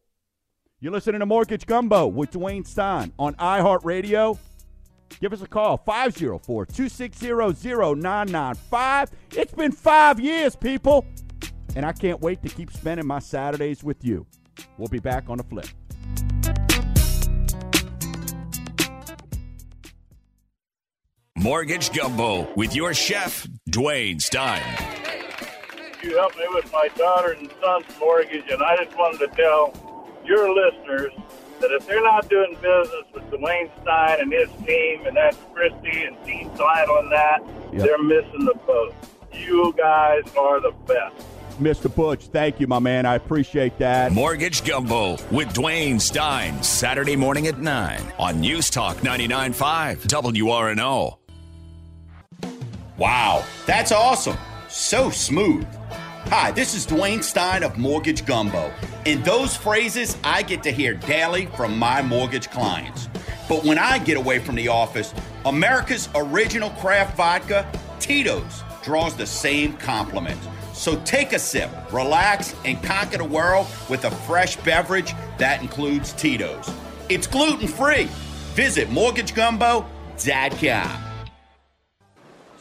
You're 0.79 0.93
listening 0.93 1.21
to 1.21 1.27
Mortgage 1.27 1.67
Gumbo 1.67 2.07
with 2.07 2.31
Dwayne 2.31 2.67
Stein 2.67 3.13
on 3.19 3.35
iHeartRadio. 3.35 4.39
Give 5.21 5.33
us 5.33 5.43
a 5.43 5.47
call, 5.47 5.77
504 5.77 6.67
260 6.67 7.27
0995. 7.27 9.11
It's 9.33 9.53
been 9.53 9.73
five 9.73 10.21
years, 10.21 10.55
people. 10.55 11.05
And 11.77 11.87
I 11.87 11.93
can't 11.93 12.21
wait 12.21 12.43
to 12.43 12.49
keep 12.49 12.73
spending 12.73 13.07
my 13.07 13.19
Saturdays 13.19 13.85
with 13.85 14.05
you. 14.05 14.27
We'll 14.77 14.89
be 14.89 14.99
back 14.99 15.29
on 15.29 15.39
the 15.39 15.45
flip. 15.45 15.67
Mortgage 21.37 21.91
Gumbo 21.93 22.53
with 22.55 22.77
your 22.77 22.93
chef, 22.93 23.47
Dwayne 23.71 24.21
Stein. 24.21 24.63
You 26.03 26.17
helped 26.19 26.37
me 26.37 26.45
with 26.51 26.71
my 26.73 26.89
daughter 26.97 27.33
and 27.33 27.51
son's 27.63 27.87
mortgage, 27.99 28.45
and 28.51 28.63
I 28.63 28.77
just 28.85 28.97
wanted 28.97 29.19
to 29.19 29.29
tell 29.37 29.73
your 30.25 30.55
listeners 30.55 31.13
that 31.61 31.71
if 31.73 31.87
they're 31.87 32.03
not 32.03 32.29
doing 32.29 32.57
business 32.61 33.05
with 33.15 33.25
Dwayne 33.31 33.71
Stein 33.81 34.21
and 34.21 34.33
his 34.33 34.51
team, 34.67 35.07
and 35.07 35.17
that's 35.17 35.39
Christy 35.55 36.05
and 36.05 36.17
Dean 36.27 36.51
Seidel 36.57 36.97
on 36.97 37.11
that, 37.11 37.43
yep. 37.73 37.85
they're 37.85 38.03
missing 38.03 38.45
the 38.45 38.55
boat. 38.67 38.95
You 39.33 39.75
guys 39.79 40.25
are 40.37 40.61
the 40.61 40.73
best. 40.87 41.25
Mr. 41.61 41.95
Butch, 41.95 42.27
thank 42.29 42.59
you, 42.59 42.67
my 42.67 42.79
man. 42.79 43.07
I 43.07 43.15
appreciate 43.15 43.79
that. 43.79 44.13
Mortgage 44.13 44.65
Gumbo 44.65 45.13
with 45.31 45.49
Dwayne 45.55 46.01
Stein, 46.01 46.63
Saturday 46.63 47.17
morning 47.17 47.47
at 47.47 47.59
9 47.59 48.01
on 48.19 48.41
News 48.41 48.71
Talk 48.71 48.97
99.5 48.99 50.07
WRNO. 50.07 51.17
Wow, 52.97 53.45
that's 53.67 53.93
awesome. 53.93 54.37
So 54.69 55.11
smooth. 55.11 55.67
Hi, 56.27 56.51
this 56.53 56.75
is 56.75 56.87
Dwayne 56.87 57.23
Stein 57.23 57.63
of 57.63 57.77
Mortgage 57.77 58.25
Gumbo, 58.25 58.73
and 59.05 59.25
those 59.25 59.57
phrases 59.57 60.17
I 60.23 60.43
get 60.43 60.63
to 60.63 60.71
hear 60.71 60.95
daily 60.95 61.47
from 61.47 61.79
my 61.79 62.03
mortgage 62.03 62.51
clients. 62.51 63.09
But 63.49 63.65
when 63.65 63.79
I 63.79 63.99
get 63.99 64.17
away 64.17 64.39
from 64.39 64.55
the 64.55 64.69
office, 64.69 65.13
America's 65.45 66.09
original 66.15 66.71
craft 66.71 67.17
vodka, 67.17 67.71
Tito's, 67.99 68.63
draws 68.83 69.17
the 69.17 69.27
same 69.27 69.73
compliments. 69.79 70.47
So 70.81 70.99
take 71.05 71.33
a 71.35 71.39
sip, 71.39 71.71
relax, 71.93 72.57
and 72.65 72.83
conquer 72.83 73.19
the 73.19 73.25
world 73.25 73.67
with 73.91 74.07
a 74.07 74.11
fresh 74.11 74.57
beverage 74.57 75.13
that 75.37 75.61
includes 75.61 76.15
Tito's. 76.15 76.73
It's 77.11 77.27
gluten 77.27 77.69
free. 77.69 78.09
Visit 78.55 78.89
mortgagegumbo.com. 78.89 81.05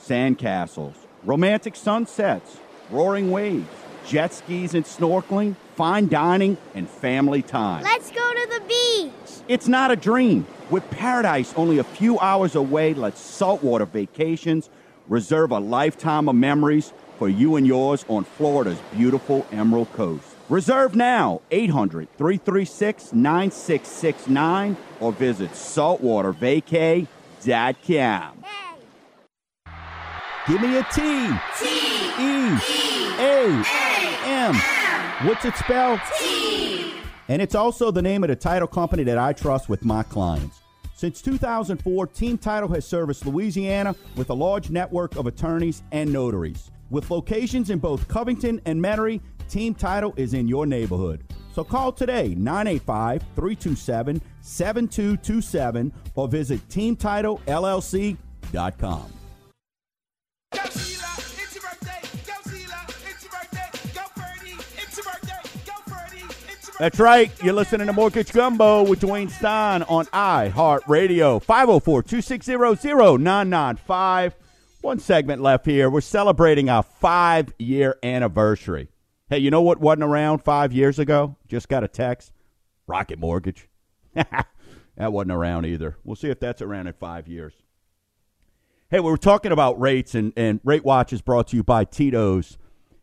Sandcastles, 0.05 0.95
romantic 1.24 1.78
sunsets 1.78 2.57
roaring 2.91 3.32
waves, 3.32 3.70
jet 4.05 4.34
skis 4.34 4.74
and 4.74 4.84
snorkeling, 4.84 5.55
fine 5.76 6.09
dining, 6.09 6.57
and 6.76 6.89
family 6.89 7.41
time. 7.41 7.84
Let's 7.84 8.11
go 8.11 8.34
to 8.34 8.47
the 8.49 8.59
beach. 8.67 9.43
It's 9.47 9.70
not 9.70 9.91
a 9.91 9.95
dream. 9.95 10.45
With 10.70 10.84
paradise 10.91 11.53
only 11.55 11.78
a 11.78 11.86
few 11.86 12.20
hours 12.20 12.55
away, 12.55 12.93
let's 12.93 13.22
saltwater 13.22 13.86
vacations 13.86 14.70
reserve 15.07 15.51
a 15.51 15.59
lifetime 15.59 16.28
of 16.28 16.36
memories 16.36 16.91
for 17.20 17.30
you 17.30 17.57
and 17.57 17.67
yours 17.67 18.03
on 18.07 18.24
Florida's 18.24 18.80
beautiful 18.95 19.45
Emerald 19.51 19.91
Coast. 19.93 20.26
Reserve 20.49 20.95
now 20.95 21.41
800 21.51 22.07
336 22.17 23.13
9669 23.13 24.76
or 24.99 25.11
visit 25.11 25.51
saltwatervacay.com. 25.51 28.43
Give 30.47 30.61
me 30.61 30.78
a 30.78 30.84
T. 30.84 31.01
T. 31.59 31.67
E. 32.20 32.57
A. 33.20 33.63
M. 34.26 34.55
What's 35.28 35.45
it 35.45 35.55
spelled? 35.57 35.99
T. 36.17 36.91
And 37.28 37.39
it's 37.41 37.53
also 37.53 37.91
the 37.91 38.01
name 38.01 38.24
of 38.24 38.30
the 38.30 38.36
title 38.36 38.67
company 38.67 39.03
that 39.03 39.20
I 39.20 39.34
trust 39.34 39.70
with 39.70 39.86
my 39.86 40.01
clients. 40.01 40.59
Since 41.00 41.22
2004, 41.22 42.08
Team 42.08 42.38
Title 42.38 42.68
has 42.74 42.86
serviced 42.86 43.26
Louisiana 43.26 43.95
with 44.18 44.32
a 44.32 44.34
large 44.34 44.70
network 44.70 45.16
of 45.16 45.28
attorneys 45.28 45.82
and 45.93 46.12
notaries. 46.12 46.72
With 46.89 47.10
locations 47.10 47.70
in 47.70 47.80
both 47.80 48.10
Covington 48.10 48.60
and 48.66 48.84
Metairie, 48.84 49.22
Team 49.47 49.74
Title 49.74 50.14
is 50.18 50.34
in 50.34 50.50
your 50.50 50.66
neighborhood. 50.66 51.24
So 51.54 51.64
call 51.64 51.93
today 51.93 52.36
985 52.36 53.22
327 53.34 54.22
7227 54.41 55.93
or 56.16 56.28
visit 56.28 56.68
teamtitlellc.com. 56.68 59.18
That's 66.80 66.98
right. 66.98 67.30
You're 67.44 67.56
listening 67.56 67.88
to 67.88 67.94
Mortgage 67.94 68.32
Gumbo 68.32 68.84
with 68.84 69.02
Dwayne 69.02 69.30
Stein 69.30 69.84
on 69.84 70.06
iHeartRadio. 70.06 71.44
504 71.44 72.04
260 72.04 72.54
0995. 73.22 74.36
One 74.80 75.00
segment 75.00 75.42
left 75.42 75.66
here. 75.66 75.90
We're 75.90 76.00
celebrating 76.00 76.70
our 76.70 76.84
five 76.84 77.52
year 77.60 77.98
anniversary. 78.02 78.88
Hey, 79.30 79.40
you 79.40 79.52
know 79.52 79.62
what 79.62 79.82
wasn't 79.82 80.04
around 80.04 80.40
five 80.40 80.72
years 80.72 81.00
ago? 81.00 81.36
Just 81.50 81.68
got 81.68 81.84
a 81.84 81.90
text 81.90 82.32
Rocket 82.88 83.20
Mortgage. 83.20 83.68
that 84.14 84.46
wasn't 84.98 85.34
around 85.34 85.66
either. 85.66 85.98
We'll 86.06 86.16
see 86.16 86.30
if 86.30 86.40
that's 86.40 86.62
around 86.62 86.88
in 86.88 86.94
five 86.94 87.28
years. 87.28 87.56
Hey, 88.90 89.02
we 89.02 89.12
were 89.12 89.18
talking 89.18 89.52
about 89.52 89.82
rates, 89.82 90.16
and, 90.16 90.32
and 90.38 90.62
Rate 90.64 90.86
Watch 90.86 91.12
is 91.12 91.22
brought 91.22 91.50
to 91.50 91.58
you 91.58 91.64
by 91.64 91.84
Tito's 91.84 92.58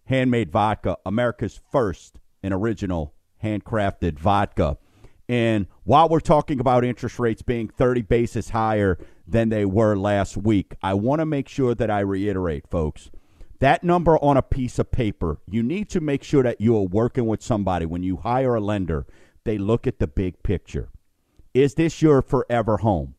Handmade 0.07 0.51
Vodka, 0.51 0.97
America's 1.05 1.61
first 1.71 2.21
and 2.43 2.55
original 2.55 3.13
handcrafted 3.47 4.19
vodka. 4.19 4.77
And 5.29 5.67
while 5.85 6.09
we're 6.09 6.21
talking 6.21 6.61
about 6.61 6.85
interest 6.85 7.19
rates 7.19 7.43
being 7.43 7.69
30 7.69 8.03
basis 8.03 8.51
higher 8.51 8.99
than 9.27 9.49
they 9.49 9.65
were 9.65 9.97
last 9.97 10.37
week, 10.37 10.75
I 10.83 10.95
want 10.95 11.21
to 11.21 11.27
make 11.27 11.49
sure 11.49 11.75
that 11.75 11.91
I 11.91 12.01
reiterate, 12.01 12.69
folks, 12.69 13.11
that 13.61 13.83
number 13.83 14.19
on 14.23 14.37
a 14.37 14.43
piece 14.43 14.79
of 14.79 14.93
paper, 14.93 15.39
you 15.49 15.63
need 15.63 15.89
to 15.91 16.01
make 16.01 16.23
sure 16.23 16.43
that 16.43 16.61
you 16.61 16.77
are 16.77 16.83
working 16.83 17.27
with 17.27 17.43
somebody. 17.43 17.87
When 17.87 18.03
you 18.03 18.19
hire 18.19 18.55
a 18.55 18.61
lender, 18.61 19.07
they 19.45 19.59
look 19.59 19.87
at 19.87 19.99
the 19.99 20.07
big 20.07 20.43
picture. 20.43 20.91
Is 21.55 21.75
this 21.75 22.03
your 22.03 22.23
forever 22.23 22.79
home? 22.79 23.15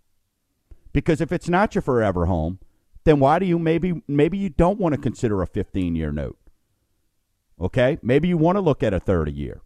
Because 0.94 1.22
if 1.22 1.32
it's 1.32 1.50
not 1.50 1.76
your 1.76 1.82
forever 1.82 2.28
home, 2.28 2.60
then 3.04 3.20
why 3.20 3.40
do 3.40 3.46
you 3.46 3.58
maybe 3.58 4.02
maybe 4.08 4.38
you 4.38 4.50
don't 4.50 4.80
want 4.80 4.94
to 4.94 5.02
consider 5.02 5.42
a 5.42 5.48
15 5.48 5.96
year 5.96 6.12
note? 6.12 6.38
Okay? 7.60 7.98
Maybe 8.02 8.28
you 8.28 8.38
want 8.38 8.58
to 8.58 8.62
look 8.62 8.84
at 8.84 8.94
a 8.94 9.00
30 9.00 9.32
year. 9.32 9.62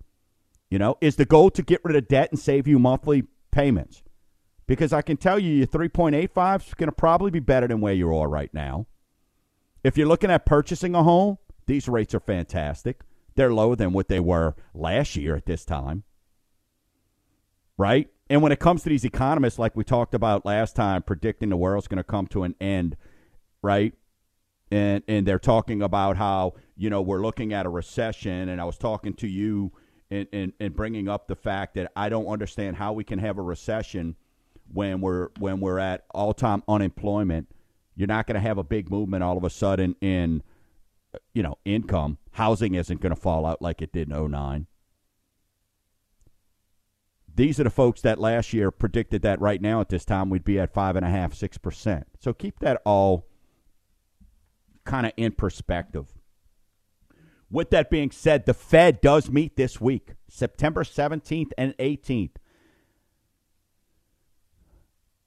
You 0.72 0.80
know, 0.80 0.97
is 1.01 1.17
the 1.17 1.26
goal 1.26 1.51
to 1.51 1.61
get 1.61 1.82
rid 1.84 1.97
of 1.97 2.07
debt 2.07 2.32
and 2.32 2.39
save 2.39 2.65
you 2.65 2.80
monthly 2.80 3.26
payments? 3.51 4.03
Because 4.67 4.93
I 4.93 5.01
can 5.01 5.17
tell 5.17 5.38
you, 5.38 5.53
your 5.53 5.67
3.85 5.67 6.67
is 6.67 6.74
going 6.74 6.88
to 6.88 6.95
probably 6.95 7.30
be 7.30 7.41
better 7.41 7.67
than 7.67 7.82
where 7.82 7.93
you 7.93 8.15
are 8.15 8.30
right 8.30 8.51
now. 8.53 8.88
If 9.84 9.97
you're 9.97 10.07
looking 10.07 10.32
at 10.32 10.45
purchasing 10.45 10.95
a 10.95 11.03
home, 11.03 11.38
these 11.67 11.89
rates 11.89 12.15
are 12.15 12.22
fantastic. 12.22 13.01
They're 13.36 13.53
lower 13.53 13.76
than 13.76 13.91
what 13.91 14.07
they 14.07 14.22
were 14.22 14.55
last 14.74 15.17
year 15.17 15.36
at 15.36 15.45
this 15.45 15.65
time. 15.65 16.03
Right? 17.78 18.09
And 18.30 18.41
when 18.41 18.53
it 18.53 18.59
comes 18.59 18.84
to 18.84 18.89
these 18.89 19.03
economists, 19.03 19.59
like 19.59 19.76
we 19.76 19.84
talked 19.84 20.13
about 20.13 20.45
last 20.45 20.74
time, 20.78 21.03
predicting 21.03 21.49
the 21.49 21.57
world's 21.57 21.89
going 21.89 21.97
to 21.97 22.03
come 22.03 22.28
to 22.28 22.43
an 22.43 22.55
end, 22.61 22.95
right? 23.61 23.93
And 24.72 25.03
and 25.09 25.28
they're 25.28 25.38
talking 25.38 25.82
about 25.82 26.15
how 26.15 26.53
you 26.78 26.89
know 26.89 27.01
we're 27.01 27.22
looking 27.22 27.51
at 27.51 27.65
a 27.65 27.69
recession. 27.69 28.47
And 28.47 28.61
I 28.61 28.63
was 28.63 28.78
talking 28.78 29.13
to 29.15 29.28
you 29.28 29.74
in, 30.12 30.28
in, 30.34 30.53
in 30.59 30.74
bringing 30.74 31.07
up 31.07 31.28
the 31.28 31.36
fact 31.36 31.74
that 31.76 31.91
I 31.95 32.09
don't 32.09 32.28
understand 32.28 32.76
how 32.76 32.93
we 32.93 33.03
can 33.03 33.18
have 33.20 33.38
a 33.38 33.41
recession 33.41 34.16
when 34.72 35.01
we're 35.01 35.30
when 35.39 35.59
we're 35.59 35.80
at 35.80 36.05
all 36.12 36.34
time 36.34 36.64
unemployment. 36.68 37.47
You're 37.95 38.07
not 38.07 38.28
going 38.28 38.36
to 38.36 38.41
have 38.41 38.57
a 38.57 38.64
big 38.64 38.91
movement 38.91 39.24
all 39.24 39.38
of 39.38 39.43
a 39.43 39.49
sudden 39.49 39.95
in 40.01 40.43
you 41.34 41.41
know 41.41 41.57
income. 41.66 42.18
Housing 42.32 42.76
isn't 42.76 43.01
going 43.01 43.16
to 43.16 43.20
fall 43.20 43.45
out 43.45 43.62
like 43.62 43.82
it 43.82 43.91
did 43.93 44.12
in 44.12 44.32
09. 44.32 44.68
These 47.34 47.62
are 47.62 47.64
the 47.64 47.70
folks 47.70 48.01
that 48.01 48.20
last 48.20 48.51
year 48.51 48.72
predicted 48.72 49.22
that 49.22 49.39
right 49.39 49.62
now 49.62 49.80
at 49.80 49.88
this 49.88 50.03
time 50.03 50.30
we'd 50.30 50.43
be 50.43 50.59
at 50.59 50.74
five 50.74 50.97
and 50.97 51.05
a 51.05 51.09
half, 51.09 51.34
six 51.34 51.57
percent. 51.57 52.05
So 52.20 52.34
keep 52.34 52.59
that 52.59 52.82
all 52.86 53.28
kind 54.84 55.05
of 55.05 55.14
in 55.16 55.32
perspective. 55.32 56.07
With 57.52 57.70
that 57.72 57.89
being 57.89 58.12
said, 58.12 58.45
the 58.45 58.54
Fed 58.54 59.02
does 59.02 59.30
meet 59.30 59.58
this 59.58 59.82
week, 59.82 60.14
September 60.30 60.84
17th 60.84 61.52
and 61.58 61.78
18th. 61.78 62.38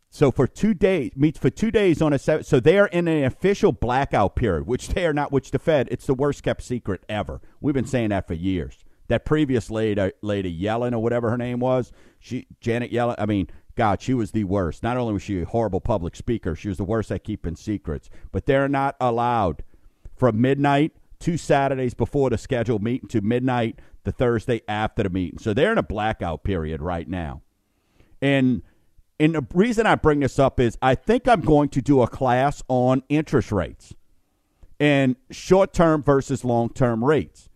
So 0.09 0.31
for 0.31 0.47
two 0.47 0.75
days, 0.75 1.11
meets 1.17 1.39
for 1.39 1.51
two 1.51 1.71
days 1.71 2.01
on 2.01 2.13
a 2.13 2.19
seven. 2.21 2.45
So 2.45 2.61
they 2.61 2.79
are 2.79 2.87
in 2.87 3.09
an 3.09 3.25
official 3.25 3.73
blackout 3.73 4.37
period, 4.37 4.67
which 4.67 4.89
they 4.89 5.05
are 5.07 5.13
not. 5.13 5.33
Which 5.33 5.51
the 5.51 5.59
Fed, 5.59 5.89
it's 5.91 6.07
the 6.07 6.15
worst 6.15 6.45
kept 6.45 6.63
secret 6.63 7.05
ever. 7.09 7.41
We've 7.61 7.75
been 7.75 7.85
saying 7.85 8.11
that 8.11 8.29
for 8.29 8.35
years. 8.35 8.85
That 9.09 9.25
previous 9.25 9.71
lady, 9.71 10.13
lady 10.23 10.57
Yellen 10.57 10.93
or 10.93 11.01
whatever 11.01 11.31
her 11.31 11.37
name 11.37 11.59
was, 11.59 11.91
she 12.21 12.47
Janet 12.61 12.93
Yellen. 12.93 13.17
I 13.19 13.27
mean, 13.27 13.49
God, 13.75 14.01
she 14.01 14.15
was 14.15 14.31
the 14.31 14.45
worst. 14.45 14.85
Not 14.85 14.97
only 14.97 15.15
was 15.15 15.23
she 15.23 15.43
a 15.43 15.47
horrible 15.47 15.81
public 15.81 16.15
speaker, 16.15 16.55
she 16.55 16.69
was 16.69 16.79
the 16.79 16.85
worst 16.85 17.11
at 17.11 17.25
keeping 17.25 17.57
secrets. 17.57 18.09
But 18.31 18.47
they're 18.47 18.69
not 18.69 18.95
allowed 19.01 19.65
from 20.15 20.41
midnight 20.41 20.93
two 21.25 21.39
Saturdays 21.39 21.95
before 21.95 22.29
the 22.29 22.37
scheduled 22.37 22.83
meeting 22.83 23.09
to 23.09 23.23
midnight 23.23 23.79
the 24.05 24.13
Thursday 24.13 24.61
after 24.69 25.03
the 25.03 25.09
meeting. 25.09 25.39
So 25.39 25.55
they're 25.55 25.73
in 25.73 25.79
a 25.79 25.83
blackout 25.83 26.45
period 26.45 26.83
right 26.83 27.09
now. 27.09 27.41
And 28.21 28.63
and 29.19 29.35
the 29.35 29.47
reason 29.55 29.87
I 29.87 29.95
bring 29.95 30.21
this 30.21 30.39
up 30.39 30.61
is 30.61 30.77
I 30.83 30.95
think 30.95 31.27
I'm 31.27 31.41
going 31.41 31.71
to 31.71 31.81
do 31.81 32.03
a 32.03 32.09
class 32.09 32.63
on 32.69 33.03
interest 33.09 33.53
rates 33.53 33.95
and 34.79 35.17
short 35.31 35.73
term 35.73 36.03
versus 36.03 36.45
long 36.45 36.69
term 36.69 37.03
rates. 37.03 37.49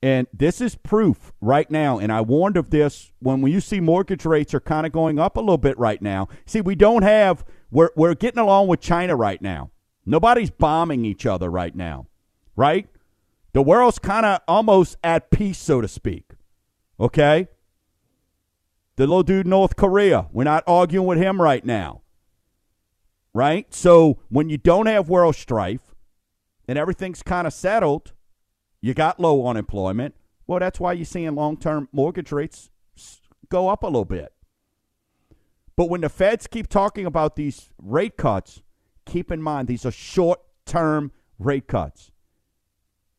And 0.00 0.28
this 0.32 0.60
is 0.60 0.76
proof 0.76 1.32
right 1.40 1.68
now. 1.70 1.98
And 1.98 2.12
I 2.12 2.20
warned 2.20 2.56
of 2.56 2.70
this 2.70 3.10
when 3.18 3.44
you 3.46 3.60
see 3.60 3.80
mortgage 3.80 4.24
rates 4.24 4.54
are 4.54 4.60
kind 4.60 4.86
of 4.86 4.92
going 4.92 5.18
up 5.18 5.36
a 5.36 5.40
little 5.40 5.58
bit 5.58 5.76
right 5.78 6.00
now. 6.00 6.28
See, 6.46 6.60
we 6.60 6.74
don't 6.76 7.02
have, 7.02 7.44
we're, 7.70 7.90
we're 7.96 8.14
getting 8.14 8.40
along 8.40 8.68
with 8.68 8.80
China 8.80 9.16
right 9.16 9.40
now. 9.40 9.70
Nobody's 10.04 10.50
bombing 10.50 11.04
each 11.04 11.26
other 11.26 11.48
right 11.48 11.74
now, 11.74 12.06
right? 12.56 12.88
The 13.52 13.62
world's 13.62 13.98
kind 13.98 14.24
of 14.24 14.40
almost 14.48 14.96
at 15.04 15.30
peace, 15.30 15.58
so 15.58 15.80
to 15.80 15.88
speak. 15.88 16.32
Okay? 16.98 17.48
The 18.96 19.06
little 19.06 19.22
dude 19.22 19.46
North 19.46 19.76
Korea, 19.76 20.28
we're 20.32 20.44
not 20.44 20.64
arguing 20.66 21.06
with 21.06 21.18
him 21.18 21.40
right 21.40 21.64
now. 21.64 22.02
Right? 23.34 23.72
So 23.74 24.20
when 24.28 24.48
you 24.48 24.58
don't 24.58 24.86
have 24.86 25.08
world 25.08 25.36
strife 25.36 25.94
and 26.68 26.78
everything's 26.78 27.22
kind 27.22 27.46
of 27.46 27.52
settled, 27.52 28.12
you 28.80 28.94
got 28.94 29.20
low 29.20 29.46
unemployment. 29.46 30.14
Well, 30.46 30.60
that's 30.60 30.80
why 30.80 30.92
you're 30.92 31.04
seeing 31.04 31.34
long 31.34 31.56
term 31.56 31.88
mortgage 31.92 32.32
rates 32.32 32.70
go 33.48 33.68
up 33.68 33.82
a 33.82 33.86
little 33.86 34.04
bit. 34.04 34.32
But 35.76 35.88
when 35.88 36.02
the 36.02 36.08
feds 36.08 36.46
keep 36.46 36.68
talking 36.68 37.06
about 37.06 37.36
these 37.36 37.70
rate 37.78 38.16
cuts, 38.16 38.62
keep 39.06 39.32
in 39.32 39.42
mind 39.42 39.68
these 39.68 39.86
are 39.86 39.90
short 39.90 40.40
term 40.66 41.12
rate 41.38 41.66
cuts. 41.66 42.11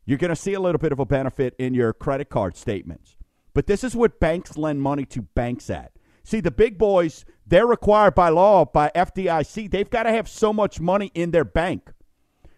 You're 0.06 0.18
going 0.18 0.30
to 0.30 0.36
see 0.36 0.54
a 0.54 0.60
little 0.60 0.80
bit 0.80 0.92
of 0.92 1.00
a 1.00 1.06
benefit 1.06 1.56
in 1.58 1.74
your 1.74 1.94
credit 1.94 2.30
card 2.30 2.58
statements. 2.58 3.16
But 3.54 3.68
this 3.68 3.84
is 3.84 3.96
what 3.96 4.20
banks 4.20 4.58
lend 4.58 4.82
money 4.82 5.06
to 5.06 5.22
banks 5.22 5.70
at. 5.70 5.92
See, 6.24 6.40
the 6.40 6.52
big 6.52 6.78
boys, 6.78 7.26
they're 7.46 7.68
required 7.68 8.16
by 8.16 8.30
law, 8.30 8.66
by 8.66 8.92
FDIC, 8.96 9.70
they've 9.70 9.90
got 9.90 10.04
to 10.04 10.12
have 10.12 10.28
so 10.28 10.54
much 10.54 10.80
money 10.80 11.12
in 11.14 11.32
their 11.32 11.44
bank, 11.44 11.92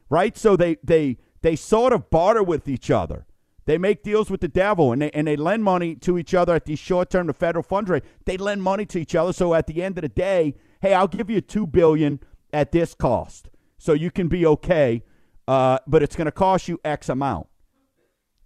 right? 0.09 0.37
So 0.37 0.55
they, 0.55 0.77
they, 0.83 1.17
they 1.41 1.55
sort 1.55 1.93
of 1.93 2.09
barter 2.09 2.43
with 2.43 2.67
each 2.67 2.91
other. 2.91 3.25
They 3.65 3.79
make 3.79 4.03
deals 4.03 4.29
with 4.29 4.41
the 4.41 4.47
devil 4.47 4.91
and 4.91 5.01
they, 5.01 5.09
and 5.11 5.27
they 5.27 5.35
lend 5.35 5.63
money 5.63 5.95
to 5.95 6.19
each 6.19 6.35
other 6.35 6.53
at 6.53 6.65
these 6.65 6.77
short 6.77 7.09
term, 7.09 7.27
the 7.27 7.33
federal 7.33 7.63
funds 7.63 7.89
rate. 7.89 8.03
They 8.25 8.37
lend 8.37 8.61
money 8.61 8.85
to 8.85 8.99
each 8.99 9.15
other. 9.15 9.33
So 9.33 9.55
at 9.55 9.65
the 9.65 9.81
end 9.81 9.97
of 9.97 10.03
the 10.03 10.09
day, 10.09 10.55
hey, 10.81 10.93
I'll 10.93 11.07
give 11.07 11.31
you 11.31 11.41
two 11.41 11.65
billion 11.65 12.19
at 12.53 12.71
this 12.71 12.93
cost. 12.93 13.49
So 13.79 13.93
you 13.93 14.11
can 14.11 14.27
be 14.27 14.45
okay, 14.45 15.03
uh, 15.47 15.79
but 15.87 16.03
it's 16.03 16.15
going 16.15 16.25
to 16.25 16.31
cost 16.31 16.67
you 16.67 16.79
X 16.83 17.09
amount. 17.09 17.47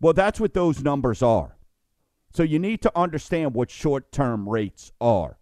Well, 0.01 0.13
that's 0.13 0.39
what 0.39 0.53
those 0.53 0.81
numbers 0.81 1.21
are. 1.21 1.57
So 2.33 2.43
you 2.43 2.59
need 2.59 2.81
to 2.83 2.91
understand 2.97 3.53
what 3.53 3.71
short-term 3.71 4.47
rates 4.47 4.91
are. 5.01 5.37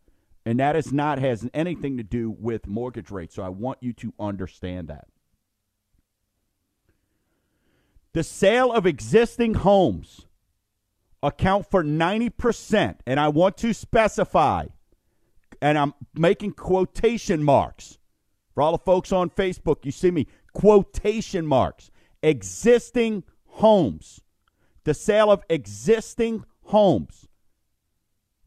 And 0.45 0.59
that 0.59 0.75
is 0.75 0.93
not 0.93 1.19
has 1.19 1.47
anything 1.53 1.97
to 1.97 2.03
do 2.03 2.29
with 2.39 2.67
mortgage 2.67 3.11
rates. 3.11 3.35
So 3.35 3.43
I 3.43 3.49
want 3.49 3.79
you 3.81 3.91
to 3.93 4.13
understand 4.19 4.87
that. 4.87 5.07
The 8.13 8.23
sale 8.23 8.71
of 8.71 8.85
existing 8.85 9.55
homes 9.55 10.25
account 11.21 11.69
for 11.69 11.83
90%, 11.83 12.95
and 13.05 13.19
I 13.19 13.27
want 13.27 13.57
to 13.57 13.73
specify 13.73 14.67
and 15.61 15.77
I'm 15.77 15.93
making 16.13 16.53
quotation 16.53 17.43
marks. 17.43 17.97
For 18.53 18.61
all 18.61 18.71
the 18.71 18.79
folks 18.79 19.11
on 19.11 19.29
Facebook, 19.29 19.85
you 19.85 19.91
see 19.91 20.11
me 20.11 20.27
quotation 20.57 21.45
marks. 21.45 21.91
Existing 22.23 23.23
homes. 23.45 24.21
The 24.85 24.95
sale 24.95 25.31
of 25.31 25.43
existing 25.51 26.45
homes. 26.63 27.27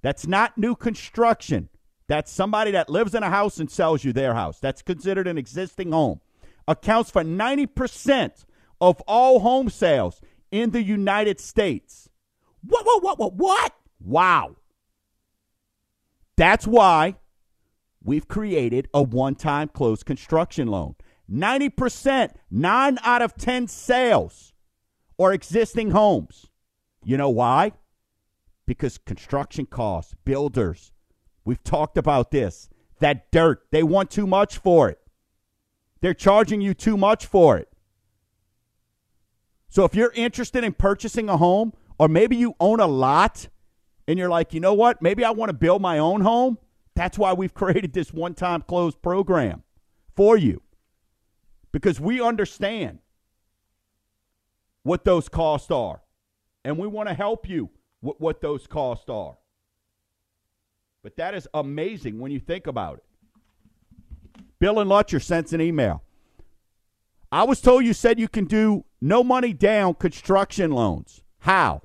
That's 0.03 0.27
not 0.27 0.59
new 0.59 0.75
construction. 0.75 1.69
That's 2.09 2.33
somebody 2.33 2.73
that 2.73 2.91
lives 2.91 3.15
in 3.15 3.23
a 3.23 3.31
house 3.31 3.61
and 3.61 3.71
sells 3.71 4.03
you 4.03 4.13
their 4.13 4.35
house. 4.35 4.59
That's 4.59 4.83
considered 4.83 5.29
an 5.29 5.39
existing 5.39 5.93
home. 5.93 6.21
Accounts 6.67 7.13
for 7.13 7.23
90% 7.23 8.45
of 8.81 9.01
all 9.03 9.39
home 9.39 9.71
sales 9.71 10.21
in 10.51 10.71
the 10.71 10.83
United 10.83 11.39
States. 11.39 12.09
What, 12.67 12.85
what, 12.85 13.05
what, 13.05 13.19
what, 13.21 13.35
what? 13.35 13.73
Wow. 14.01 14.57
That's 16.37 16.67
why 16.67 17.15
we've 18.03 18.27
created 18.27 18.89
a 18.93 19.01
one 19.01 19.37
time 19.37 19.69
closed 19.69 20.07
construction 20.07 20.67
loan. 20.67 20.97
90%, 21.31 22.33
nine 22.51 22.99
out 23.03 23.23
of 23.23 23.37
10 23.37 23.69
sales 23.69 24.53
are 25.19 25.33
existing 25.33 25.91
homes. 25.93 26.47
You 27.05 27.17
know 27.17 27.31
why? 27.31 27.73
because 28.71 28.99
construction 28.99 29.67
costs, 29.67 30.15
builders, 30.25 30.93
we've 31.45 31.65
talked 31.65 31.99
about 31.99 32.31
this. 32.31 32.69
That 33.01 33.33
dirt, 33.33 33.67
they 33.73 33.83
want 33.83 34.13
too 34.13 34.29
much 34.29 34.59
for 34.59 34.89
it. 34.89 35.01
They're 36.01 36.15
charging 36.15 36.61
you 36.61 36.73
too 36.73 36.97
much 36.97 37.27
for 37.27 37.57
it. 37.59 37.69
So 39.69 39.85
if 39.85 39.97
you're 39.97 40.13
interested 40.15 40.63
in 40.63 40.75
purchasing 40.75 41.29
a 41.29 41.37
home, 41.37 41.73
or 41.99 42.07
maybe 42.07 42.37
you 42.37 42.55
own 42.61 42.79
a 42.79 42.87
lot 42.87 43.49
and 44.07 44.21
you're 44.21 44.31
like, 44.31 44.55
you 44.55 44.61
know 44.61 44.75
what, 44.75 45.03
maybe 45.03 45.25
I 45.25 45.33
want 45.33 45.49
to 45.49 45.55
build 45.55 45.83
my 45.83 45.99
own 45.99 46.21
home, 46.21 46.57
that's 46.95 47.19
why 47.19 47.33
we've 47.33 47.55
created 47.63 47.93
this 47.93 48.13
one 48.13 48.35
time 48.35 48.63
closed 48.63 49.03
program 49.03 49.65
for 50.15 50.37
you. 50.37 50.63
Because 51.73 52.01
we 52.01 52.21
understand 52.21 52.99
what 54.83 55.05
those 55.05 55.29
costs 55.29 55.71
are. 55.71 56.03
And 56.65 56.77
we 56.79 56.87
want 56.87 57.09
to 57.09 57.15
help 57.15 57.49
you 57.49 57.71
with 58.03 58.17
what 58.19 58.41
those 58.41 58.67
costs 58.67 59.09
are. 59.09 59.37
But 61.03 61.17
that 61.17 61.35
is 61.35 61.49
amazing 61.55 62.19
when 62.19 62.31
you 62.31 62.41
think 62.41 62.67
about 62.67 62.99
it. 62.99 63.05
Bill 64.59 64.79
and 64.79 64.91
Lutcher 64.91 65.23
sent 65.23 65.53
an 65.53 65.61
email. 65.61 66.03
I 67.33 67.45
was 67.45 67.61
told 67.61 67.85
you 67.85 67.95
said 67.95 68.19
you 68.19 68.29
can 68.29 68.45
do 68.45 68.85
no 69.01 69.25
money 69.25 69.53
down 69.53 69.95
construction 69.95 70.73
loans. 70.73 71.23
How? 71.39 71.83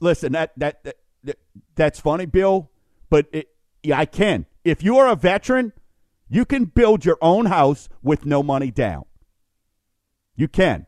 Listen, 0.00 0.32
that 0.32 0.52
that, 0.56 0.82
that 1.22 1.38
that's 1.74 2.00
funny, 2.00 2.26
Bill, 2.26 2.70
but 3.10 3.26
it, 3.32 3.48
yeah, 3.82 3.98
I 3.98 4.06
can. 4.06 4.46
If 4.64 4.82
you 4.82 4.96
are 4.98 5.08
a 5.08 5.14
veteran, 5.14 5.72
you 6.28 6.44
can 6.44 6.64
build 6.64 7.04
your 7.04 7.18
own 7.20 7.46
house 7.46 7.88
with 8.02 8.26
no 8.26 8.42
money 8.42 8.70
down. 8.70 9.04
You 10.34 10.48
can. 10.48 10.86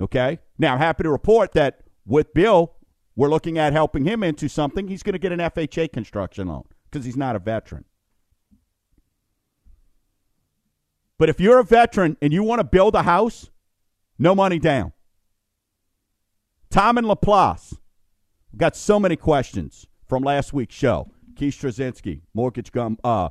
Okay? 0.00 0.38
Now, 0.58 0.74
I'm 0.74 0.78
happy 0.78 1.02
to 1.02 1.10
report 1.10 1.52
that 1.52 1.82
with 2.06 2.32
Bill, 2.34 2.74
we're 3.14 3.28
looking 3.28 3.58
at 3.58 3.72
helping 3.72 4.04
him 4.04 4.22
into 4.22 4.48
something. 4.48 4.88
He's 4.88 5.02
going 5.02 5.12
to 5.12 5.18
get 5.18 5.32
an 5.32 5.40
FHA 5.40 5.92
construction 5.92 6.48
loan 6.48 6.64
because 6.90 7.04
he's 7.04 7.16
not 7.16 7.36
a 7.36 7.38
veteran. 7.38 7.84
But 11.18 11.28
if 11.28 11.38
you're 11.38 11.58
a 11.58 11.64
veteran 11.64 12.16
and 12.22 12.32
you 12.32 12.42
want 12.42 12.60
to 12.60 12.64
build 12.64 12.94
a 12.94 13.02
house, 13.02 13.50
no 14.18 14.34
money 14.34 14.58
down. 14.58 14.92
Tom 16.70 16.96
and 16.96 17.06
Laplace 17.06 17.74
got 18.56 18.74
so 18.74 18.98
many 18.98 19.16
questions 19.16 19.86
from 20.08 20.22
last 20.22 20.52
week's 20.52 20.74
show. 20.74 21.10
Keith 21.40 21.58
Straczynski, 21.58 22.20
mortgage 22.34 22.70
gum, 22.70 22.98
uh, 23.02 23.30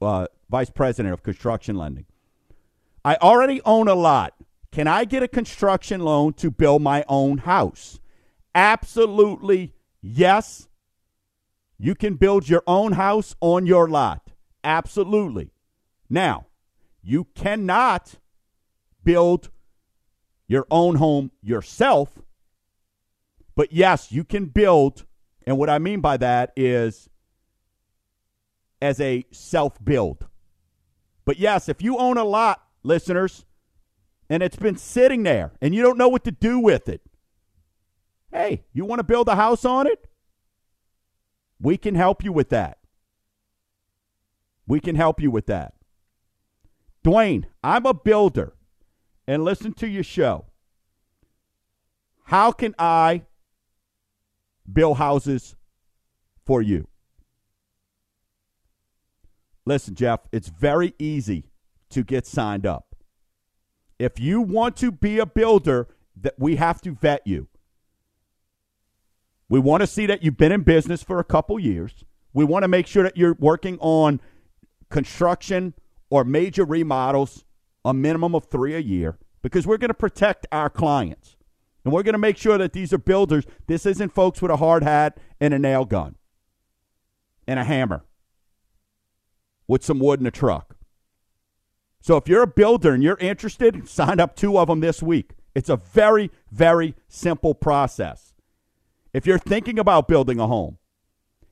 uh, 0.00 0.26
vice 0.48 0.70
president 0.70 1.12
of 1.12 1.22
construction 1.22 1.76
lending. 1.76 2.06
I 3.04 3.16
already 3.16 3.60
own 3.66 3.86
a 3.86 3.94
lot. 3.94 4.32
Can 4.72 4.88
I 4.88 5.04
get 5.04 5.22
a 5.22 5.28
construction 5.28 6.00
loan 6.00 6.32
to 6.34 6.50
build 6.50 6.80
my 6.80 7.04
own 7.06 7.36
house? 7.36 8.00
Absolutely 8.54 9.74
yes. 10.00 10.68
You 11.78 11.94
can 11.94 12.14
build 12.14 12.48
your 12.48 12.62
own 12.66 12.92
house 12.92 13.36
on 13.42 13.66
your 13.66 13.90
lot. 13.90 14.30
Absolutely. 14.64 15.50
Now, 16.08 16.46
you 17.02 17.24
cannot 17.34 18.14
build 19.04 19.50
your 20.48 20.66
own 20.70 20.94
home 20.94 21.30
yourself. 21.42 22.22
But 23.54 23.70
yes, 23.70 24.10
you 24.10 24.24
can 24.24 24.46
build, 24.46 25.04
and 25.46 25.58
what 25.58 25.68
I 25.68 25.78
mean 25.78 26.00
by 26.00 26.16
that 26.16 26.54
is 26.56 27.09
as 28.80 29.00
a 29.00 29.26
self 29.30 29.82
build. 29.84 30.26
But 31.24 31.38
yes, 31.38 31.68
if 31.68 31.82
you 31.82 31.98
own 31.98 32.16
a 32.16 32.24
lot, 32.24 32.62
listeners, 32.82 33.44
and 34.28 34.42
it's 34.42 34.56
been 34.56 34.76
sitting 34.76 35.22
there 35.22 35.52
and 35.60 35.74
you 35.74 35.82
don't 35.82 35.98
know 35.98 36.08
what 36.08 36.24
to 36.24 36.30
do 36.30 36.58
with 36.58 36.88
it, 36.88 37.02
Hey, 38.32 38.62
you 38.72 38.84
want 38.84 39.00
to 39.00 39.04
build 39.04 39.28
a 39.28 39.34
house 39.34 39.64
on 39.64 39.86
it? 39.86 40.08
We 41.60 41.76
can 41.76 41.94
help 41.94 42.24
you 42.24 42.32
with 42.32 42.48
that. 42.50 42.78
We 44.66 44.80
can 44.80 44.94
help 44.94 45.20
you 45.20 45.30
with 45.30 45.46
that. 45.46 45.74
Dwayne, 47.04 47.46
I'm 47.62 47.86
a 47.86 47.94
builder 47.94 48.54
and 49.26 49.44
listen 49.44 49.72
to 49.74 49.88
your 49.88 50.04
show. 50.04 50.46
How 52.24 52.52
can 52.52 52.74
I 52.78 53.22
build 54.70 54.98
houses 54.98 55.56
for 56.46 56.62
you? 56.62 56.86
Listen, 59.70 59.94
Jeff, 59.94 60.22
it's 60.32 60.48
very 60.48 60.94
easy 60.98 61.44
to 61.90 62.02
get 62.02 62.26
signed 62.26 62.66
up. 62.66 62.96
If 64.00 64.18
you 64.18 64.40
want 64.40 64.76
to 64.78 64.90
be 64.90 65.20
a 65.20 65.26
builder, 65.26 65.86
that 66.20 66.34
we 66.40 66.56
have 66.56 66.80
to 66.80 66.90
vet 66.90 67.24
you. 67.24 67.46
We 69.48 69.60
want 69.60 69.82
to 69.82 69.86
see 69.86 70.06
that 70.06 70.24
you've 70.24 70.36
been 70.36 70.50
in 70.50 70.62
business 70.62 71.04
for 71.04 71.20
a 71.20 71.24
couple 71.24 71.56
years. 71.60 72.04
We 72.32 72.44
want 72.44 72.64
to 72.64 72.68
make 72.68 72.88
sure 72.88 73.04
that 73.04 73.16
you're 73.16 73.36
working 73.38 73.78
on 73.78 74.20
construction 74.88 75.74
or 76.10 76.24
major 76.24 76.64
remodels, 76.64 77.44
a 77.84 77.94
minimum 77.94 78.34
of 78.34 78.46
three 78.46 78.74
a 78.74 78.80
year, 78.80 79.18
because 79.40 79.68
we're 79.68 79.78
going 79.78 79.90
to 79.90 79.94
protect 79.94 80.48
our 80.50 80.68
clients. 80.68 81.36
And 81.84 81.94
we're 81.94 82.02
going 82.02 82.14
to 82.14 82.18
make 82.18 82.38
sure 82.38 82.58
that 82.58 82.72
these 82.72 82.92
are 82.92 82.98
builders. 82.98 83.44
This 83.68 83.86
isn't 83.86 84.12
folks 84.12 84.42
with 84.42 84.50
a 84.50 84.56
hard 84.56 84.82
hat 84.82 85.16
and 85.40 85.54
a 85.54 85.60
nail 85.60 85.84
gun 85.84 86.16
and 87.46 87.60
a 87.60 87.64
hammer 87.64 88.02
with 89.70 89.84
some 89.84 90.00
wood 90.00 90.18
in 90.18 90.26
a 90.26 90.32
truck. 90.32 90.74
So 92.00 92.16
if 92.16 92.26
you're 92.26 92.42
a 92.42 92.46
builder 92.48 92.92
and 92.92 93.04
you're 93.04 93.16
interested, 93.18 93.88
sign 93.88 94.18
up 94.18 94.34
two 94.34 94.58
of 94.58 94.66
them 94.66 94.80
this 94.80 95.00
week. 95.00 95.34
It's 95.54 95.68
a 95.68 95.76
very, 95.76 96.32
very 96.50 96.96
simple 97.06 97.54
process. 97.54 98.34
If 99.12 99.28
you're 99.28 99.38
thinking 99.38 99.78
about 99.78 100.08
building 100.08 100.40
a 100.40 100.48
home, 100.48 100.78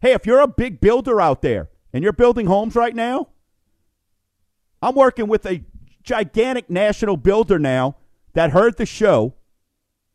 hey, 0.01 0.15
if 0.15 0.27
you're 0.27 0.41
a 0.41 0.49
big 0.49 0.81
builder 0.81 1.21
out 1.21 1.43
there 1.43 1.71
and 1.93 2.03
you're 2.03 2.13
building 2.13 2.47
homes 2.47 2.75
right 2.75 2.95
now, 2.95 3.29
I'm 4.83 4.97
working 4.97 5.29
with 5.29 5.47
a 5.47 5.63
gigantic 6.03 6.69
national 6.69 7.19
builder 7.19 7.61
now 7.61 7.99
that 8.33 8.51
heard 8.51 8.79
the 8.79 8.87
show, 8.87 9.35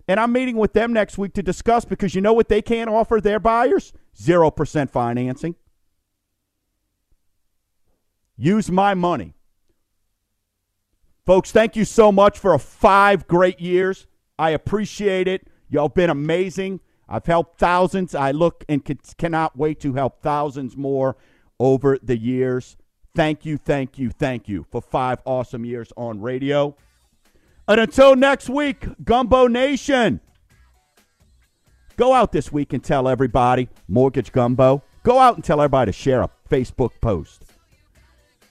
and 0.09 0.19
I'm 0.19 0.33
meeting 0.33 0.57
with 0.57 0.73
them 0.73 0.91
next 0.91 1.17
week 1.17 1.33
to 1.35 1.43
discuss 1.43 1.85
because 1.85 2.15
you 2.15 2.21
know 2.21 2.33
what 2.33 2.49
they 2.49 2.61
can't 2.61 2.89
offer 2.89 3.21
their 3.21 3.39
buyers? 3.39 3.93
0% 4.17 4.89
financing. 4.89 5.55
Use 8.35 8.71
my 8.71 8.93
money. 8.93 9.33
Folks, 11.25 11.51
thank 11.51 11.75
you 11.75 11.85
so 11.85 12.11
much 12.11 12.37
for 12.37 12.57
five 12.59 13.27
great 13.27 13.59
years. 13.59 14.07
I 14.37 14.49
appreciate 14.49 15.27
it. 15.27 15.47
Y'all 15.69 15.89
been 15.89 16.09
amazing. 16.09 16.81
I've 17.07 17.25
helped 17.25 17.59
thousands. 17.59 18.13
I 18.15 18.31
look 18.31 18.65
and 18.67 18.81
cannot 19.17 19.57
wait 19.57 19.79
to 19.81 19.93
help 19.93 20.21
thousands 20.21 20.75
more 20.75 21.15
over 21.59 21.97
the 22.01 22.17
years. 22.17 22.75
Thank 23.15 23.45
you, 23.45 23.57
thank 23.57 23.99
you, 23.99 24.09
thank 24.09 24.49
you 24.49 24.65
for 24.71 24.81
five 24.81 25.19
awesome 25.23 25.65
years 25.65 25.93
on 25.95 26.19
radio. 26.19 26.75
And 27.67 27.79
until 27.79 28.15
next 28.15 28.49
week, 28.49 28.87
Gumbo 29.03 29.47
Nation, 29.47 30.19
go 31.95 32.13
out 32.13 32.31
this 32.31 32.51
week 32.51 32.73
and 32.73 32.83
tell 32.83 33.07
everybody, 33.07 33.69
Mortgage 33.87 34.31
Gumbo. 34.31 34.83
Go 35.03 35.19
out 35.19 35.35
and 35.35 35.43
tell 35.43 35.61
everybody 35.61 35.91
to 35.91 35.97
share 35.97 36.21
a 36.21 36.29
Facebook 36.49 36.91
post. 37.01 37.52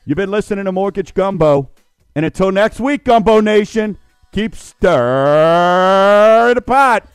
You've 0.05 0.17
been 0.17 0.33
listening 0.33 0.65
to 0.65 0.73
Mortgage 0.73 1.15
Gumbo. 1.15 1.71
And 2.17 2.25
until 2.27 2.51
next 2.51 2.81
week, 2.81 3.05
Gumbo 3.05 3.41
Nation, 3.41 3.97
keep 4.33 4.57
stirring 4.57 6.55
the 6.57 6.63
pot. 6.63 7.07